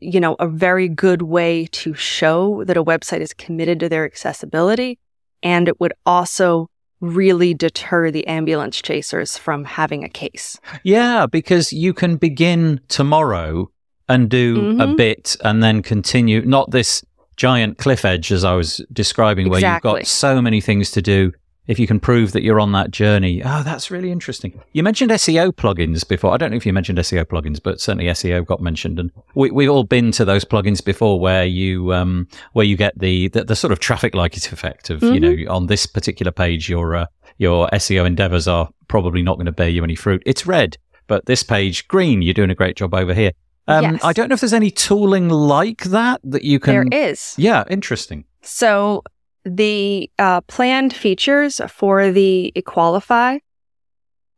you 0.00 0.18
know, 0.18 0.34
a 0.40 0.48
very 0.48 0.88
good 0.88 1.22
way 1.22 1.66
to 1.66 1.94
show 1.94 2.64
that 2.64 2.76
a 2.76 2.84
website 2.84 3.20
is 3.20 3.34
committed 3.34 3.78
to 3.80 3.88
their 3.88 4.04
accessibility, 4.04 4.98
and 5.42 5.68
it 5.68 5.78
would 5.78 5.92
also 6.06 6.68
really 7.00 7.52
deter 7.52 8.10
the 8.10 8.26
ambulance 8.26 8.80
chasers 8.80 9.36
from 9.36 9.64
having 9.64 10.04
a 10.04 10.08
case. 10.08 10.58
Yeah, 10.84 11.26
because 11.26 11.72
you 11.72 11.92
can 11.92 12.16
begin 12.16 12.80
tomorrow 12.88 13.70
and 14.08 14.30
do 14.30 14.56
mm-hmm. 14.56 14.80
a 14.80 14.94
bit 14.94 15.36
and 15.44 15.62
then 15.62 15.82
continue, 15.82 16.42
not 16.46 16.70
this 16.70 17.04
giant 17.36 17.78
cliff 17.78 18.04
edge 18.04 18.30
as 18.30 18.44
I 18.44 18.54
was 18.54 18.80
describing, 18.92 19.48
where 19.48 19.58
exactly. 19.58 19.90
you've 19.90 19.98
got 20.00 20.06
so 20.06 20.40
many 20.40 20.60
things 20.60 20.92
to 20.92 21.02
do. 21.02 21.32
If 21.66 21.78
you 21.78 21.86
can 21.86 22.00
prove 22.00 22.32
that 22.32 22.42
you're 22.42 22.58
on 22.58 22.72
that 22.72 22.90
journey, 22.90 23.40
oh, 23.44 23.62
that's 23.62 23.90
really 23.90 24.10
interesting. 24.10 24.60
You 24.72 24.82
mentioned 24.82 25.12
SEO 25.12 25.52
plugins 25.52 26.06
before. 26.06 26.32
I 26.32 26.36
don't 26.36 26.50
know 26.50 26.56
if 26.56 26.66
you 26.66 26.72
mentioned 26.72 26.98
SEO 26.98 27.24
plugins, 27.24 27.62
but 27.62 27.80
certainly 27.80 28.06
SEO 28.06 28.44
got 28.44 28.60
mentioned, 28.60 28.98
and 28.98 29.12
we, 29.36 29.50
we've 29.52 29.70
all 29.70 29.84
been 29.84 30.10
to 30.12 30.24
those 30.24 30.44
plugins 30.44 30.84
before, 30.84 31.20
where 31.20 31.44
you 31.44 31.92
um, 31.92 32.26
where 32.52 32.66
you 32.66 32.76
get 32.76 32.98
the, 32.98 33.28
the, 33.28 33.44
the 33.44 33.56
sort 33.56 33.72
of 33.72 33.78
traffic 33.78 34.14
light 34.14 34.36
effect 34.52 34.90
of 34.90 35.00
mm-hmm. 35.00 35.14
you 35.14 35.20
know 35.20 35.52
on 35.52 35.66
this 35.66 35.86
particular 35.86 36.32
page 36.32 36.68
your 36.68 36.96
uh, 36.96 37.06
your 37.38 37.68
SEO 37.68 38.06
endeavors 38.06 38.48
are 38.48 38.68
probably 38.88 39.22
not 39.22 39.36
going 39.36 39.46
to 39.46 39.52
bear 39.52 39.68
you 39.68 39.84
any 39.84 39.94
fruit. 39.94 40.22
It's 40.26 40.46
red, 40.46 40.76
but 41.06 41.26
this 41.26 41.42
page 41.42 41.86
green. 41.88 42.22
You're 42.22 42.34
doing 42.34 42.50
a 42.50 42.54
great 42.54 42.76
job 42.76 42.94
over 42.94 43.14
here. 43.14 43.32
Um, 43.68 43.84
yes. 43.84 44.04
I 44.04 44.12
don't 44.12 44.28
know 44.28 44.34
if 44.34 44.40
there's 44.40 44.52
any 44.52 44.70
tooling 44.70 45.28
like 45.28 45.84
that 45.84 46.20
that 46.24 46.42
you 46.42 46.58
can. 46.58 46.90
There 46.90 47.10
is. 47.10 47.34
Yeah, 47.38 47.64
interesting. 47.70 48.24
So 48.42 49.04
the 49.44 50.10
uh, 50.18 50.40
planned 50.42 50.94
features 50.94 51.60
for 51.68 52.10
the 52.10 52.52
Equalify 52.54 53.40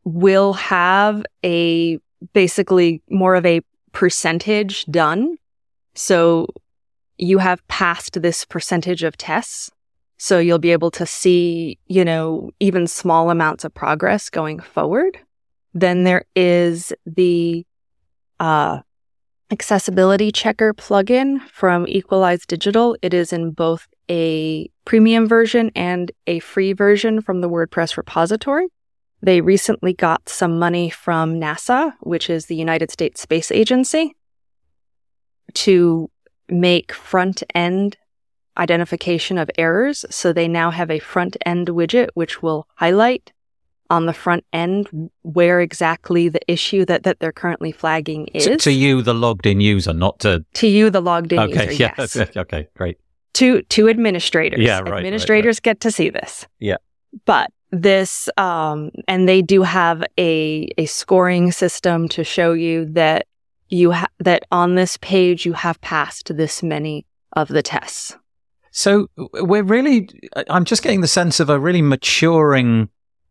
will 0.03 0.53
have 0.53 1.25
a 1.43 1.99
basically 2.33 3.01
more 3.09 3.35
of 3.35 3.45
a 3.45 3.61
percentage 3.91 4.85
done. 4.85 5.37
So 5.93 6.47
you 7.17 7.37
have 7.37 7.65
passed 7.67 8.21
this 8.21 8.45
percentage 8.45 9.03
of 9.03 9.17
tests. 9.17 9.71
So 10.17 10.39
you'll 10.39 10.59
be 10.59 10.71
able 10.71 10.91
to 10.91 11.05
see, 11.05 11.77
you 11.87 12.05
know, 12.05 12.51
even 12.59 12.87
small 12.87 13.29
amounts 13.29 13.63
of 13.63 13.73
progress 13.73 14.29
going 14.29 14.59
forward. 14.59 15.17
Then 15.73 16.03
there 16.03 16.25
is 16.35 16.93
the 17.05 17.65
uh, 18.39 18.79
accessibility 19.55 20.33
checker 20.33 20.73
plugin 20.73 21.39
from 21.47 21.87
Equalize 21.87 22.45
Digital. 22.45 22.97
It 23.01 23.13
is 23.13 23.31
in 23.31 23.51
both 23.51 23.87
a 24.11 24.69
premium 24.83 25.29
version 25.29 25.71
and 25.73 26.11
a 26.27 26.39
free 26.39 26.73
version 26.73 27.21
from 27.21 27.39
the 27.39 27.49
WordPress 27.49 27.95
repository. 27.95 28.67
They 29.21 29.39
recently 29.39 29.93
got 29.93 30.27
some 30.27 30.59
money 30.59 30.89
from 30.89 31.35
NASA, 31.35 31.93
which 32.01 32.29
is 32.29 32.47
the 32.47 32.57
United 32.57 32.91
States 32.91 33.21
Space 33.21 33.49
Agency, 33.49 34.13
to 35.53 36.11
make 36.49 36.91
front 36.91 37.41
end 37.55 37.95
identification 38.57 39.37
of 39.37 39.49
errors. 39.57 40.03
So 40.09 40.33
they 40.33 40.49
now 40.49 40.69
have 40.71 40.91
a 40.91 40.99
front 40.99 41.37
end 41.45 41.67
widget 41.69 42.09
which 42.13 42.43
will 42.43 42.67
highlight 42.75 43.31
on 43.89 44.05
the 44.05 44.13
front 44.13 44.43
end 44.53 44.89
where 45.21 45.61
exactly 45.61 46.29
the 46.29 46.39
issue 46.51 46.85
that, 46.85 47.03
that 47.03 47.19
they're 47.19 47.31
currently 47.31 47.71
flagging 47.71 48.27
is. 48.27 48.45
To, 48.45 48.57
to 48.57 48.71
you, 48.71 49.01
the 49.01 49.13
logged 49.13 49.45
in 49.45 49.61
user, 49.61 49.93
not 49.93 50.19
to. 50.19 50.43
To 50.55 50.67
you, 50.67 50.89
the 50.89 51.01
logged 51.01 51.33
in 51.33 51.39
okay, 51.39 51.71
user. 51.71 51.83
Yeah. 51.83 51.93
Yes. 51.97 52.15
okay. 52.37 52.67
Great. 52.75 52.97
To 53.35 53.61
to 53.61 53.89
administrators. 53.89 54.59
Yeah. 54.59 54.79
Right. 54.79 54.93
Administrators 54.99 55.57
right, 55.57 55.69
right. 55.69 55.77
get 55.77 55.79
to 55.81 55.91
see 55.91 56.09
this. 56.09 56.47
Yeah. 56.59 56.77
But 57.25 57.51
this, 57.71 58.29
um, 58.37 58.91
and 59.07 59.27
they 59.27 59.41
do 59.41 59.63
have 59.63 60.03
a 60.17 60.69
a 60.77 60.85
scoring 60.85 61.51
system 61.51 62.07
to 62.09 62.23
show 62.23 62.53
you 62.53 62.85
that 62.93 63.27
you 63.69 63.91
ha- 63.91 64.07
that 64.19 64.43
on 64.51 64.75
this 64.75 64.97
page 64.97 65.45
you 65.45 65.53
have 65.53 65.79
passed 65.81 66.35
this 66.35 66.63
many 66.63 67.05
of 67.33 67.49
the 67.49 67.61
tests. 67.61 68.15
So 68.71 69.07
we're 69.33 69.63
really, 69.63 70.09
I'm 70.49 70.65
just 70.65 70.83
getting 70.83 70.99
the 70.99 71.07
sense 71.07 71.39
of 71.39 71.49
a 71.49 71.57
really 71.57 71.81
maturing 71.81 72.89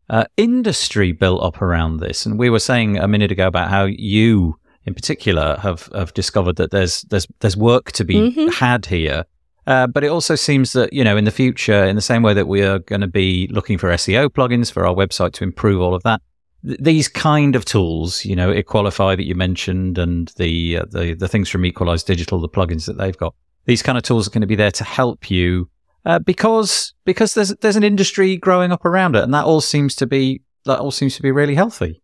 uh, 0.09 0.25
industry 0.37 1.11
built 1.11 1.41
up 1.43 1.61
around 1.61 1.97
this. 1.97 2.25
And 2.25 2.37
we 2.37 2.49
were 2.49 2.59
saying 2.59 2.97
a 2.97 3.07
minute 3.07 3.31
ago 3.31 3.47
about 3.47 3.69
how 3.69 3.85
you, 3.85 4.59
in 4.85 4.93
particular, 4.93 5.57
have 5.61 5.89
have 5.93 6.13
discovered 6.13 6.57
that 6.57 6.71
there's 6.71 7.01
there's 7.03 7.27
there's 7.39 7.57
work 7.57 7.91
to 7.93 8.03
be 8.03 8.15
mm-hmm. 8.15 8.47
had 8.49 8.85
here. 8.85 9.25
Uh, 9.67 9.87
but 9.87 10.03
it 10.03 10.07
also 10.07 10.35
seems 10.35 10.73
that 10.73 10.93
you 10.93 11.03
know 11.03 11.17
in 11.17 11.25
the 11.25 11.31
future, 11.31 11.85
in 11.85 11.95
the 11.95 12.01
same 12.01 12.21
way 12.21 12.33
that 12.33 12.47
we 12.47 12.61
are 12.61 12.79
going 12.79 13.01
to 13.01 13.07
be 13.07 13.47
looking 13.51 13.77
for 13.77 13.89
SEO 13.89 14.29
plugins 14.29 14.71
for 14.71 14.85
our 14.85 14.93
website 14.93 15.33
to 15.33 15.43
improve 15.43 15.81
all 15.81 15.95
of 15.95 16.03
that, 16.03 16.21
th- 16.63 16.79
these 16.79 17.07
kind 17.07 17.55
of 17.55 17.65
tools, 17.65 18.25
you 18.25 18.35
know, 18.35 18.51
Equalify 18.51 19.17
that 19.17 19.25
you 19.25 19.33
mentioned, 19.33 19.97
and 19.97 20.31
the 20.37 20.77
uh, 20.77 20.85
the 20.91 21.15
the 21.15 21.27
things 21.27 21.49
from 21.49 21.65
Equalize 21.65 22.03
Digital, 22.03 22.39
the 22.39 22.49
plugins 22.49 22.85
that 22.85 22.97
they've 22.97 23.17
got, 23.17 23.33
these 23.65 23.81
kind 23.81 23.97
of 23.97 24.03
tools 24.03 24.27
are 24.27 24.31
going 24.31 24.41
to 24.41 24.47
be 24.47 24.55
there 24.55 24.71
to 24.71 24.83
help 24.83 25.31
you 25.31 25.67
uh, 26.05 26.19
because 26.19 26.93
because 27.05 27.33
there's 27.33 27.49
there's 27.55 27.75
an 27.75 27.83
industry 27.83 28.37
growing 28.37 28.71
up 28.71 28.85
around 28.85 29.15
it, 29.15 29.23
and 29.23 29.33
that 29.33 29.45
all 29.45 29.61
seems 29.61 29.95
to 29.95 30.05
be 30.05 30.41
that 30.65 30.79
all 30.79 30.91
seems 30.91 31.15
to 31.15 31.21
be 31.21 31.31
really 31.31 31.55
healthy. 31.55 32.01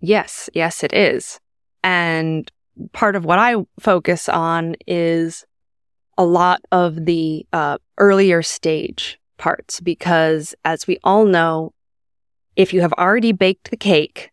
Yes, 0.00 0.48
yes, 0.54 0.82
it 0.82 0.92
is. 0.92 1.38
And 1.82 2.50
part 2.92 3.16
of 3.16 3.24
what 3.24 3.38
I 3.38 3.56
focus 3.78 4.28
on 4.28 4.76
is 4.86 5.44
a 6.16 6.24
lot 6.24 6.60
of 6.72 7.04
the 7.04 7.46
uh, 7.52 7.78
earlier 7.98 8.42
stage 8.42 9.18
parts 9.38 9.80
because, 9.80 10.54
as 10.64 10.86
we 10.86 10.98
all 11.04 11.24
know, 11.24 11.72
if 12.56 12.72
you 12.72 12.80
have 12.80 12.92
already 12.94 13.32
baked 13.32 13.70
the 13.70 13.76
cake, 13.76 14.30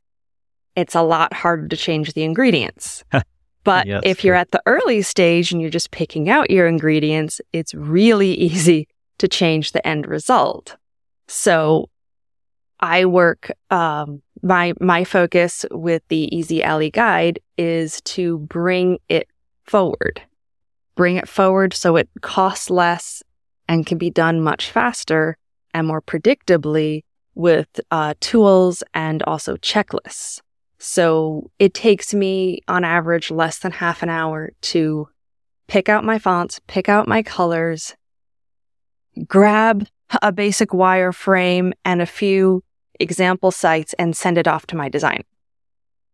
it's 0.76 0.96
a 0.96 1.02
lot 1.02 1.34
harder 1.34 1.68
to 1.68 1.78
change 1.78 2.14
the 2.14 2.24
ingredients. 2.24 3.04
But 3.68 3.86
Yeah, 3.86 4.00
if 4.02 4.24
you're 4.24 4.36
true. 4.36 4.40
at 4.40 4.52
the 4.52 4.62
early 4.66 5.02
stage 5.02 5.52
and 5.52 5.60
you're 5.60 5.70
just 5.70 5.92
picking 5.92 6.30
out 6.30 6.50
your 6.50 6.68
ingredients, 6.68 7.42
it's 7.52 7.74
really 7.74 8.32
easy 8.50 8.88
to 9.18 9.28
change 9.28 9.74
the 9.74 9.86
end 9.86 10.08
result. 10.08 10.78
So 11.28 11.90
I 12.80 13.04
work, 13.04 13.52
um, 13.70 14.22
my, 14.42 14.74
my 14.80 15.04
focus 15.04 15.66
with 15.70 16.02
the 16.08 16.34
Easy 16.34 16.64
Ally 16.64 16.88
Guide 16.88 17.40
is 17.58 18.00
to 18.16 18.38
bring 18.38 19.00
it 19.10 19.28
forward, 19.66 20.22
bring 20.96 21.18
it 21.18 21.28
forward 21.28 21.74
so 21.74 21.98
it 21.98 22.08
costs 22.22 22.70
less 22.70 23.22
and 23.68 23.86
can 23.86 23.98
be 23.98 24.10
done 24.10 24.40
much 24.40 24.72
faster 24.72 25.36
and 25.74 25.86
more 25.86 26.02
predictably 26.02 27.04
with 27.36 27.82
uh, 27.92 28.14
tools 28.22 28.82
and 28.94 29.24
also 29.24 29.58
checklists. 29.58 30.40
So 30.80 31.50
it 31.60 31.74
takes 31.74 32.14
me 32.14 32.62
on 32.68 32.84
average 32.84 33.32
less 33.32 33.60
than 33.60 33.72
half 33.72 34.04
an 34.04 34.10
hour 34.10 34.52
to 34.62 35.08
pick 35.68 35.90
out 35.90 36.04
my 36.04 36.20
fonts, 36.20 36.62
pick 36.68 36.88
out 36.88 37.08
my 37.08 37.24
colors, 37.24 37.96
grab 39.28 39.88
a 40.22 40.32
basic 40.32 40.70
wireframe 40.70 41.74
and 41.84 42.02
a 42.02 42.06
few 42.06 42.64
example 43.00 43.52
sites 43.52 43.94
and 44.00 44.16
send 44.16 44.38
it 44.38 44.48
off 44.48 44.68
to 44.68 44.76
my 44.76 44.90
designer. 44.90 45.24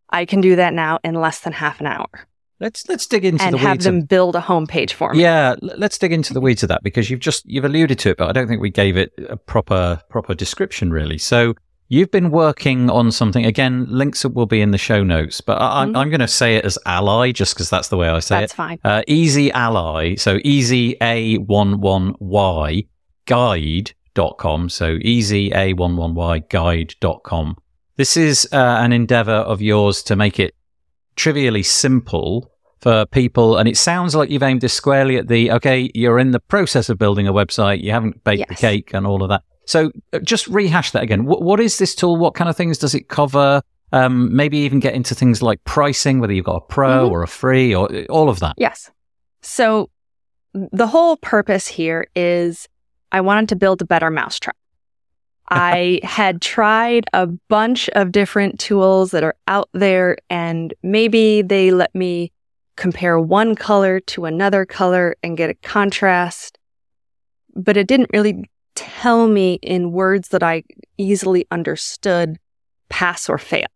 I 0.09 0.26
can 0.26 0.41
do 0.41 0.55
that 0.55 0.74
now 0.74 0.99
in 1.03 1.16
less 1.16 1.39
than 1.39 1.53
half 1.53 1.80
an 1.80 1.88
hour 1.88 2.28
Let's 2.64 2.88
let's 2.88 3.05
dig 3.07 3.26
into 3.26 3.43
and 3.43 3.55
the 3.55 3.57
have 3.57 3.80
them 3.80 3.97
of, 3.97 4.07
build 4.07 4.38
a 4.38 4.39
homepage 4.39 4.91
for 4.91 5.14
me. 5.14 5.22
yeah, 5.22 5.55
let's 5.61 5.97
dig 5.97 6.14
into 6.14 6.34
the 6.34 6.39
weeds 6.39 6.64
of 6.64 6.70
that 6.70 6.82
because 6.82 7.09
you've 7.09 7.20
just 7.20 7.45
you've 7.45 7.66
alluded 7.66 7.99
to 7.99 8.11
it, 8.11 8.18
but 8.18 8.30
I 8.30 8.32
don't 8.32 8.47
think 8.47 8.61
we 8.61 8.70
gave 8.70 8.95
it 8.95 9.11
a 9.28 9.36
proper 9.36 9.99
proper 10.09 10.34
description 10.34 10.89
really. 10.89 11.18
So 11.18 11.55
you've 11.94 12.10
been 12.10 12.32
working 12.32 12.89
on 12.89 13.12
something 13.12 13.46
again. 13.46 13.86
Links 13.88 14.26
will 14.26 14.48
be 14.48 14.62
in 14.62 14.72
the 14.72 14.78
show 14.80 15.04
notes, 15.04 15.41
but 15.41 15.62
I, 15.62 15.82
I'm. 15.82 15.96
I'm 15.96 16.10
going 16.10 16.20
to 16.22 16.28
say 16.28 16.56
it 16.56 16.66
as 16.66 16.78
Ally 16.88 17.32
just 17.32 17.54
because 17.54 17.70
that's 17.70 17.89
the 17.89 17.98
way 17.98 18.10
I 18.10 18.20
say 18.20 18.41
That's 18.41 18.54
it. 18.54 18.58
That's 18.58 18.70
fine. 18.70 18.80
Uh, 18.84 19.04
Easy 19.08 19.52
Ally, 19.52 20.16
so 20.16 20.39
easy 20.44 20.96
a11y 20.96 22.88
guide.com. 23.28 24.70
So 24.70 24.98
easy 25.02 25.52
a11y 25.52 26.50
guide.com. 26.50 27.58
This 27.96 28.18
is 28.18 28.50
uh, 28.52 28.78
an 28.80 28.91
endeavor 28.91 29.32
of 29.32 29.62
yours 29.62 30.02
to 30.04 30.16
make 30.16 30.39
it 30.39 30.56
trivially 31.16 31.62
simple 31.62 32.52
for 32.82 33.06
people. 33.06 33.58
And 33.58 33.70
it 33.70 33.78
sounds 33.78 34.16
like 34.16 34.32
you've 34.32 34.41
aimed 34.41 34.62
this 34.62 34.74
squarely 34.74 35.18
at 35.18 35.28
the, 35.28 35.52
okay, 35.52 35.91
you're 35.94 36.18
in 36.18 36.32
the 36.32 36.39
process 36.39 36.89
of 36.89 36.98
building 36.98 37.28
a 37.28 37.34
website. 37.34 37.84
You 37.84 37.91
haven't 37.91 38.24
baked 38.24 38.50
the 38.50 38.56
cake 38.56 38.96
and 38.96 39.06
all 39.06 39.22
of 39.22 39.30
that. 39.30 39.44
So 39.66 39.91
uh, 40.11 40.20
just 40.20 40.47
rehash 40.47 40.91
that 40.91 41.03
again. 41.03 41.26
What, 41.26 41.41
what 41.41 41.59
is 41.59 41.78
this 41.78 41.95
tool? 41.95 42.18
What 42.18 42.34
kind 42.36 42.49
of 42.49 42.57
things 42.57 42.78
does 42.78 42.93
it 42.93 43.07
cover? 43.07 43.61
Um, 43.91 44.36
maybe 44.36 44.57
even 44.59 44.80
get 44.80 44.93
into 44.95 45.14
things 45.16 45.41
like 45.41 45.64
pricing, 45.66 46.20
whether 46.20 46.34
you've 46.34 46.45
got 46.45 46.55
a 46.55 46.61
pro 46.61 47.07
Mhm. 47.07 47.11
or 47.11 47.24
a 47.24 47.28
free 47.28 47.74
or 47.76 47.93
uh, 47.93 48.05
all 48.09 48.28
of 48.30 48.39
that. 48.39 48.55
Yes. 48.57 48.89
So 49.41 49.89
the 50.53 50.88
whole 50.88 51.18
purpose 51.18 51.68
here 51.68 52.07
is 52.16 52.68
I 53.11 53.22
wanted 53.22 53.49
to 53.49 53.55
build 53.55 53.82
a 53.82 53.86
better 53.86 54.09
mousetrap. 54.09 54.55
I 55.49 55.99
had 56.03 56.41
tried 56.41 57.05
a 57.14 57.28
bunch 57.28 57.89
of 57.89 58.11
different 58.11 58.59
tools 58.59 59.11
that 59.11 59.24
are 59.24 59.36
out 59.47 59.70
there 59.74 60.18
and 60.30 60.74
maybe 60.82 61.41
they 61.41 61.70
let 61.72 61.93
me 61.93 62.32
compare 62.76 63.20
one 63.20 63.53
color 63.55 63.99
to 63.99 64.26
another 64.26 64.66
color 64.66 65.16
and 65.22 65.38
get 65.38 65.49
a 65.51 65.53
contrast, 65.55 66.57
but 67.55 67.78
it 67.78 67.88
didn't 67.88 68.09
really 68.11 68.49
tell 68.76 69.28
me 69.28 69.56
in 69.62 69.92
words 69.92 70.30
that 70.30 70.44
I 70.44 70.64
easily 70.98 71.46
understood 71.52 72.38
pass 72.90 73.30
or 73.30 73.38
fail. 73.38 73.68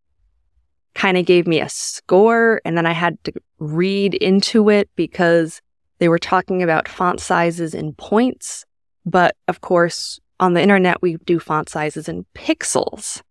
Kind 0.93 1.17
of 1.17 1.25
gave 1.25 1.47
me 1.47 1.59
a 1.61 1.69
score 1.69 2.61
and 2.65 2.77
then 2.77 2.85
I 2.85 2.93
had 2.93 3.23
to 3.25 3.33
read 3.59 4.13
into 4.15 4.69
it 4.69 4.89
because 4.95 5.61
they 5.99 6.09
were 6.09 6.19
talking 6.19 6.61
about 6.61 6.87
font 6.87 7.19
sizes 7.19 7.73
in 7.73 7.93
points. 7.93 8.65
But 9.05 9.35
of 9.47 9.61
course, 9.61 10.19
on 10.39 10.53
the 10.53 10.61
internet, 10.61 11.01
we 11.01 11.17
do 11.25 11.39
font 11.39 11.69
sizes 11.69 12.07
in 12.07 12.25
pixels. 12.35 13.21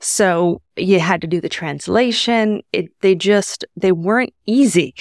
So 0.00 0.62
you 0.76 1.00
had 1.00 1.20
to 1.20 1.26
do 1.26 1.40
the 1.40 1.48
translation. 1.48 2.62
It, 2.72 2.90
they 3.00 3.14
just, 3.14 3.64
they 3.76 3.92
weren't 3.92 4.32
easy. 4.46 4.94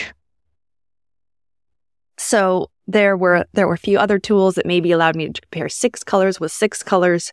So 2.18 2.70
there 2.90 3.16
were, 3.16 3.46
there 3.54 3.68
were 3.68 3.76
a 3.76 3.78
few 3.78 4.00
other 4.00 4.18
tools 4.18 4.56
that 4.56 4.66
maybe 4.66 4.92
allowed 4.92 5.16
me 5.16 5.30
to 5.30 5.42
compare 5.42 5.70
six 5.70 6.04
colors 6.04 6.40
with 6.40 6.52
six 6.52 6.82
colors. 6.82 7.32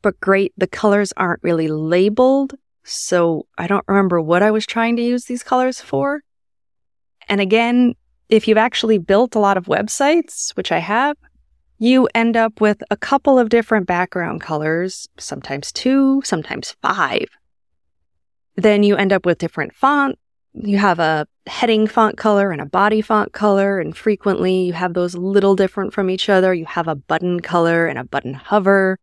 But 0.00 0.18
great, 0.20 0.54
the 0.56 0.66
colors 0.66 1.12
aren't 1.18 1.42
really 1.42 1.68
labeled. 1.68 2.54
So 2.82 3.46
I 3.58 3.66
don't 3.66 3.84
remember 3.86 4.20
what 4.20 4.42
I 4.42 4.50
was 4.50 4.64
trying 4.64 4.96
to 4.96 5.02
use 5.02 5.26
these 5.26 5.42
colors 5.42 5.82
for. 5.82 6.22
And 7.28 7.42
again, 7.42 7.94
if 8.30 8.48
you've 8.48 8.56
actually 8.56 8.96
built 8.96 9.34
a 9.34 9.38
lot 9.40 9.58
of 9.58 9.66
websites, 9.66 10.56
which 10.56 10.72
I 10.72 10.78
have, 10.78 11.16
you 11.78 12.08
end 12.14 12.38
up 12.38 12.60
with 12.60 12.82
a 12.90 12.96
couple 12.96 13.38
of 13.38 13.50
different 13.50 13.86
background 13.86 14.40
colors, 14.40 15.08
sometimes 15.18 15.72
two, 15.72 16.22
sometimes 16.24 16.74
five. 16.80 17.26
Then 18.54 18.82
you 18.82 18.96
end 18.96 19.12
up 19.12 19.26
with 19.26 19.36
different 19.36 19.74
font. 19.74 20.18
You 20.58 20.78
have 20.78 20.98
a 20.98 21.26
heading 21.46 21.86
font 21.86 22.16
color 22.16 22.50
and 22.50 22.60
a 22.60 22.66
body 22.66 23.02
font 23.02 23.32
color, 23.32 23.78
and 23.78 23.96
frequently 23.96 24.62
you 24.62 24.72
have 24.72 24.94
those 24.94 25.14
little 25.14 25.54
different 25.54 25.92
from 25.92 26.10
each 26.10 26.28
other. 26.28 26.54
You 26.54 26.64
have 26.64 26.88
a 26.88 26.94
button 26.94 27.40
color 27.40 27.86
and 27.86 27.98
a 27.98 28.04
button 28.04 28.34
hover. 28.34 28.98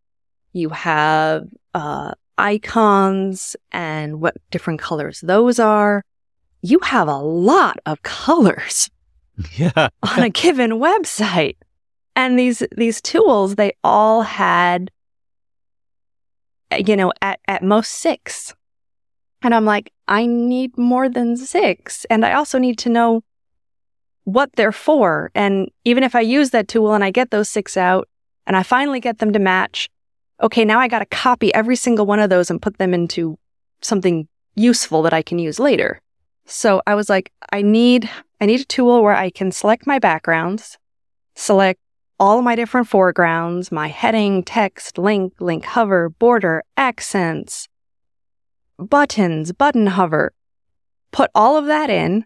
You 0.52 0.70
have 0.70 1.44
uh, 1.74 2.12
icons 2.38 3.56
and 3.72 4.20
what 4.20 4.36
different 4.50 4.80
colors 4.80 5.20
those 5.20 5.58
are. 5.58 6.04
You 6.62 6.80
have 6.80 7.08
a 7.08 7.18
lot 7.18 7.78
of 7.86 8.02
colors 8.02 8.90
Yeah. 9.56 9.70
on 10.02 10.22
a 10.22 10.30
given 10.30 10.72
website. 10.72 11.56
And 12.16 12.38
these 12.38 12.62
these 12.76 13.00
tools, 13.00 13.56
they 13.56 13.72
all 13.82 14.22
had 14.22 14.90
you 16.78 16.96
know, 16.96 17.12
at, 17.22 17.40
at 17.46 17.62
most 17.62 17.90
six. 17.92 18.54
And 19.44 19.54
I'm 19.54 19.66
like, 19.66 19.92
I 20.08 20.26
need 20.26 20.76
more 20.78 21.08
than 21.08 21.36
six. 21.36 22.04
And 22.06 22.24
I 22.24 22.32
also 22.32 22.58
need 22.58 22.78
to 22.78 22.88
know 22.88 23.22
what 24.24 24.50
they're 24.56 24.72
for. 24.72 25.30
And 25.34 25.70
even 25.84 26.02
if 26.02 26.14
I 26.14 26.20
use 26.20 26.50
that 26.50 26.66
tool 26.66 26.94
and 26.94 27.04
I 27.04 27.10
get 27.10 27.30
those 27.30 27.50
six 27.50 27.76
out 27.76 28.08
and 28.46 28.56
I 28.56 28.62
finally 28.62 29.00
get 29.00 29.18
them 29.18 29.34
to 29.34 29.38
match, 29.38 29.90
okay, 30.42 30.64
now 30.64 30.80
I 30.80 30.88
got 30.88 31.00
to 31.00 31.06
copy 31.06 31.54
every 31.54 31.76
single 31.76 32.06
one 32.06 32.20
of 32.20 32.30
those 32.30 32.50
and 32.50 32.60
put 32.60 32.78
them 32.78 32.94
into 32.94 33.38
something 33.82 34.26
useful 34.54 35.02
that 35.02 35.12
I 35.12 35.20
can 35.20 35.38
use 35.38 35.58
later. 35.58 36.00
So 36.46 36.82
I 36.86 36.94
was 36.94 37.10
like, 37.10 37.30
I 37.52 37.62
need 37.62 38.10
I 38.40 38.46
need 38.46 38.60
a 38.60 38.64
tool 38.64 39.02
where 39.02 39.14
I 39.14 39.30
can 39.30 39.52
select 39.52 39.86
my 39.86 39.98
backgrounds, 39.98 40.78
select 41.34 41.80
all 42.18 42.42
my 42.42 42.54
different 42.54 42.88
foregrounds, 42.88 43.72
my 43.72 43.88
heading, 43.88 44.42
text, 44.42 44.98
link, 44.98 45.34
link 45.40 45.64
hover, 45.64 46.10
border, 46.10 46.62
accents, 46.76 47.68
buttons, 48.78 49.52
button 49.52 49.86
hover, 49.86 50.32
put 51.12 51.30
all 51.34 51.56
of 51.56 51.66
that 51.66 51.90
in, 51.90 52.24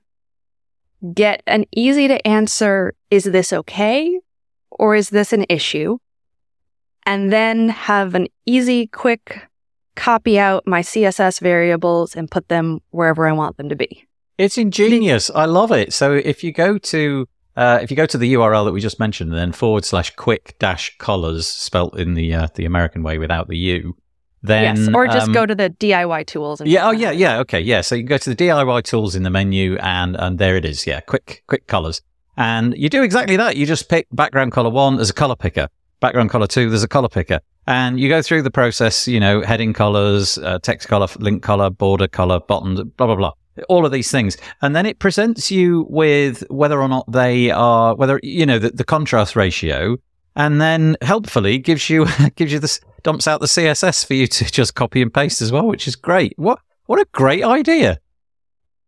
get 1.15 1.43
an 1.47 1.65
easy 1.75 2.09
to 2.09 2.27
answer, 2.27 2.95
is 3.11 3.25
this 3.25 3.53
okay? 3.53 4.21
Or 4.71 4.95
is 4.95 5.11
this 5.11 5.33
an 5.33 5.47
issue? 5.49 5.99
And 7.07 7.33
then 7.33 7.71
have 7.71 8.15
an 8.15 8.29
easy, 8.47 8.87
quick 8.87 9.49
copy 9.97 10.39
out 10.39 10.67
my 10.67 10.81
CSS 10.81 11.41
variables 11.41 12.15
and 12.15 12.31
put 12.31 12.49
them 12.49 12.81
wherever 12.91 13.27
I 13.27 13.33
want 13.33 13.57
them 13.57 13.69
to 13.69 13.77
be. 13.77 14.07
It's 14.39 14.57
ingenious. 14.57 15.31
I 15.35 15.47
love 15.47 15.73
it. 15.73 15.93
So 15.93 16.13
if 16.15 16.45
you 16.45 16.53
go 16.53 16.79
to 16.79 17.27
uh, 17.57 17.81
if 17.83 17.91
you 17.91 17.97
go 17.97 18.07
to 18.07 18.17
the 18.17 18.35
URL 18.35 18.65
that 18.67 18.73
we 18.73 18.81
just 18.81 19.01
mentioned, 19.01 19.33
then 19.33 19.51
forward 19.51 19.85
slash 19.85 20.15
quick 20.15 20.55
dash 20.61 20.97
colors 20.99 21.49
spelt 21.49 21.99
in 21.99 22.15
the 22.15 22.33
uh, 22.33 22.47
the 22.55 22.65
American 22.65 23.03
way 23.03 23.19
without 23.19 23.49
the 23.49 23.59
U, 23.59 23.97
then 24.43 24.77
yes, 24.77 24.89
or 24.95 25.07
just 25.07 25.29
um, 25.29 25.33
go 25.33 25.47
to 25.47 25.55
the 25.55 25.71
DIY 25.71 26.27
tools. 26.27 26.61
And 26.61 26.71
yeah. 26.71 26.87
Oh 26.87 26.91
yeah, 26.91 27.11
yeah. 27.11 27.39
Okay, 27.41 27.61
yeah. 27.61 27.81
So 27.81 27.95
you 27.95 28.05
go 28.05 28.19
to 28.19 28.35
the 28.35 28.37
DIY 28.37 28.85
tools 28.85 29.15
in 29.15 29.23
the 29.23 29.31
menu, 29.31 29.77
and 29.79 30.17
and 30.17 30.39
there 30.39 30.57
it 30.57 30.65
is. 30.65 30.87
Yeah, 30.87 31.01
quick 31.01 31.43
quick 31.47 31.67
colors, 31.67 32.01
and 32.37 32.75
you 32.77 32.89
do 32.89 33.03
exactly 33.03 33.37
that. 33.37 33.57
You 33.57 33.67
just 33.67 33.89
pick 33.89 34.07
background 34.13 34.53
color 34.53 34.71
one. 34.71 34.99
as 35.01 35.11
a 35.11 35.15
color 35.15 35.37
picker. 35.37 35.69
Background 36.01 36.31
color 36.31 36.47
two. 36.47 36.71
There's 36.71 36.85
a 36.85 36.89
color 36.89 37.09
picker. 37.09 37.41
And 37.69 38.01
you 38.01 38.09
go 38.09 38.23
through 38.23 38.41
the 38.41 38.51
process, 38.51 39.07
you 39.07 39.21
know, 39.21 39.43
heading 39.43 39.75
colors, 39.75 40.39
uh, 40.39 40.59
text 40.63 40.89
color, 40.89 41.07
link 41.19 41.43
color, 41.43 41.69
border 41.69 42.09
color, 42.09 42.41
buttons, 42.41 42.83
blah, 42.97 43.07
blah, 43.07 43.15
blah. 43.15 43.33
All 43.69 43.85
of 43.85 43.93
these 43.93 44.11
things. 44.11 44.39
And 44.63 44.75
then 44.75 44.87
it 44.87 45.01
presents 45.01 45.51
you 45.51 45.85
with 45.91 46.43
whether 46.49 46.81
or 46.81 46.89
not 46.89 47.13
they 47.13 47.51
are, 47.51 47.95
whether, 47.95 48.21
you 48.23 48.47
know, 48.47 48.59
the, 48.59 48.71
the 48.71 48.85
contrast 48.85 49.37
ratio. 49.37 49.99
And 50.35 50.63
then 50.63 50.97
helpfully 51.03 51.59
gives 51.59 51.91
you, 51.91 52.07
gives 52.37 52.53
you 52.53 52.59
this, 52.59 52.81
dumps 53.03 53.27
out 53.29 53.41
the 53.41 53.47
CSS 53.47 54.05
for 54.07 54.15
you 54.15 54.27
to 54.27 54.45
just 54.53 54.75
copy 54.75 55.03
and 55.03 55.13
paste 55.13 55.41
as 55.43 55.53
well, 55.53 55.67
which 55.67 55.87
is 55.89 55.97
great. 55.97 56.33
What, 56.37 56.59
what 56.87 57.01
a 57.01 57.07
great 57.13 57.45
idea. 57.45 57.99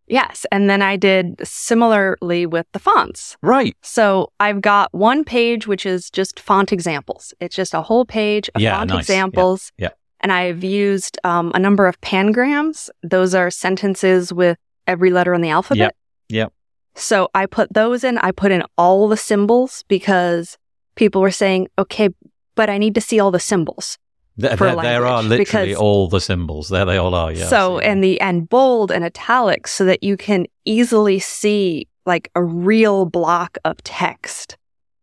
Yes. 0.06 0.44
And 0.50 0.68
then 0.68 0.82
I 0.82 0.96
did 0.96 1.36
similarly 1.46 2.44
with 2.44 2.66
the 2.72 2.80
fonts. 2.80 3.36
Right. 3.42 3.76
So 3.82 4.32
I've 4.40 4.60
got 4.60 4.92
one 4.92 5.22
page, 5.24 5.68
which 5.68 5.86
is 5.86 6.10
just 6.10 6.40
font 6.40 6.72
examples. 6.72 7.32
It's 7.40 7.54
just 7.54 7.74
a 7.74 7.82
whole 7.82 8.04
page 8.04 8.50
of 8.56 8.60
Yeah, 8.60 8.76
font 8.76 8.88
nice. 8.88 8.96
Yeah, 8.96 9.00
examples. 9.00 9.72
yeah. 9.78 9.90
And 10.20 10.32
I've 10.32 10.64
used 10.64 11.16
um, 11.22 11.52
a 11.54 11.60
number 11.60 11.86
of 11.86 12.00
pangrams. 12.00 12.90
Those 13.04 13.34
are 13.34 13.50
sentences 13.50 14.32
with 14.32 14.58
every 14.86 15.10
letter 15.10 15.32
in 15.32 15.42
the 15.42 15.50
alphabet. 15.50 15.78
Yep. 15.78 15.96
Yep. 16.28 16.52
So 16.96 17.28
I 17.32 17.46
put 17.46 17.72
those 17.72 18.02
in. 18.02 18.18
I 18.18 18.32
put 18.32 18.50
in 18.50 18.64
all 18.76 19.06
the 19.08 19.16
symbols 19.16 19.84
because 19.86 20.58
people 20.96 21.22
were 21.22 21.30
saying, 21.30 21.68
okay, 21.78 22.08
but 22.56 22.68
I 22.68 22.78
need 22.78 22.96
to 22.96 23.00
see 23.00 23.20
all 23.20 23.30
the 23.30 23.38
symbols. 23.40 23.96
There, 24.36 24.56
For 24.56 24.64
there, 24.68 24.76
there 24.76 25.06
are 25.06 25.22
literally 25.22 25.38
because- 25.38 25.76
all 25.76 26.08
the 26.08 26.20
symbols. 26.20 26.68
There 26.68 26.84
they 26.84 26.96
all 26.96 27.14
are. 27.14 27.32
Yeah. 27.32 27.46
so 27.46 27.78
and 27.78 28.02
the 28.02 28.20
and 28.20 28.48
bold 28.48 28.90
and 28.90 29.04
italics 29.04 29.72
so 29.72 29.84
that 29.84 30.02
you 30.02 30.16
can 30.16 30.46
easily 30.64 31.18
see 31.18 31.88
like 32.06 32.30
a 32.34 32.42
real 32.42 33.04
block 33.04 33.58
of 33.64 33.82
text. 33.84 34.56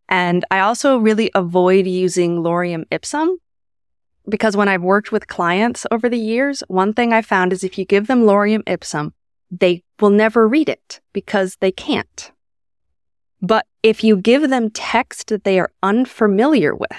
And 0.09 0.43
I 0.49 0.59
also 0.59 0.97
really 0.97 1.30
avoid 1.36 1.86
using 1.86 2.38
lorem 2.38 2.86
ipsum 2.91 3.38
because 4.28 4.57
when 4.57 4.67
I've 4.67 4.82
worked 4.82 5.11
with 5.11 5.28
clients 5.28 5.86
over 5.91 6.09
the 6.09 6.19
years, 6.19 6.63
one 6.67 6.93
thing 6.93 7.13
I 7.13 7.21
found 7.21 7.53
is 7.53 7.63
if 7.63 7.78
you 7.78 7.86
give 7.86 8.07
them 8.07 8.23
lorem 8.23 8.63
ipsum, 8.65 9.13
they 9.51 9.84
will 9.99 10.09
never 10.09 10.47
read 10.47 10.69
it 10.69 10.99
because 11.13 11.57
they 11.59 11.71
can't. 11.71 12.32
But 13.41 13.67
if 13.84 14.03
you 14.03 14.17
give 14.17 14.49
them 14.49 14.69
text 14.71 15.28
that 15.28 15.43
they 15.43 15.59
are 15.59 15.71
unfamiliar 15.84 16.73
with 16.73 16.89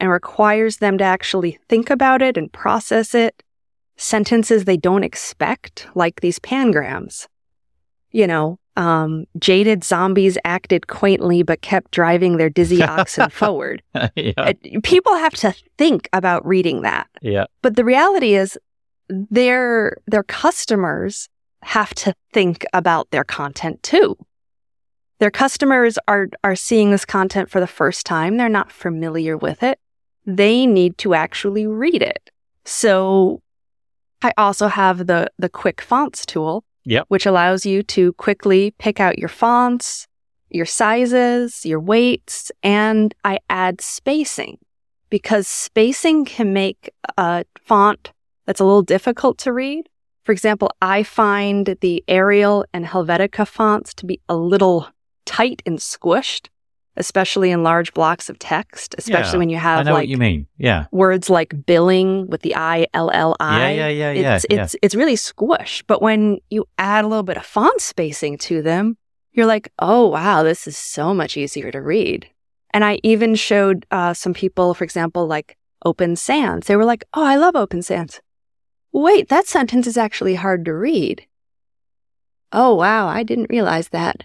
and 0.00 0.10
requires 0.10 0.78
them 0.78 0.98
to 0.98 1.04
actually 1.04 1.58
think 1.68 1.90
about 1.90 2.22
it 2.22 2.36
and 2.36 2.52
process 2.52 3.14
it, 3.14 3.42
sentences 3.96 4.64
they 4.64 4.76
don't 4.76 5.04
expect, 5.04 5.88
like 5.94 6.20
these 6.20 6.38
pangrams. 6.38 7.26
You 8.10 8.26
know, 8.26 8.58
um, 8.76 9.24
jaded 9.38 9.84
zombies 9.84 10.38
acted 10.44 10.86
quaintly 10.86 11.42
but 11.42 11.62
kept 11.62 11.90
driving 11.92 12.36
their 12.36 12.50
dizzy 12.50 12.82
oxen 12.82 13.30
forward. 13.30 13.82
yeah. 14.14 14.52
People 14.82 15.14
have 15.16 15.34
to 15.34 15.54
think 15.78 16.08
about 16.12 16.46
reading 16.46 16.82
that. 16.82 17.08
yeah. 17.22 17.46
But 17.62 17.76
the 17.76 17.84
reality 17.84 18.34
is 18.34 18.58
their 19.08 19.96
their 20.06 20.24
customers 20.24 21.28
have 21.62 21.94
to 21.94 22.14
think 22.32 22.64
about 22.72 23.10
their 23.10 23.24
content 23.24 23.82
too. 23.82 24.16
Their 25.18 25.30
customers 25.30 25.98
are 26.06 26.28
are 26.44 26.56
seeing 26.56 26.90
this 26.90 27.04
content 27.04 27.50
for 27.50 27.60
the 27.60 27.66
first 27.66 28.04
time. 28.04 28.36
They're 28.36 28.48
not 28.48 28.70
familiar 28.70 29.36
with 29.36 29.62
it. 29.62 29.78
They 30.26 30.66
need 30.66 30.98
to 30.98 31.14
actually 31.14 31.66
read 31.66 32.02
it. 32.02 32.30
So 32.64 33.42
I 34.22 34.32
also 34.36 34.66
have 34.68 35.06
the 35.06 35.30
the 35.38 35.48
quick 35.48 35.80
fonts 35.80 36.26
tool, 36.26 36.64
Yep. 36.84 37.04
which 37.08 37.26
allows 37.26 37.64
you 37.64 37.82
to 37.84 38.12
quickly 38.14 38.72
pick 38.78 39.00
out 39.00 39.18
your 39.18 39.28
fonts, 39.28 40.06
your 40.50 40.66
sizes, 40.66 41.64
your 41.64 41.80
weights, 41.80 42.50
and 42.62 43.14
I 43.24 43.38
add 43.48 43.80
spacing 43.80 44.58
because 45.10 45.46
spacing 45.48 46.24
can 46.24 46.52
make 46.52 46.90
a 47.16 47.44
font 47.60 48.12
that's 48.46 48.60
a 48.60 48.64
little 48.64 48.82
difficult 48.82 49.38
to 49.38 49.52
read. 49.52 49.88
For 50.24 50.32
example, 50.32 50.70
I 50.82 51.04
find 51.04 51.76
the 51.80 52.02
Arial 52.08 52.64
and 52.72 52.84
Helvetica 52.86 53.46
fonts 53.46 53.94
to 53.94 54.06
be 54.06 54.20
a 54.28 54.36
little 54.36 54.88
tight 55.24 55.62
and 55.66 55.78
squished, 55.78 56.48
especially 56.96 57.50
in 57.50 57.62
large 57.62 57.92
blocks 57.94 58.28
of 58.28 58.38
text, 58.38 58.94
especially 58.98 59.32
Yeah, 59.34 59.38
when 59.38 59.50
you 59.50 59.56
I 59.56 59.60
have 59.60 59.86
know 59.86 59.92
like 59.92 60.00
what 60.02 60.08
you 60.08 60.16
mean. 60.18 60.46
Yeah. 60.58 60.86
words 60.90 61.28
like 61.30 61.66
billing 61.66 62.26
with 62.28 62.42
the 62.42 62.54
I 62.56 62.86
L 62.94 63.10
L 63.10 63.36
I. 63.40 63.72
Yeah, 63.72 63.88
yeah, 63.88 63.88
yeah, 63.88 64.12
yeah, 64.12 64.34
It's 64.36 64.46
yeah. 64.50 64.62
it's 64.62 64.76
it's 64.82 64.94
really 64.94 65.16
squished. 65.16 65.84
But 65.86 66.02
when 66.02 66.38
you 66.50 66.66
add 66.78 67.04
a 67.04 67.08
little 67.08 67.22
bit 67.22 67.36
of 67.36 67.46
font 67.46 67.80
spacing 67.80 68.38
to 68.38 68.62
them, 68.62 68.96
you're 69.32 69.46
like, 69.46 69.72
oh 69.78 70.06
wow, 70.08 70.42
this 70.42 70.66
is 70.66 70.76
so 70.78 71.12
much 71.14 71.36
easier 71.36 71.70
to 71.70 71.80
read. 71.80 72.28
And 72.72 72.84
I 72.84 72.98
even 73.02 73.34
showed 73.34 73.86
uh, 73.90 74.12
some 74.14 74.34
people, 74.34 74.74
for 74.74 74.84
example, 74.84 75.26
like 75.26 75.56
Open 75.84 76.16
Sans. 76.16 76.66
They 76.66 76.76
were 76.76 76.84
like, 76.84 77.04
oh, 77.14 77.24
I 77.24 77.36
love 77.36 77.56
Open 77.56 77.82
Sans. 77.82 78.20
Wait, 78.92 79.28
that 79.28 79.46
sentence 79.46 79.86
is 79.86 79.96
actually 79.98 80.34
hard 80.36 80.64
to 80.64 80.72
read. 80.74 81.26
Oh 82.52 82.74
wow, 82.74 83.08
I 83.08 83.22
didn't 83.22 83.50
realize 83.50 83.88
that. 83.90 84.24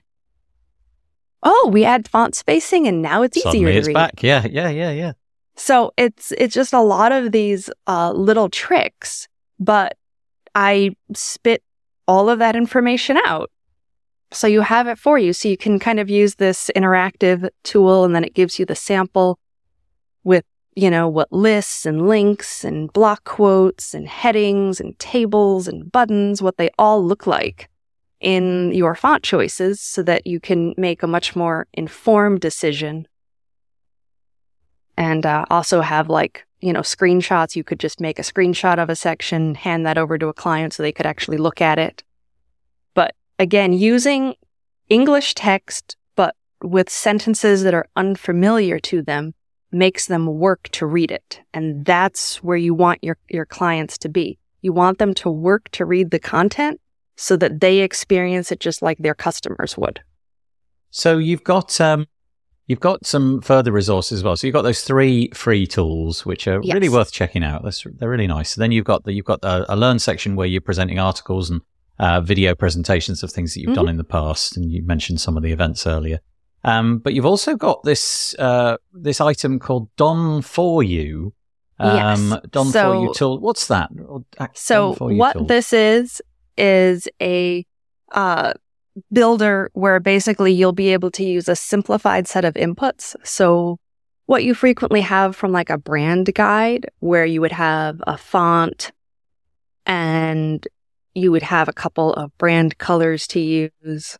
Oh, 1.43 1.69
we 1.73 1.83
add 1.85 2.07
font 2.07 2.35
spacing 2.35 2.87
and 2.87 3.01
now 3.01 3.23
it's 3.23 3.37
easier 3.37 3.51
Suddenly 3.51 3.71
to 3.73 3.77
it's 3.79 3.87
read. 3.87 3.93
back. 3.93 4.23
Yeah. 4.23 4.45
Yeah. 4.49 4.69
Yeah. 4.69 4.91
Yeah. 4.91 5.11
So 5.55 5.91
it's 5.97 6.31
it's 6.37 6.53
just 6.53 6.73
a 6.73 6.81
lot 6.81 7.11
of 7.11 7.31
these 7.31 7.69
uh, 7.87 8.11
little 8.11 8.49
tricks, 8.49 9.27
but 9.59 9.97
I 10.55 10.95
spit 11.13 11.63
all 12.07 12.29
of 12.29 12.39
that 12.39 12.55
information 12.55 13.17
out. 13.25 13.49
So 14.31 14.47
you 14.47 14.61
have 14.61 14.87
it 14.87 14.97
for 14.97 15.17
you. 15.19 15.33
So 15.33 15.49
you 15.49 15.57
can 15.57 15.77
kind 15.79 15.99
of 15.99 16.09
use 16.09 16.35
this 16.35 16.69
interactive 16.75 17.49
tool 17.63 18.05
and 18.05 18.15
then 18.15 18.23
it 18.23 18.33
gives 18.33 18.59
you 18.59 18.65
the 18.65 18.75
sample 18.75 19.39
with, 20.23 20.45
you 20.75 20.89
know, 20.89 21.07
what 21.09 21.31
lists 21.33 21.85
and 21.85 22.07
links 22.07 22.63
and 22.63 22.91
block 22.93 23.23
quotes 23.25 23.93
and 23.93 24.07
headings 24.07 24.79
and 24.79 24.97
tables 24.99 25.67
and 25.67 25.91
buttons, 25.91 26.41
what 26.41 26.57
they 26.57 26.69
all 26.79 27.03
look 27.05 27.27
like 27.27 27.67
in 28.21 28.71
your 28.71 28.95
font 28.95 29.23
choices 29.23 29.81
so 29.81 30.03
that 30.03 30.25
you 30.25 30.39
can 30.39 30.73
make 30.77 31.03
a 31.03 31.07
much 31.07 31.35
more 31.35 31.67
informed 31.73 32.39
decision. 32.39 33.07
And 34.97 35.25
uh, 35.25 35.45
also 35.49 35.81
have 35.81 36.09
like 36.09 36.45
you 36.61 36.71
know 36.71 36.81
screenshots. 36.81 37.55
You 37.55 37.63
could 37.63 37.79
just 37.79 37.99
make 37.99 38.19
a 38.19 38.23
screenshot 38.23 38.77
of 38.77 38.89
a 38.89 38.95
section 38.95 39.55
hand 39.55 39.85
that 39.85 39.97
over 39.97 40.17
to 40.17 40.27
a 40.27 40.33
client 40.33 40.73
so 40.73 40.83
they 40.83 40.91
could 40.91 41.05
actually 41.05 41.37
look 41.37 41.61
at 41.61 41.79
it. 41.79 42.03
But 42.93 43.15
again 43.39 43.73
using 43.73 44.35
english 44.89 45.33
text 45.33 45.95
but 46.15 46.35
with 46.61 46.89
sentences 46.89 47.63
that 47.63 47.73
are 47.73 47.87
unfamiliar 47.95 48.77
to 48.77 49.01
them 49.01 49.33
makes 49.71 50.05
them 50.07 50.25
work 50.27 50.69
to 50.69 50.85
read 50.85 51.11
it. 51.11 51.41
And 51.53 51.85
that's 51.85 52.43
where 52.43 52.57
you 52.57 52.73
want 52.73 53.03
your, 53.03 53.17
your 53.29 53.45
clients 53.45 53.97
to 53.99 54.09
be. 54.09 54.37
You 54.61 54.73
want 54.73 54.99
them 54.99 55.13
to 55.15 55.29
work 55.29 55.69
to 55.71 55.85
read 55.85 56.11
the 56.11 56.19
content 56.19 56.79
so 57.15 57.35
that 57.37 57.59
they 57.59 57.79
experience 57.79 58.51
it 58.51 58.59
just 58.59 58.81
like 58.81 58.97
their 58.99 59.13
customers 59.15 59.77
would 59.77 59.99
So 60.89 61.17
you've 61.17 61.43
got 61.43 61.79
um, 61.81 62.07
you've 62.67 62.79
got 62.79 63.05
some 63.05 63.41
further 63.41 63.71
resources 63.71 64.19
as 64.19 64.23
well. 64.23 64.35
So 64.35 64.47
you've 64.47 64.53
got 64.53 64.63
those 64.63 64.83
three 64.83 65.29
free 65.33 65.65
tools, 65.67 66.25
which 66.25 66.47
are 66.47 66.59
really 66.61 66.89
worth 66.89 67.11
checking 67.11 67.43
out. 67.43 67.63
That's, 67.63 67.85
they're 67.97 68.09
really 68.09 68.27
nice. 68.27 68.55
Then 68.55 68.71
you've 68.71 68.85
got 68.85 69.03
the 69.03 69.13
you've 69.13 69.25
got 69.25 69.39
a, 69.43 69.71
a 69.73 69.75
learn 69.75 69.99
section 69.99 70.35
where 70.35 70.47
you're 70.47 70.61
presenting 70.61 70.99
articles 70.99 71.49
and 71.49 71.61
uh, 71.99 72.19
video 72.21 72.55
presentations 72.55 73.21
of 73.23 73.31
things 73.31 73.53
that 73.53 73.61
you've 73.61 73.75
done 73.75 73.87
in 73.87 73.97
the 73.97 74.03
past, 74.03 74.57
and 74.57 74.71
you 74.71 74.81
mentioned 74.83 75.21
some 75.21 75.37
of 75.37 75.43
the 75.43 75.51
events 75.51 75.85
earlier. 75.85 76.19
Um, 76.63 76.99
but 76.99 77.13
you've 77.13 77.25
also 77.25 77.55
got 77.55 77.83
this 77.83 78.35
uh, 78.39 78.77
this 78.93 79.19
item 79.21 79.59
called 79.59 79.93
Done 79.97 80.41
for 80.41 80.81
You. 80.83 81.33
Um, 81.79 82.29
Yes. 82.31 82.39
Done 82.51 82.65
for 82.67 82.71
So- 82.71 83.01
You 83.03 83.13
tool. 83.13 83.39
What's 83.39 83.67
that? 83.67 83.89
Uh, 84.39 84.47
So 84.53 84.93
what 84.99 85.33
tool. 85.33 85.45
this 85.45 85.73
is 85.73 86.21
is 86.61 87.07
a 87.19 87.65
uh, 88.11 88.53
builder 89.11 89.71
where 89.73 89.99
basically 89.99 90.53
you'll 90.53 90.71
be 90.71 90.93
able 90.93 91.09
to 91.11 91.23
use 91.23 91.49
a 91.49 91.55
simplified 91.55 92.27
set 92.27 92.45
of 92.45 92.53
inputs. 92.53 93.15
So 93.23 93.79
what 94.27 94.43
you 94.43 94.53
frequently 94.53 95.01
have 95.01 95.35
from 95.35 95.51
like 95.51 95.69
a 95.69 95.77
brand 95.77 96.33
guide 96.33 96.85
where 96.99 97.25
you 97.25 97.41
would 97.41 97.51
have 97.51 98.01
a 98.05 98.15
font 98.15 98.91
and 99.85 100.65
you 101.15 101.31
would 101.31 101.43
have 101.43 101.67
a 101.67 101.73
couple 101.73 102.13
of 102.13 102.37
brand 102.37 102.77
colors 102.77 103.27
to 103.27 103.39
use 103.39 104.17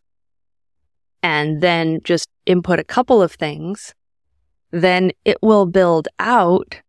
and 1.24 1.62
then 1.62 2.00
just 2.04 2.28
input 2.46 2.80
a 2.80 2.84
couple 2.84 3.22
of 3.22 3.32
things, 3.34 3.94
then 4.72 5.12
it 5.24 5.38
will 5.42 5.68
build 5.68 6.08
out 6.18 6.82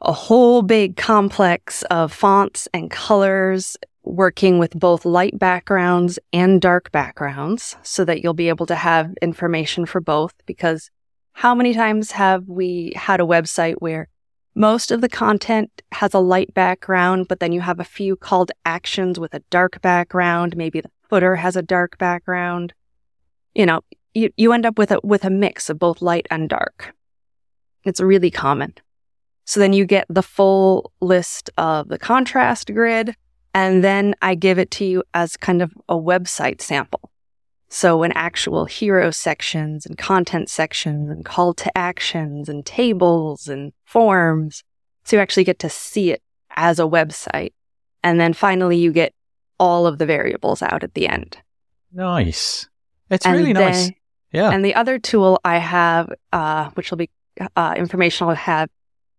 a 0.00 0.12
whole 0.12 0.62
big 0.62 0.96
complex 0.96 1.82
of 1.90 2.12
fonts 2.12 2.68
and 2.72 2.90
colors 2.90 3.76
working 4.02 4.58
with 4.58 4.78
both 4.78 5.04
light 5.04 5.38
backgrounds 5.38 6.18
and 6.32 6.60
dark 6.60 6.90
backgrounds 6.90 7.76
so 7.82 8.04
that 8.04 8.22
you'll 8.22 8.34
be 8.34 8.48
able 8.48 8.66
to 8.66 8.74
have 8.74 9.14
information 9.20 9.86
for 9.86 10.00
both 10.00 10.34
because 10.46 10.90
how 11.32 11.54
many 11.54 11.74
times 11.74 12.12
have 12.12 12.48
we 12.48 12.92
had 12.96 13.20
a 13.20 13.24
website 13.24 13.76
where 13.78 14.08
most 14.54 14.90
of 14.90 15.00
the 15.00 15.08
content 15.08 15.82
has 15.92 16.12
a 16.12 16.18
light 16.18 16.52
background, 16.54 17.28
but 17.28 17.40
then 17.40 17.52
you 17.52 17.60
have 17.60 17.78
a 17.78 17.84
few 17.84 18.16
call 18.16 18.46
actions 18.64 19.18
with 19.18 19.32
a 19.32 19.42
dark 19.50 19.80
background. 19.80 20.56
Maybe 20.56 20.80
the 20.80 20.90
footer 21.08 21.36
has 21.36 21.56
a 21.56 21.62
dark 21.62 21.98
background. 21.98 22.74
You 23.54 23.66
know, 23.66 23.82
you, 24.12 24.30
you 24.36 24.52
end 24.52 24.66
up 24.66 24.76
with 24.76 24.90
a, 24.90 25.00
with 25.04 25.24
a 25.24 25.30
mix 25.30 25.70
of 25.70 25.78
both 25.78 26.02
light 26.02 26.26
and 26.30 26.48
dark. 26.48 26.94
It's 27.84 28.00
really 28.00 28.30
common. 28.30 28.74
So 29.44 29.60
then 29.60 29.72
you 29.72 29.84
get 29.84 30.06
the 30.08 30.22
full 30.22 30.92
list 31.00 31.50
of 31.56 31.88
the 31.88 31.98
contrast 31.98 32.72
grid, 32.72 33.14
and 33.54 33.82
then 33.84 34.14
I 34.22 34.34
give 34.34 34.58
it 34.58 34.70
to 34.72 34.84
you 34.84 35.02
as 35.14 35.36
kind 35.36 35.62
of 35.62 35.72
a 35.88 35.94
website 35.96 36.60
sample. 36.60 37.10
So 37.68 38.02
in 38.02 38.12
actual 38.12 38.64
hero 38.64 39.10
sections 39.10 39.86
and 39.86 39.96
content 39.96 40.48
sections 40.48 41.08
and 41.08 41.24
call 41.24 41.54
to 41.54 41.78
actions 41.78 42.48
and 42.48 42.66
tables 42.66 43.46
and 43.48 43.72
forms. 43.84 44.64
So 45.04 45.16
you 45.16 45.22
actually 45.22 45.44
get 45.44 45.60
to 45.60 45.68
see 45.68 46.10
it 46.10 46.22
as 46.56 46.78
a 46.80 46.82
website. 46.84 47.52
And 48.02 48.18
then 48.20 48.32
finally 48.32 48.76
you 48.78 48.92
get 48.92 49.14
all 49.58 49.86
of 49.86 49.98
the 49.98 50.06
variables 50.06 50.62
out 50.62 50.82
at 50.82 50.94
the 50.94 51.06
end. 51.06 51.36
Nice. 51.92 52.68
It's 53.08 53.24
And 53.26 53.36
really 53.36 53.52
nice. 53.52 53.86
then- 53.86 53.94
Yeah. 54.32 54.50
And 54.50 54.64
the 54.64 54.74
other 54.74 54.98
tool 54.98 55.40
I 55.44 55.58
have, 55.58 56.12
uh, 56.32 56.70
which 56.74 56.90
will 56.90 56.98
be 56.98 57.10
uh, 57.56 57.74
information 57.76 58.28
I'll 58.28 58.34
have, 58.34 58.68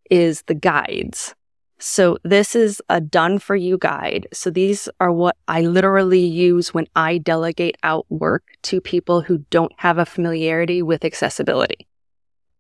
is 0.09 0.43
the 0.47 0.53
guides. 0.53 1.35
So 1.83 2.17
this 2.23 2.55
is 2.55 2.79
a 2.89 3.01
done 3.01 3.39
for 3.39 3.55
you 3.55 3.77
guide. 3.79 4.27
So 4.31 4.51
these 4.51 4.87
are 4.99 5.11
what 5.11 5.35
I 5.47 5.61
literally 5.61 6.23
use 6.23 6.73
when 6.73 6.87
I 6.95 7.17
delegate 7.17 7.75
out 7.81 8.05
work 8.09 8.43
to 8.63 8.79
people 8.79 9.21
who 9.21 9.39
don't 9.49 9.71
have 9.77 9.97
a 9.97 10.05
familiarity 10.05 10.83
with 10.83 11.03
accessibility. 11.03 11.87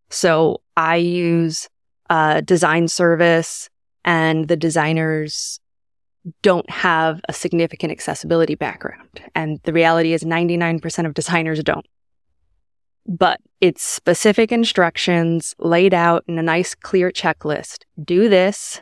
So 0.09 0.61
I 0.75 0.95
use 0.95 1.69
a 2.09 2.41
design 2.41 2.87
service 2.87 3.69
and 4.03 4.47
the 4.47 4.57
designers 4.57 5.59
don't 6.41 6.69
have 6.69 7.21
a 7.29 7.33
significant 7.33 7.91
accessibility 7.91 8.55
background. 8.55 9.21
And 9.35 9.59
the 9.63 9.73
reality 9.73 10.13
is 10.13 10.23
99% 10.23 11.05
of 11.05 11.13
designers 11.13 11.63
don't 11.63 11.85
but 13.07 13.39
it's 13.59 13.83
specific 13.83 14.51
instructions 14.51 15.55
laid 15.59 15.93
out 15.93 16.23
in 16.27 16.37
a 16.37 16.43
nice, 16.43 16.75
clear 16.75 17.11
checklist. 17.11 17.83
Do 18.03 18.29
this. 18.29 18.81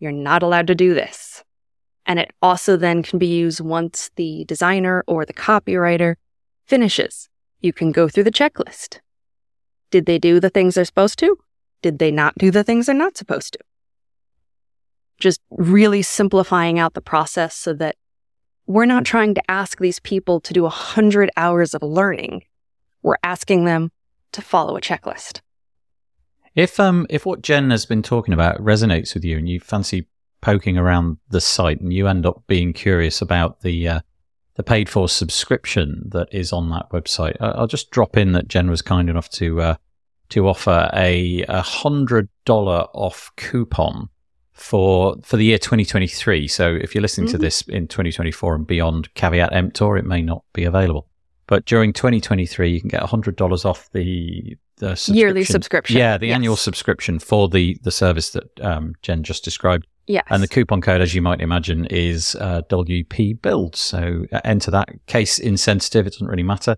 You're 0.00 0.10
not 0.10 0.42
allowed 0.42 0.66
to 0.66 0.74
do 0.74 0.94
this. 0.94 1.44
And 2.06 2.18
it 2.18 2.32
also 2.42 2.76
then 2.76 3.04
can 3.04 3.20
be 3.20 3.28
used 3.28 3.60
once 3.60 4.10
the 4.16 4.44
designer 4.46 5.04
or 5.06 5.24
the 5.24 5.32
copywriter 5.32 6.16
finishes. 6.66 7.28
You 7.60 7.72
can 7.72 7.92
go 7.92 8.08
through 8.08 8.24
the 8.24 8.32
checklist. 8.32 8.98
Did 9.92 10.06
they 10.06 10.18
do 10.18 10.40
the 10.40 10.50
things 10.50 10.74
they're 10.74 10.84
supposed 10.84 11.18
to? 11.20 11.36
Did 11.82 12.00
they 12.00 12.10
not 12.10 12.36
do 12.36 12.50
the 12.50 12.64
things 12.64 12.86
they're 12.86 12.94
not 12.94 13.16
supposed 13.16 13.52
to? 13.52 13.60
Just 15.20 15.40
really 15.50 16.02
simplifying 16.02 16.80
out 16.80 16.94
the 16.94 17.00
process 17.00 17.54
so 17.54 17.72
that 17.74 17.94
we're 18.66 18.86
not 18.86 19.04
trying 19.04 19.34
to 19.34 19.50
ask 19.50 19.78
these 19.78 20.00
people 20.00 20.40
to 20.40 20.52
do 20.52 20.62
100 20.62 21.30
hours 21.36 21.74
of 21.74 21.82
learning 21.82 22.42
we're 23.02 23.16
asking 23.22 23.64
them 23.64 23.90
to 24.32 24.42
follow 24.42 24.76
a 24.76 24.80
checklist. 24.80 25.40
If 26.54 26.80
um 26.80 27.06
if 27.10 27.24
what 27.26 27.42
Gen 27.42 27.70
has 27.70 27.86
been 27.86 28.02
talking 28.02 28.34
about 28.34 28.58
resonates 28.58 29.14
with 29.14 29.24
you 29.24 29.38
and 29.38 29.48
you 29.48 29.60
fancy 29.60 30.06
poking 30.40 30.78
around 30.78 31.18
the 31.28 31.40
site 31.40 31.80
and 31.80 31.92
you 31.92 32.08
end 32.08 32.26
up 32.26 32.42
being 32.46 32.72
curious 32.72 33.20
about 33.20 33.60
the 33.60 33.88
uh, 33.88 34.00
the 34.56 34.62
paid 34.62 34.88
for 34.88 35.08
subscription 35.08 36.02
that 36.08 36.28
is 36.32 36.52
on 36.52 36.70
that 36.70 36.90
website, 36.90 37.36
I'll 37.40 37.66
just 37.66 37.90
drop 37.90 38.16
in 38.16 38.32
that 38.32 38.48
Gen 38.48 38.68
was 38.68 38.82
kind 38.82 39.08
enough 39.08 39.28
to 39.30 39.60
uh, 39.60 39.74
to 40.30 40.48
offer 40.48 40.90
a 40.92 41.44
a 41.48 41.62
hundred 41.62 42.28
dollar 42.44 42.86
off 42.94 43.30
coupon 43.36 44.08
for 44.52 45.16
for 45.22 45.36
the 45.36 45.44
year 45.44 45.58
2023. 45.58 46.48
So 46.48 46.74
if 46.74 46.94
you're 46.94 47.02
listening 47.02 47.28
to 47.28 47.38
Mhm. 47.38 47.42
this 47.42 47.62
in 47.62 47.86
2024 47.88 48.54
and 48.56 48.66
beyond, 48.66 49.12
caveat 49.14 49.52
emptor, 49.52 49.96
it 49.96 50.04
may 50.04 50.20
not 50.22 50.42
be 50.52 50.64
available. 50.64 51.06
But 51.50 51.64
during 51.64 51.92
2023, 51.92 52.70
you 52.70 52.80
can 52.80 52.88
get 52.88 53.02
$100 53.02 53.64
off 53.64 53.90
the 53.92 54.56
the 54.76 54.86
Yearly 55.12 55.44
subscription. 55.44 55.44
subscription. 55.52 55.96
Yeah, 55.98 56.16
the 56.16 56.28
Yes. 56.28 56.34
annual 56.36 56.56
subscription 56.56 57.18
for 57.18 57.48
the 57.50 57.76
the 57.82 57.90
service 57.90 58.30
that 58.30 58.48
um, 58.62 58.94
Gen 59.02 59.22
just 59.24 59.44
described. 59.44 59.86
Yes. 60.06 60.24
And 60.30 60.42
the 60.42 60.48
coupon 60.48 60.80
code, 60.80 61.02
as 61.02 61.14
you 61.14 61.20
might 61.20 61.40
imagine, 61.42 61.84
is 61.90 62.34
uh, 62.40 62.62
WP 62.70 63.42
Build. 63.42 63.76
So 63.76 64.24
uh, 64.32 64.40
enter 64.44 64.70
that. 64.70 64.88
Case 65.06 65.38
insensitive, 65.38 66.06
it 66.06 66.12
doesn't 66.14 66.28
really 66.28 66.42
matter. 66.44 66.76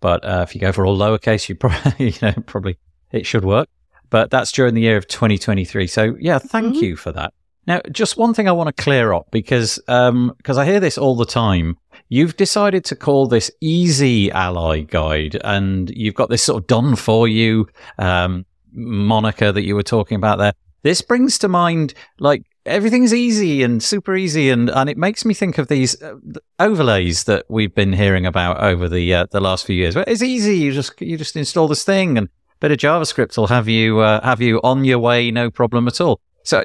But 0.00 0.24
uh, 0.24 0.44
if 0.46 0.54
you 0.54 0.60
go 0.60 0.70
for 0.70 0.86
all 0.86 0.96
lowercase, 0.96 1.48
you 1.48 1.54
probably, 1.56 2.10
you 2.10 2.18
know, 2.22 2.34
probably 2.46 2.76
it 3.10 3.26
should 3.26 3.44
work. 3.44 3.68
But 4.10 4.30
that's 4.30 4.52
during 4.52 4.74
the 4.74 4.82
year 4.82 4.96
of 4.98 5.08
2023. 5.08 5.86
So 5.88 6.14
yeah, 6.20 6.38
thank 6.38 6.76
Mhm. 6.76 6.82
you 6.82 6.96
for 6.96 7.10
that. 7.12 7.32
Now, 7.66 7.80
just 7.90 8.16
one 8.16 8.32
thing 8.34 8.48
I 8.48 8.52
want 8.52 8.74
to 8.74 8.82
clear 8.82 9.12
up 9.12 9.26
because 9.32 9.80
um, 9.88 10.34
because 10.36 10.56
I 10.58 10.64
hear 10.66 10.78
this 10.80 10.96
all 10.98 11.16
the 11.16 11.26
time. 11.26 11.78
You've 12.12 12.36
decided 12.36 12.84
to 12.86 12.96
call 12.96 13.28
this 13.28 13.52
Easy 13.60 14.32
Ally 14.32 14.80
Guide, 14.80 15.40
and 15.44 15.88
you've 15.90 16.16
got 16.16 16.28
this 16.28 16.42
sort 16.42 16.60
of 16.60 16.66
done 16.66 16.96
for 16.96 17.28
you 17.28 17.68
um, 17.98 18.44
moniker 18.72 19.52
that 19.52 19.62
you 19.62 19.76
were 19.76 19.84
talking 19.84 20.16
about 20.16 20.38
there. 20.38 20.52
This 20.82 21.02
brings 21.02 21.38
to 21.38 21.48
mind 21.48 21.94
like 22.18 22.42
everything's 22.66 23.14
easy 23.14 23.62
and 23.62 23.80
super 23.80 24.16
easy, 24.16 24.50
and, 24.50 24.68
and 24.70 24.90
it 24.90 24.98
makes 24.98 25.24
me 25.24 25.34
think 25.34 25.56
of 25.56 25.68
these 25.68 26.02
uh, 26.02 26.16
overlays 26.58 27.24
that 27.24 27.46
we've 27.48 27.76
been 27.76 27.92
hearing 27.92 28.26
about 28.26 28.60
over 28.60 28.88
the 28.88 29.14
uh, 29.14 29.26
the 29.30 29.40
last 29.40 29.64
few 29.64 29.76
years. 29.76 29.94
It's 29.94 30.20
easy. 30.20 30.56
You 30.56 30.72
just 30.72 31.00
you 31.00 31.16
just 31.16 31.36
install 31.36 31.68
this 31.68 31.84
thing, 31.84 32.18
and 32.18 32.26
a 32.26 32.30
bit 32.58 32.72
of 32.72 32.78
JavaScript 32.78 33.36
will 33.38 33.46
have 33.46 33.68
you 33.68 34.00
uh, 34.00 34.20
have 34.24 34.40
you 34.40 34.60
on 34.64 34.84
your 34.84 34.98
way, 34.98 35.30
no 35.30 35.48
problem 35.48 35.86
at 35.86 36.00
all. 36.00 36.20
So 36.42 36.64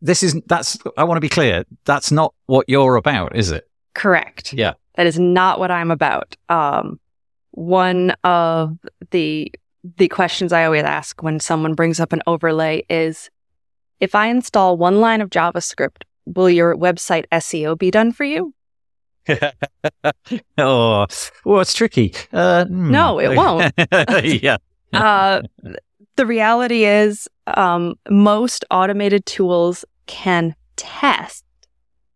this 0.00 0.22
is 0.22 0.40
that's 0.46 0.78
I 0.96 1.02
want 1.02 1.16
to 1.16 1.20
be 1.20 1.28
clear. 1.28 1.64
That's 1.84 2.12
not 2.12 2.32
what 2.46 2.68
you're 2.68 2.94
about, 2.94 3.34
is 3.34 3.50
it? 3.50 3.67
Correct. 3.94 4.52
Yeah. 4.52 4.74
That 4.94 5.06
is 5.06 5.18
not 5.18 5.58
what 5.58 5.70
I'm 5.70 5.90
about. 5.90 6.36
Um, 6.48 6.98
one 7.52 8.10
of 8.24 8.78
the 9.10 9.52
the 9.96 10.08
questions 10.08 10.52
I 10.52 10.64
always 10.64 10.84
ask 10.84 11.22
when 11.22 11.40
someone 11.40 11.74
brings 11.74 12.00
up 12.00 12.12
an 12.12 12.22
overlay 12.26 12.84
is, 12.90 13.30
if 14.00 14.14
I 14.14 14.26
install 14.26 14.76
one 14.76 15.00
line 15.00 15.20
of 15.20 15.30
JavaScript, 15.30 16.02
will 16.26 16.50
your 16.50 16.76
website 16.76 17.24
SEO 17.32 17.78
be 17.78 17.90
done 17.90 18.12
for 18.12 18.24
you? 18.24 18.54
oh, 20.58 21.06
well, 21.44 21.60
it's 21.60 21.74
tricky. 21.74 22.14
Uh, 22.32 22.64
hmm. 22.64 22.90
No, 22.90 23.18
it 23.18 23.36
won't. 23.36 23.72
yeah. 24.42 24.56
uh, 24.92 25.42
the 26.16 26.26
reality 26.26 26.84
is, 26.84 27.28
um, 27.46 27.94
most 28.08 28.64
automated 28.70 29.26
tools 29.26 29.84
can 30.06 30.54
test 30.76 31.44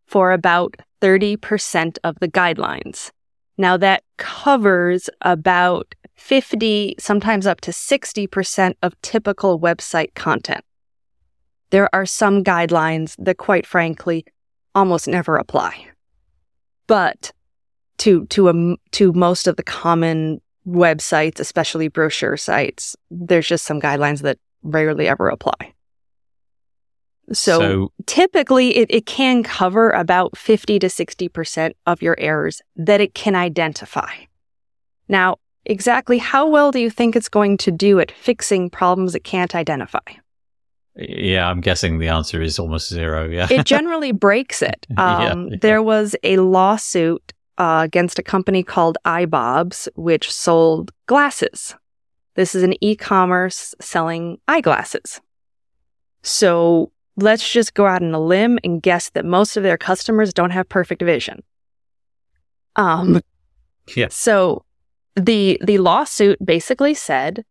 for 0.07 0.33
about 0.33 0.77
30% 1.03 1.99
of 2.05 2.17
the 2.21 2.29
guidelines. 2.29 3.11
Now, 3.59 3.77
that 3.77 4.05
covers 4.17 5.11
about 5.21 5.95
50, 6.17 6.95
sometimes 6.99 7.47
up 7.47 7.61
to 7.63 7.71
60% 7.73 8.75
of 8.83 9.01
typical 9.03 9.61
website 9.61 10.15
content. 10.15 10.65
There 11.71 11.93
are 11.95 12.07
some 12.07 12.45
guidelines 12.45 13.17
that, 13.19 13.39
quite 13.39 13.67
frankly, 13.67 14.25
almost 14.75 15.09
never 15.09 15.37
apply. 15.37 15.87
But 16.87 17.33
to, 17.99 18.27
to, 18.27 18.49
a, 18.49 18.77
to 18.93 19.13
most 19.13 19.47
of 19.47 19.57
the 19.57 19.63
common 19.63 20.41
websites, 20.67 21.41
especially 21.41 21.89
brochure 21.89 22.37
sites, 22.37 22.97
there's 23.11 23.49
just 23.49 23.65
some 23.65 23.81
guidelines 23.81 24.23
that 24.23 24.39
rarely 24.63 25.09
ever 25.09 25.29
apply. 25.29 25.75
So, 27.33 27.59
so 27.59 27.93
typically 28.07 28.77
it, 28.77 28.91
it 28.91 29.07
can 29.07 29.43
cover 29.43 29.91
about 29.91 30.37
50 30.37 30.79
to 30.81 30.87
60% 30.89 31.73
of 31.87 32.03
your 32.03 32.17
errors 32.19 32.61
that 32.77 33.01
it 33.01 33.15
can 33.15 33.35
identify. 33.35 34.11
Now, 35.09 35.37
exactly 35.65 36.19
how 36.19 36.49
well 36.49 36.73
do 36.73 36.81
you 36.81 36.91
think 36.91 37.15
it's 37.15 37.29
going 37.29 37.57
to 37.59 37.71
do 37.71 38.01
at 38.01 38.11
fixing 38.11 38.71
problems 38.71 39.15
it 39.15 39.25
can't 39.25 39.55
identify? 39.55 40.01
Yeah, 40.97 41.49
I'm 41.49 41.61
guessing 41.61 41.99
the 41.99 42.09
answer 42.09 42.43
is 42.43 42.59
almost 42.59 42.89
zero. 42.89 43.29
Yeah. 43.29 43.47
It 43.51 43.65
generally 43.65 44.13
breaks 44.27 44.61
it. 44.61 44.87
Yeah, 44.97 45.31
Um, 45.31 45.49
yeah. 45.49 45.57
There 45.61 45.83
was 45.83 46.15
a 46.23 46.37
lawsuit 46.39 47.33
uh, 47.57 47.83
against 47.85 48.19
a 48.19 48.23
company 48.23 48.63
called 48.63 48.99
eyebobs, 49.05 49.89
which 49.95 50.31
sold 50.31 50.91
glasses. 51.07 51.75
This 52.35 52.55
is 52.55 52.63
an 52.63 52.75
e 52.85 52.97
commerce 52.97 53.75
selling 53.81 54.39
eyeglasses. 54.49 55.21
So 56.23 56.93
let's 57.23 57.51
just 57.51 57.75
go 57.75 57.87
out 57.87 58.03
on 58.03 58.13
a 58.13 58.21
limb 58.21 58.59
and 58.65 58.83
guess 58.83 59.11
that 59.11 59.25
most 59.25 59.57
of 59.57 59.63
their 59.63 59.79
customers 59.79 60.35
don't 60.35 60.51
have 60.51 60.69
perfect 60.69 61.03
vision. 61.03 61.43
Um, 62.77 63.21
Yeah. 63.97 64.09
So 64.11 64.65
the 65.17 65.59
the 65.63 65.79
lawsuit 65.79 66.39
basically 66.45 66.95
said 66.95 67.45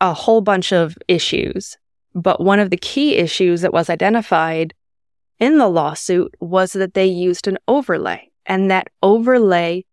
a 0.00 0.12
whole 0.12 0.40
bunch 0.40 0.72
of 0.72 0.96
issues, 1.08 1.78
but 2.14 2.40
one 2.40 2.58
of 2.58 2.70
the 2.70 2.76
key 2.76 3.16
issues 3.16 3.60
that 3.60 3.72
was 3.72 3.90
identified 3.90 4.74
in 5.38 5.58
the 5.58 5.68
lawsuit 5.68 6.34
was 6.40 6.72
that 6.72 6.94
they 6.94 7.06
used 7.06 7.46
an 7.46 7.58
overlay, 7.66 8.30
and 8.46 8.70
that 8.70 8.88
overlay 9.02 9.84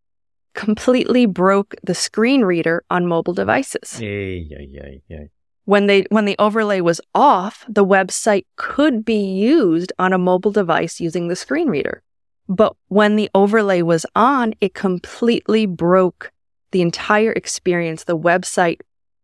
completely 0.53 1.25
broke 1.25 1.75
the 1.83 1.93
screen 1.93 2.41
reader 2.43 2.83
on 2.89 3.05
mobile 3.05 3.33
devices. 3.33 4.01
yeah, 4.01 4.09
yeah, 4.09 4.65
yeah, 4.69 4.89
yeah. 5.07 5.23
When 5.67 5.87
they 5.87 6.05
when 6.09 6.23
the 6.23 6.37
overlay 6.39 6.79
was 6.79 7.01
off, 7.13 7.65
the 7.67 7.85
website 7.85 8.45
could 8.55 9.03
be 9.03 9.19
used 9.19 9.91
on 9.99 10.13
a 10.13 10.17
mobile 10.17 10.53
device 10.53 11.01
using 11.01 11.27
the 11.27 11.35
screen 11.35 11.67
reader. 11.67 12.01
But 12.47 12.73
when 12.87 13.17
the 13.17 13.29
overlay 13.35 13.81
was 13.81 14.05
on, 14.15 14.53
it 14.61 14.73
completely 14.73 15.65
broke 15.65 16.31
the 16.71 16.81
entire 16.81 17.33
experience. 17.33 18.05
The 18.05 18.17
website, 18.17 18.79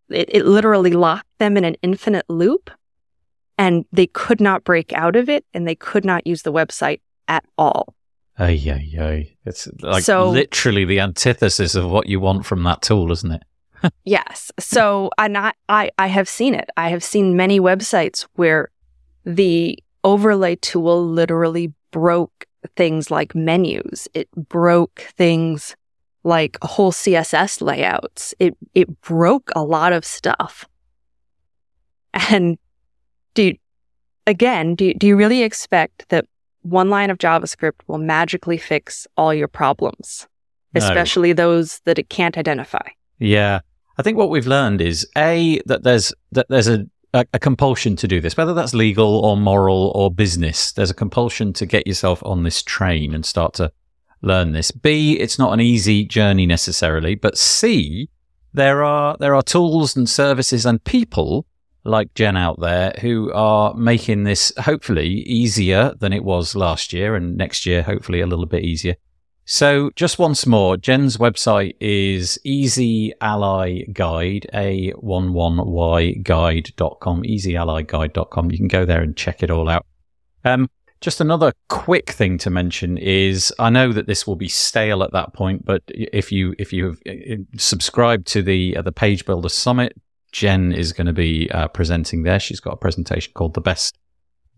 it, 0.09 0.27
it 0.33 0.45
literally 0.45 0.91
locked 0.91 1.29
them 1.39 1.55
in 1.55 1.63
an 1.63 1.77
infinite 1.81 2.25
loop 2.27 2.69
and 3.57 3.85
they 3.93 4.07
could 4.07 4.41
not 4.41 4.65
break 4.65 4.91
out 4.91 5.15
of 5.15 5.29
it 5.29 5.45
and 5.53 5.65
they 5.65 5.75
could 5.75 6.03
not 6.03 6.27
use 6.27 6.41
the 6.41 6.51
website 6.51 6.99
at 7.29 7.45
all. 7.57 7.95
Ay, 8.37 8.59
ay, 8.67 8.99
ay. 8.99 9.35
It's 9.45 9.69
like 9.81 10.03
So- 10.03 10.29
literally 10.29 10.83
the 10.83 10.99
antithesis 10.99 11.73
of 11.73 11.89
what 11.89 12.09
you 12.09 12.19
want 12.19 12.45
from 12.45 12.63
that 12.63 12.81
tool, 12.81 13.13
isn't 13.13 13.31
it? 13.31 13.43
Yes. 14.05 14.51
So 14.59 15.09
and 15.17 15.37
I, 15.37 15.53
I, 15.69 15.91
I 15.97 16.07
have 16.07 16.29
seen 16.29 16.53
it. 16.55 16.69
I 16.77 16.89
have 16.89 17.03
seen 17.03 17.35
many 17.35 17.59
websites 17.59 18.25
where 18.35 18.69
the 19.25 19.77
overlay 20.03 20.55
tool 20.55 21.05
literally 21.05 21.73
broke 21.91 22.45
things 22.75 23.11
like 23.11 23.35
menus. 23.35 24.07
It 24.13 24.29
broke 24.31 25.07
things 25.17 25.75
like 26.23 26.57
whole 26.61 26.91
CSS 26.91 27.61
layouts. 27.61 28.33
It 28.39 28.55
it 28.73 29.01
broke 29.01 29.49
a 29.55 29.63
lot 29.63 29.91
of 29.93 30.05
stuff. 30.05 30.65
And 32.29 32.57
do 33.33 33.53
again, 34.27 34.75
do 34.75 34.93
do 34.93 35.07
you 35.07 35.15
really 35.15 35.43
expect 35.43 36.07
that 36.09 36.25
one 36.61 36.89
line 36.89 37.09
of 37.09 37.17
JavaScript 37.17 37.81
will 37.87 37.97
magically 37.97 38.57
fix 38.57 39.05
all 39.17 39.33
your 39.33 39.47
problems, 39.49 40.27
No. 40.73 40.79
especially 40.79 41.33
those 41.33 41.81
that 41.85 41.99
it 41.99 42.09
can't 42.09 42.37
identify? 42.37 42.87
Yeah. 43.19 43.59
I 43.97 44.01
think 44.01 44.17
what 44.17 44.29
we've 44.29 44.47
learned 44.47 44.81
is 44.81 45.07
a 45.17 45.61
that 45.65 45.83
there's 45.83 46.13
that 46.31 46.47
there's 46.49 46.67
a, 46.67 46.85
a 47.13 47.39
compulsion 47.39 47.95
to 47.97 48.07
do 48.07 48.19
this, 48.19 48.35
whether 48.35 48.53
that's 48.53 48.73
legal 48.73 49.23
or 49.23 49.37
moral 49.37 49.91
or 49.93 50.11
business. 50.11 50.71
There's 50.71 50.89
a 50.89 50.95
compulsion 50.95 51.53
to 51.53 51.65
get 51.65 51.85
yourself 51.85 52.23
on 52.25 52.43
this 52.43 52.63
train 52.63 53.13
and 53.13 53.25
start 53.25 53.53
to 53.55 53.71
learn 54.21 54.53
this. 54.53 54.71
B, 54.71 55.19
it's 55.19 55.37
not 55.37 55.53
an 55.53 55.61
easy 55.61 56.05
journey 56.05 56.47
necessarily, 56.47 57.13
but 57.13 57.37
C, 57.37 58.09
there 58.53 58.83
are 58.83 59.15
there 59.19 59.35
are 59.35 59.43
tools 59.43 59.95
and 59.95 60.09
services 60.09 60.65
and 60.65 60.83
people 60.83 61.45
like 61.83 62.13
Gen 62.13 62.37
out 62.37 62.59
there 62.61 62.93
who 63.01 63.31
are 63.33 63.73
making 63.73 64.23
this 64.23 64.53
hopefully 64.57 65.07
easier 65.07 65.93
than 65.99 66.13
it 66.13 66.23
was 66.23 66.55
last 66.55 66.93
year 66.93 67.15
and 67.15 67.37
next 67.37 67.65
year 67.65 67.83
hopefully 67.83 68.21
a 68.21 68.27
little 68.27 68.45
bit 68.45 68.63
easier. 68.63 68.95
So 69.45 69.91
just 69.95 70.19
once 70.19 70.45
more, 70.45 70.77
Gen's 70.77 71.17
website 71.17 71.75
is 71.81 72.39
Easy 72.43 73.13
Ally 73.19 73.81
Guide, 73.91 74.47
A11Y 74.53 76.23
guide.com, 76.23 77.23
easyallyguide.com. 77.23 78.51
You 78.51 78.57
can 78.57 78.67
go 78.69 78.85
there 78.85 79.01
and 79.01 79.17
check 79.17 79.43
it 79.43 79.51
all 79.51 79.67
out. 79.67 79.85
Um, 80.45 80.69
just 81.01 81.19
another 81.19 81.51
quick 81.67 82.11
thing 82.11 82.37
to 82.39 82.49
mention 82.49 82.97
is 82.97 83.53
I 83.59 83.69
know 83.69 83.91
that 83.91 84.07
this 84.07 84.25
will 84.25 84.37
be 84.37 84.47
stale 84.47 85.03
at 85.03 85.11
that 85.11 85.33
point, 85.33 85.65
but 85.65 85.83
if 85.87 86.31
you 86.31 86.55
if 86.57 86.71
you 86.71 86.85
have 86.85 86.99
uh, 87.05 87.43
subscribed 87.57 88.25
to 88.27 88.41
the 88.41 88.77
uh, 88.77 88.81
the 88.81 88.93
Page 88.93 89.25
Builder 89.25 89.49
Summit, 89.49 89.99
Gen 90.31 90.71
is 90.71 90.93
going 90.93 91.07
to 91.07 91.13
be 91.13 91.51
uh, 91.51 91.67
presenting 91.67 92.23
there. 92.23 92.39
She's 92.39 92.61
got 92.61 92.75
a 92.75 92.77
presentation 92.77 93.33
called 93.33 93.53
"The 93.53 93.61
Best 93.61 93.97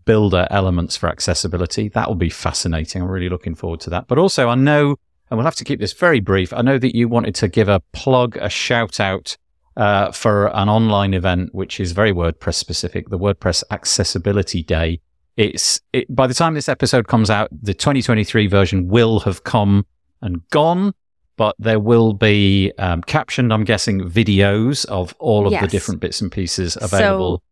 Builder 0.05 0.47
Elements 0.49 0.95
for 0.97 1.09
Accessibility." 1.09 1.89
That 1.89 2.07
will 2.07 2.15
be 2.15 2.29
fascinating. 2.29 3.01
I'm 3.01 3.09
really 3.09 3.29
looking 3.29 3.55
forward 3.55 3.81
to 3.81 3.89
that. 3.91 4.07
But 4.07 4.17
also, 4.17 4.49
I 4.49 4.55
know, 4.55 4.95
and 5.29 5.37
we'll 5.37 5.45
have 5.45 5.55
to 5.55 5.63
keep 5.63 5.79
this 5.79 5.93
very 5.93 6.19
brief. 6.19 6.53
I 6.53 6.61
know 6.61 6.77
that 6.77 6.95
you 6.95 7.07
wanted 7.07 7.35
to 7.35 7.47
give 7.47 7.67
a 7.67 7.81
plug, 7.93 8.37
a 8.37 8.49
shout 8.49 8.99
out 8.99 9.37
uh, 9.77 10.11
for 10.11 10.47
an 10.55 10.69
online 10.69 11.13
event 11.13 11.53
which 11.53 11.79
is 11.79 11.91
very 11.91 12.11
WordPress 12.13 12.53
specific, 12.55 13.09
the 13.09 13.19
WordPress 13.19 13.63
Accessibility 13.71 14.63
Day. 14.63 15.01
It's 15.35 15.81
it, 15.91 16.13
by 16.15 16.27
the 16.27 16.33
time 16.33 16.53
this 16.53 16.69
episode 16.69 17.07
comes 17.09 17.29
out, 17.29 17.49
the 17.51 17.73
2023 17.73 18.47
version 18.47 18.87
will 18.87 19.19
have 19.21 19.43
come 19.43 19.85
and 20.21 20.47
gone, 20.49 20.93
but 21.35 21.57
there 21.59 21.79
will 21.79 22.13
be 22.13 22.71
um, 22.77 23.01
captioned, 23.01 23.51
I'm 23.51 23.65
guessing, 23.65 23.99
videos 24.09 24.85
of 24.85 25.13
all 25.19 25.45
of 25.45 25.51
the 25.51 25.67
different 25.67 25.99
bits 25.99 26.21
and 26.21 26.31
pieces 26.31 26.77
available. 26.81 27.43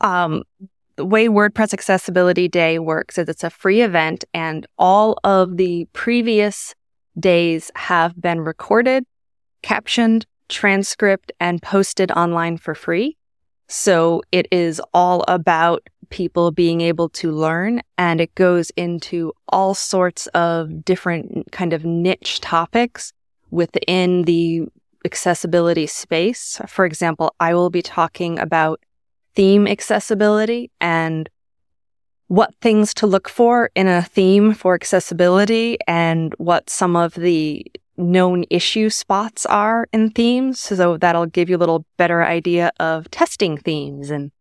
So- 0.00 0.08
um, 0.08 0.42
the 0.98 1.04
way 1.04 1.28
WordPress 1.28 1.72
Accessibility 1.72 2.48
Day 2.48 2.80
works 2.80 3.18
is 3.18 3.28
it's 3.28 3.44
a 3.44 3.50
free 3.50 3.82
event, 3.82 4.24
and 4.34 4.66
all 4.78 5.16
of 5.22 5.56
the 5.56 5.86
previous 5.92 6.74
days 7.20 7.70
have 7.76 8.20
been 8.20 8.40
recorded, 8.40 9.04
captioned, 9.62 10.26
transcript, 10.48 11.30
and 11.38 11.62
posted 11.62 12.10
online 12.10 12.56
for 12.56 12.74
free. 12.74 13.16
So 13.68 14.22
it 14.32 14.48
is 14.50 14.82
all 14.92 15.24
about 15.28 15.86
people 16.10 16.50
being 16.50 16.80
able 16.80 17.10
to 17.10 17.30
learn, 17.30 17.80
and 17.96 18.20
it 18.20 18.34
goes 18.34 18.70
into 18.70 19.32
all 19.50 19.74
sorts 19.74 20.26
of 20.28 20.84
different 20.84 21.52
kind 21.52 21.72
of 21.72 21.84
niche 21.84 22.40
topics 22.40 23.12
within 23.52 24.22
the 24.22 24.62
accessibility 25.04 25.86
space. 25.86 26.60
For 26.66 26.84
example, 26.84 27.36
I 27.38 27.54
will 27.54 27.70
be 27.70 27.82
talking 27.82 28.40
about 28.40 28.80
theme 29.38 29.68
accessibility 29.68 30.68
and 30.80 31.30
what 32.26 32.52
things 32.60 32.92
to 32.92 33.06
look 33.06 33.28
for 33.28 33.70
in 33.76 33.86
a 33.86 34.02
theme 34.02 34.52
for 34.52 34.74
accessibility 34.74 35.78
and 35.86 36.34
what 36.38 36.68
some 36.68 36.96
of 36.96 37.14
the 37.14 37.64
known 37.96 38.44
issue 38.50 38.90
spots 38.90 39.46
are 39.46 39.86
in 39.92 40.10
themes. 40.10 40.58
So 40.58 40.96
that'll 40.96 41.26
give 41.26 41.48
you 41.48 41.56
a 41.56 41.62
little 41.64 41.86
better 41.96 42.24
idea 42.24 42.72
of 42.80 43.08
testing 43.12 43.56
themes 43.56 44.10
and 44.10 44.32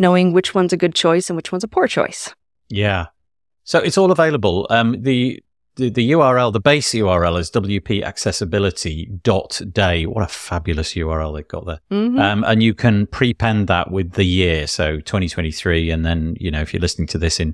knowing 0.00 0.32
which 0.32 0.52
one's 0.52 0.72
a 0.72 0.76
good 0.76 0.96
choice 0.96 1.30
and 1.30 1.36
which 1.36 1.52
one's 1.52 1.62
a 1.62 1.68
poor 1.68 1.86
choice. 1.86 2.34
Yeah. 2.68 3.06
So 3.62 3.78
it's 3.78 3.96
all 3.96 4.10
available. 4.10 4.66
Um, 4.68 5.00
the, 5.00 5.40
the 5.76 5.90
the 5.90 6.10
URL, 6.12 6.52
the 6.52 6.60
base 6.60 6.92
URL 6.92 7.38
is 7.38 7.50
wpaccessibility.day. 7.50 10.06
What 10.06 10.24
a 10.24 10.28
fabulous 10.28 10.94
URL 10.94 11.34
they've 11.34 11.48
got 11.48 11.66
there. 11.66 11.80
Mhm. 11.90 12.20
Um, 12.20 12.44
and 12.44 12.62
you 12.62 12.74
can 12.74 13.06
prepend 13.06 13.68
that 13.68 13.90
with 13.90 14.12
the 14.12 14.24
year, 14.24 14.66
so 14.66 15.00
2023, 15.00 15.90
and 15.90 16.04
then 16.04 16.34
you 16.38 16.50
know 16.50 16.60
if 16.60 16.72
you're 16.72 16.80
listening 16.80 17.08
to 17.08 17.18
this 17.18 17.40
in 17.40 17.52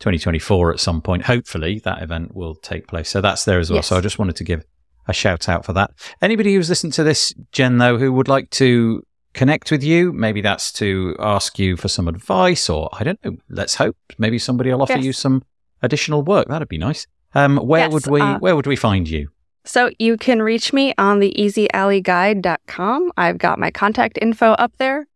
2024 0.00 0.72
at 0.72 0.80
some 0.80 1.00
point, 1.02 1.24
hopefully 1.24 1.80
that 1.84 2.02
event 2.02 2.34
will 2.34 2.54
take 2.54 2.86
place. 2.86 3.08
So 3.08 3.20
that's 3.20 3.44
there 3.44 3.58
as 3.58 3.70
well. 3.70 3.78
Yes. 3.78 3.86
So 3.88 3.96
I 3.96 4.00
just 4.00 4.18
wanted 4.18 4.36
to 4.36 4.44
give 4.44 4.64
a 5.08 5.12
shout 5.12 5.48
out 5.48 5.64
for 5.64 5.72
that. 5.72 5.90
Anybody 6.22 6.54
who's 6.54 6.68
listened 6.68 6.92
to 6.94 7.02
this, 7.04 7.32
Gen, 7.52 7.78
though, 7.78 7.98
who 7.98 8.12
would 8.12 8.28
like 8.28 8.50
to 8.50 9.02
connect 9.34 9.70
with 9.70 9.82
you, 9.82 10.12
maybe 10.12 10.40
that's 10.40 10.72
to 10.74 11.16
ask 11.18 11.58
you 11.58 11.76
for 11.76 11.88
some 11.88 12.08
advice, 12.08 12.68
or 12.68 12.88
I 12.92 13.04
don't 13.04 13.22
know. 13.24 13.36
Let's 13.48 13.76
hope 13.76 13.96
maybe 14.18 14.38
somebody 14.38 14.70
will 14.72 14.82
offer 14.82 14.94
Yes. 14.94 15.04
you 15.04 15.12
some 15.12 15.42
additional 15.82 16.22
work. 16.22 16.48
That'd 16.48 16.68
be 16.68 16.78
nice. 16.78 17.06
Um, 17.34 17.58
where 17.58 17.82
Yes, 17.82 17.92
would 17.92 18.06
we 18.06 18.20
uh, 18.20 18.38
Where 18.38 18.56
would 18.56 18.66
we 18.66 18.76
find 18.76 19.08
you? 19.08 19.30
So 19.64 19.90
you 19.98 20.16
can 20.16 20.40
reach 20.40 20.72
me 20.72 20.94
on 20.96 21.18
the 21.18 21.34
easyallyguide.com. 21.38 23.12
I've 23.18 23.38
got 23.38 23.58
my 23.58 23.70
contact 23.70 24.18
info 24.20 24.52
up 24.52 24.72
there. 24.78 25.06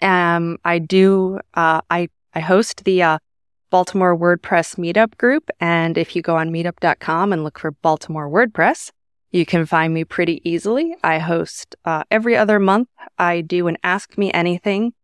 Um, 0.00 0.58
I 0.64 0.78
do, 0.78 1.40
uh, 1.54 1.80
I, 1.90 2.08
I 2.34 2.40
host 2.40 2.84
the, 2.84 3.02
uh, 3.02 3.18
Baltimore 3.70 4.16
WordPress 4.16 4.76
meetup 4.76 5.16
group. 5.18 5.50
And 5.60 5.98
if 5.98 6.14
you 6.14 6.22
go 6.22 6.36
on 6.36 6.50
meetup.com 6.50 7.32
and 7.32 7.44
look 7.44 7.58
for 7.58 7.72
Baltimore 7.72 8.30
WordPress, 8.30 8.92
you 9.30 9.44
can 9.44 9.66
find 9.66 9.92
me 9.92 10.04
pretty 10.04 10.40
easily. 10.48 10.96
I 11.02 11.18
host, 11.18 11.76
uh, 11.84 12.04
every 12.10 12.36
other 12.36 12.58
month. 12.58 12.88
I 13.18 13.40
do 13.40 13.66
an 13.66 13.76
Ask 13.82 14.16
Me 14.16 14.32
Anything, 14.32 14.94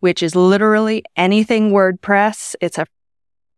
which 0.00 0.22
is 0.22 0.34
literally 0.34 1.02
anything 1.16 1.72
WordPress. 1.72 2.54
It's 2.60 2.78
a 2.78 2.86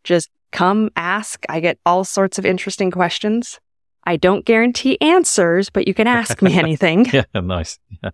just 0.05 0.31
come 0.53 0.91
ask. 0.97 1.45
I 1.49 1.61
get 1.61 1.79
all 1.85 2.05
sorts 2.05 2.39
of 2.39 2.47
interesting 2.47 2.91
questions. 2.91 3.61
I 4.05 4.17
don't 4.17 4.45
guarantee 4.45 4.99
answers, 5.01 5.71
but 5.71 5.87
you 5.87 5.95
can 5.95 6.07
ask 6.07 6.41
me 6.41 6.59
anything. 6.59 7.07
Yeah, 7.13 7.25
nice. 7.35 7.79
Yeah. 8.03 8.11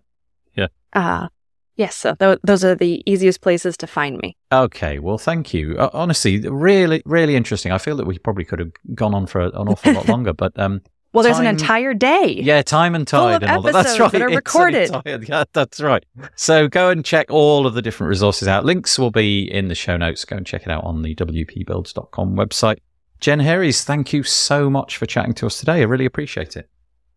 Uh, 0.93 1.27
yes, 1.75 1.95
so 1.95 2.15
th- 2.15 2.39
those 2.43 2.63
are 2.63 2.75
the 2.75 3.03
easiest 3.05 3.41
places 3.41 3.75
to 3.77 3.87
find 3.87 4.17
me. 4.19 4.37
Okay, 4.51 4.99
well, 4.99 5.17
thank 5.17 5.53
you. 5.53 5.75
Uh, 5.77 5.89
honestly, 5.93 6.39
really, 6.39 7.01
really 7.05 7.35
interesting. 7.35 7.71
I 7.71 7.77
feel 7.77 7.97
that 7.97 8.07
we 8.07 8.17
probably 8.17 8.45
could 8.45 8.59
have 8.59 8.71
gone 8.93 9.13
on 9.13 9.27
for 9.27 9.41
an 9.41 9.67
awful 9.67 9.93
lot 9.93 10.07
longer, 10.09 10.33
but 10.33 10.57
um, 10.57 10.81
Well, 11.15 11.23
there's 11.23 11.39
an 11.39 11.47
entire 11.47 11.93
day. 11.93 12.41
yeah, 12.43 12.61
time 12.61 12.93
and 12.93 13.07
tide 13.07 13.41
and 13.41 13.51
all 13.51 13.61
that. 13.61 13.71
That's 13.71 13.97
right. 13.97 14.11
that 14.11 14.21
are 14.21 14.27
recorded. 14.35 14.91
yeah, 15.27 15.45
that's 15.53 15.79
right. 15.79 16.05
So 16.35 16.67
go 16.67 16.89
and 16.89 17.05
check 17.05 17.27
all 17.29 17.65
of 17.65 17.73
the 17.73 17.81
different 17.81 18.09
resources 18.09 18.47
out. 18.49 18.65
Links 18.65 18.99
will 18.99 19.11
be 19.11 19.49
in 19.49 19.69
the 19.69 19.75
show 19.75 19.95
notes. 19.95 20.25
Go 20.25 20.35
and 20.35 20.45
check 20.45 20.63
it 20.63 20.69
out 20.69 20.83
on 20.83 21.03
the 21.03 21.15
wpbuilds.com 21.15 22.35
website. 22.35 22.79
Gen 23.21 23.39
Herres, 23.39 23.83
thank 23.85 24.11
you 24.11 24.23
so 24.23 24.69
much 24.69 24.97
for 24.97 25.05
chatting 25.05 25.33
to 25.35 25.45
us 25.45 25.57
today. 25.57 25.79
I 25.79 25.83
really 25.83 26.05
appreciate 26.05 26.57
it. 26.57 26.69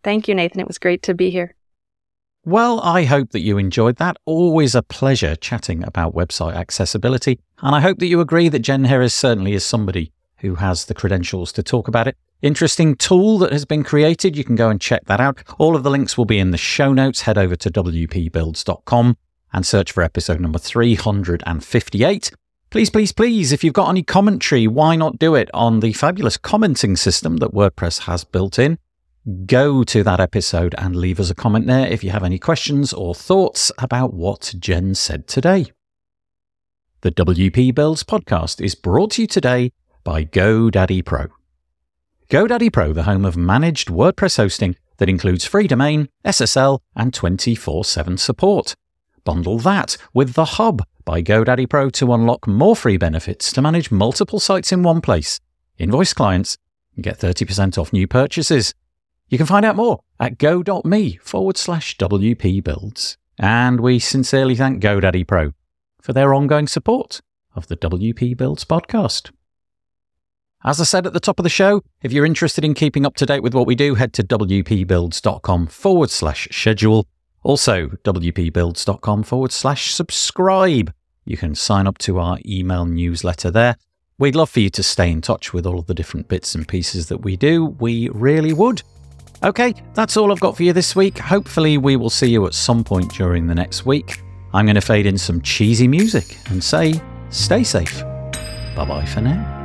Thank 0.04 0.28
you, 0.28 0.34
Nathan. 0.34 0.60
It 0.60 0.68
was 0.68 0.78
great 0.78 1.02
to 1.02 1.12
be 1.14 1.30
here. 1.30 1.56
Well, 2.44 2.80
I 2.80 3.04
hope 3.04 3.30
that 3.32 3.40
you 3.40 3.58
enjoyed 3.58 3.96
that. 3.96 4.16
Always 4.24 4.76
a 4.76 4.82
pleasure 4.82 5.34
chatting 5.34 5.82
about 5.84 6.14
website 6.14 6.54
accessibility. 6.54 7.40
And 7.62 7.74
I 7.74 7.80
hope 7.80 7.98
that 7.98 8.06
you 8.06 8.20
agree 8.20 8.48
that 8.48 8.60
Gen 8.60 8.84
Herres 8.84 9.12
certainly 9.12 9.54
is 9.54 9.64
somebody 9.64 10.12
who 10.36 10.54
has 10.54 10.84
the 10.84 10.94
credentials 10.94 11.52
to 11.54 11.64
talk 11.64 11.88
about 11.88 12.06
it. 12.06 12.16
Interesting 12.40 12.94
tool 12.94 13.38
that 13.38 13.52
has 13.52 13.64
been 13.64 13.82
created. 13.82 14.36
You 14.36 14.44
can 14.44 14.56
go 14.56 14.70
and 14.70 14.80
check 14.80 15.06
that 15.06 15.20
out. 15.20 15.42
All 15.58 15.74
of 15.74 15.82
the 15.82 15.90
links 15.90 16.16
will 16.16 16.24
be 16.24 16.38
in 16.38 16.50
the 16.50 16.56
show 16.56 16.92
notes. 16.92 17.22
Head 17.22 17.38
over 17.38 17.56
to 17.56 17.70
wpbuilds.com 17.70 19.16
and 19.52 19.66
search 19.66 19.92
for 19.92 20.02
episode 20.02 20.40
number 20.40 20.58
358. 20.58 22.30
Please, 22.70 22.90
please, 22.90 23.12
please, 23.12 23.52
if 23.52 23.64
you've 23.64 23.72
got 23.72 23.88
any 23.88 24.02
commentary, 24.02 24.66
why 24.66 24.94
not 24.94 25.18
do 25.18 25.34
it 25.34 25.50
on 25.54 25.80
the 25.80 25.92
fabulous 25.92 26.36
commenting 26.36 26.96
system 26.96 27.38
that 27.38 27.52
WordPress 27.52 28.00
has 28.00 28.24
built 28.24 28.58
in? 28.58 28.78
go 29.46 29.84
to 29.84 30.02
that 30.02 30.20
episode 30.20 30.74
and 30.78 30.96
leave 30.96 31.20
us 31.20 31.30
a 31.30 31.34
comment 31.34 31.66
there 31.66 31.86
if 31.86 32.02
you 32.02 32.10
have 32.10 32.24
any 32.24 32.38
questions 32.38 32.92
or 32.92 33.14
thoughts 33.14 33.70
about 33.78 34.14
what 34.14 34.54
Gen 34.58 34.94
said 34.94 35.26
today. 35.26 35.66
The 37.02 37.12
WP 37.12 37.74
Builds 37.74 38.02
podcast 38.02 38.64
is 38.64 38.74
brought 38.74 39.12
to 39.12 39.22
you 39.22 39.28
today 39.28 39.72
by 40.02 40.24
GoDaddy 40.24 41.04
Pro. 41.04 41.37
GoDaddy 42.30 42.70
Pro, 42.70 42.92
the 42.92 43.04
home 43.04 43.24
of 43.24 43.38
managed 43.38 43.88
WordPress 43.88 44.36
hosting 44.36 44.76
that 44.98 45.08
includes 45.08 45.46
free 45.46 45.66
domain, 45.66 46.10
SSL, 46.26 46.80
and 46.94 47.14
24 47.14 47.86
7 47.86 48.18
support. 48.18 48.74
Bundle 49.24 49.58
that 49.60 49.96
with 50.12 50.34
The 50.34 50.44
Hub 50.44 50.82
by 51.06 51.22
GoDaddy 51.22 51.70
Pro 51.70 51.88
to 51.88 52.12
unlock 52.12 52.46
more 52.46 52.76
free 52.76 52.98
benefits 52.98 53.50
to 53.52 53.62
manage 53.62 53.90
multiple 53.90 54.40
sites 54.40 54.72
in 54.72 54.82
one 54.82 55.00
place, 55.00 55.40
Invoice 55.78 56.12
clients 56.12 56.58
and 56.96 57.02
get 57.02 57.18
30% 57.18 57.78
off 57.78 57.94
new 57.94 58.06
purchases. 58.06 58.74
You 59.28 59.38
can 59.38 59.46
find 59.46 59.64
out 59.64 59.76
more 59.76 60.00
at 60.20 60.36
go.me 60.36 61.16
forward 61.22 61.56
slash 61.56 61.96
WP 61.96 62.62
builds. 62.62 63.16
And 63.38 63.80
we 63.80 63.98
sincerely 63.98 64.54
thank 64.54 64.82
GoDaddy 64.82 65.26
Pro 65.26 65.52
for 66.02 66.12
their 66.12 66.34
ongoing 66.34 66.68
support 66.68 67.22
of 67.54 67.68
the 67.68 67.76
WP 67.78 68.36
Builds 68.36 68.66
podcast. 68.66 69.30
As 70.64 70.80
I 70.80 70.84
said 70.84 71.06
at 71.06 71.12
the 71.12 71.20
top 71.20 71.38
of 71.38 71.44
the 71.44 71.48
show, 71.48 71.82
if 72.02 72.12
you're 72.12 72.26
interested 72.26 72.64
in 72.64 72.74
keeping 72.74 73.06
up 73.06 73.14
to 73.16 73.26
date 73.26 73.42
with 73.42 73.54
what 73.54 73.66
we 73.66 73.76
do, 73.76 73.94
head 73.94 74.12
to 74.14 74.24
wpbuilds.com 74.24 75.68
forward 75.68 76.10
slash 76.10 76.48
schedule. 76.50 77.06
Also, 77.44 77.88
wpbuilds.com 78.04 79.22
forward 79.22 79.52
slash 79.52 79.94
subscribe. 79.94 80.92
You 81.24 81.36
can 81.36 81.54
sign 81.54 81.86
up 81.86 81.98
to 81.98 82.18
our 82.18 82.38
email 82.44 82.86
newsletter 82.86 83.50
there. 83.50 83.76
We'd 84.18 84.34
love 84.34 84.50
for 84.50 84.58
you 84.58 84.70
to 84.70 84.82
stay 84.82 85.10
in 85.12 85.20
touch 85.20 85.52
with 85.52 85.64
all 85.64 85.78
of 85.78 85.86
the 85.86 85.94
different 85.94 86.26
bits 86.26 86.56
and 86.56 86.66
pieces 86.66 87.06
that 87.08 87.18
we 87.18 87.36
do. 87.36 87.66
We 87.66 88.08
really 88.08 88.52
would. 88.52 88.82
Okay, 89.44 89.74
that's 89.94 90.16
all 90.16 90.32
I've 90.32 90.40
got 90.40 90.56
for 90.56 90.64
you 90.64 90.72
this 90.72 90.96
week. 90.96 91.18
Hopefully, 91.18 91.78
we 91.78 91.94
will 91.94 92.10
see 92.10 92.28
you 92.28 92.44
at 92.46 92.54
some 92.54 92.82
point 92.82 93.12
during 93.12 93.46
the 93.46 93.54
next 93.54 93.86
week. 93.86 94.20
I'm 94.52 94.66
going 94.66 94.74
to 94.74 94.80
fade 94.80 95.06
in 95.06 95.18
some 95.18 95.40
cheesy 95.42 95.86
music 95.86 96.36
and 96.50 96.64
say, 96.64 97.00
stay 97.30 97.62
safe. 97.62 98.02
Bye 98.74 98.84
bye 98.84 99.04
for 99.04 99.20
now. 99.20 99.57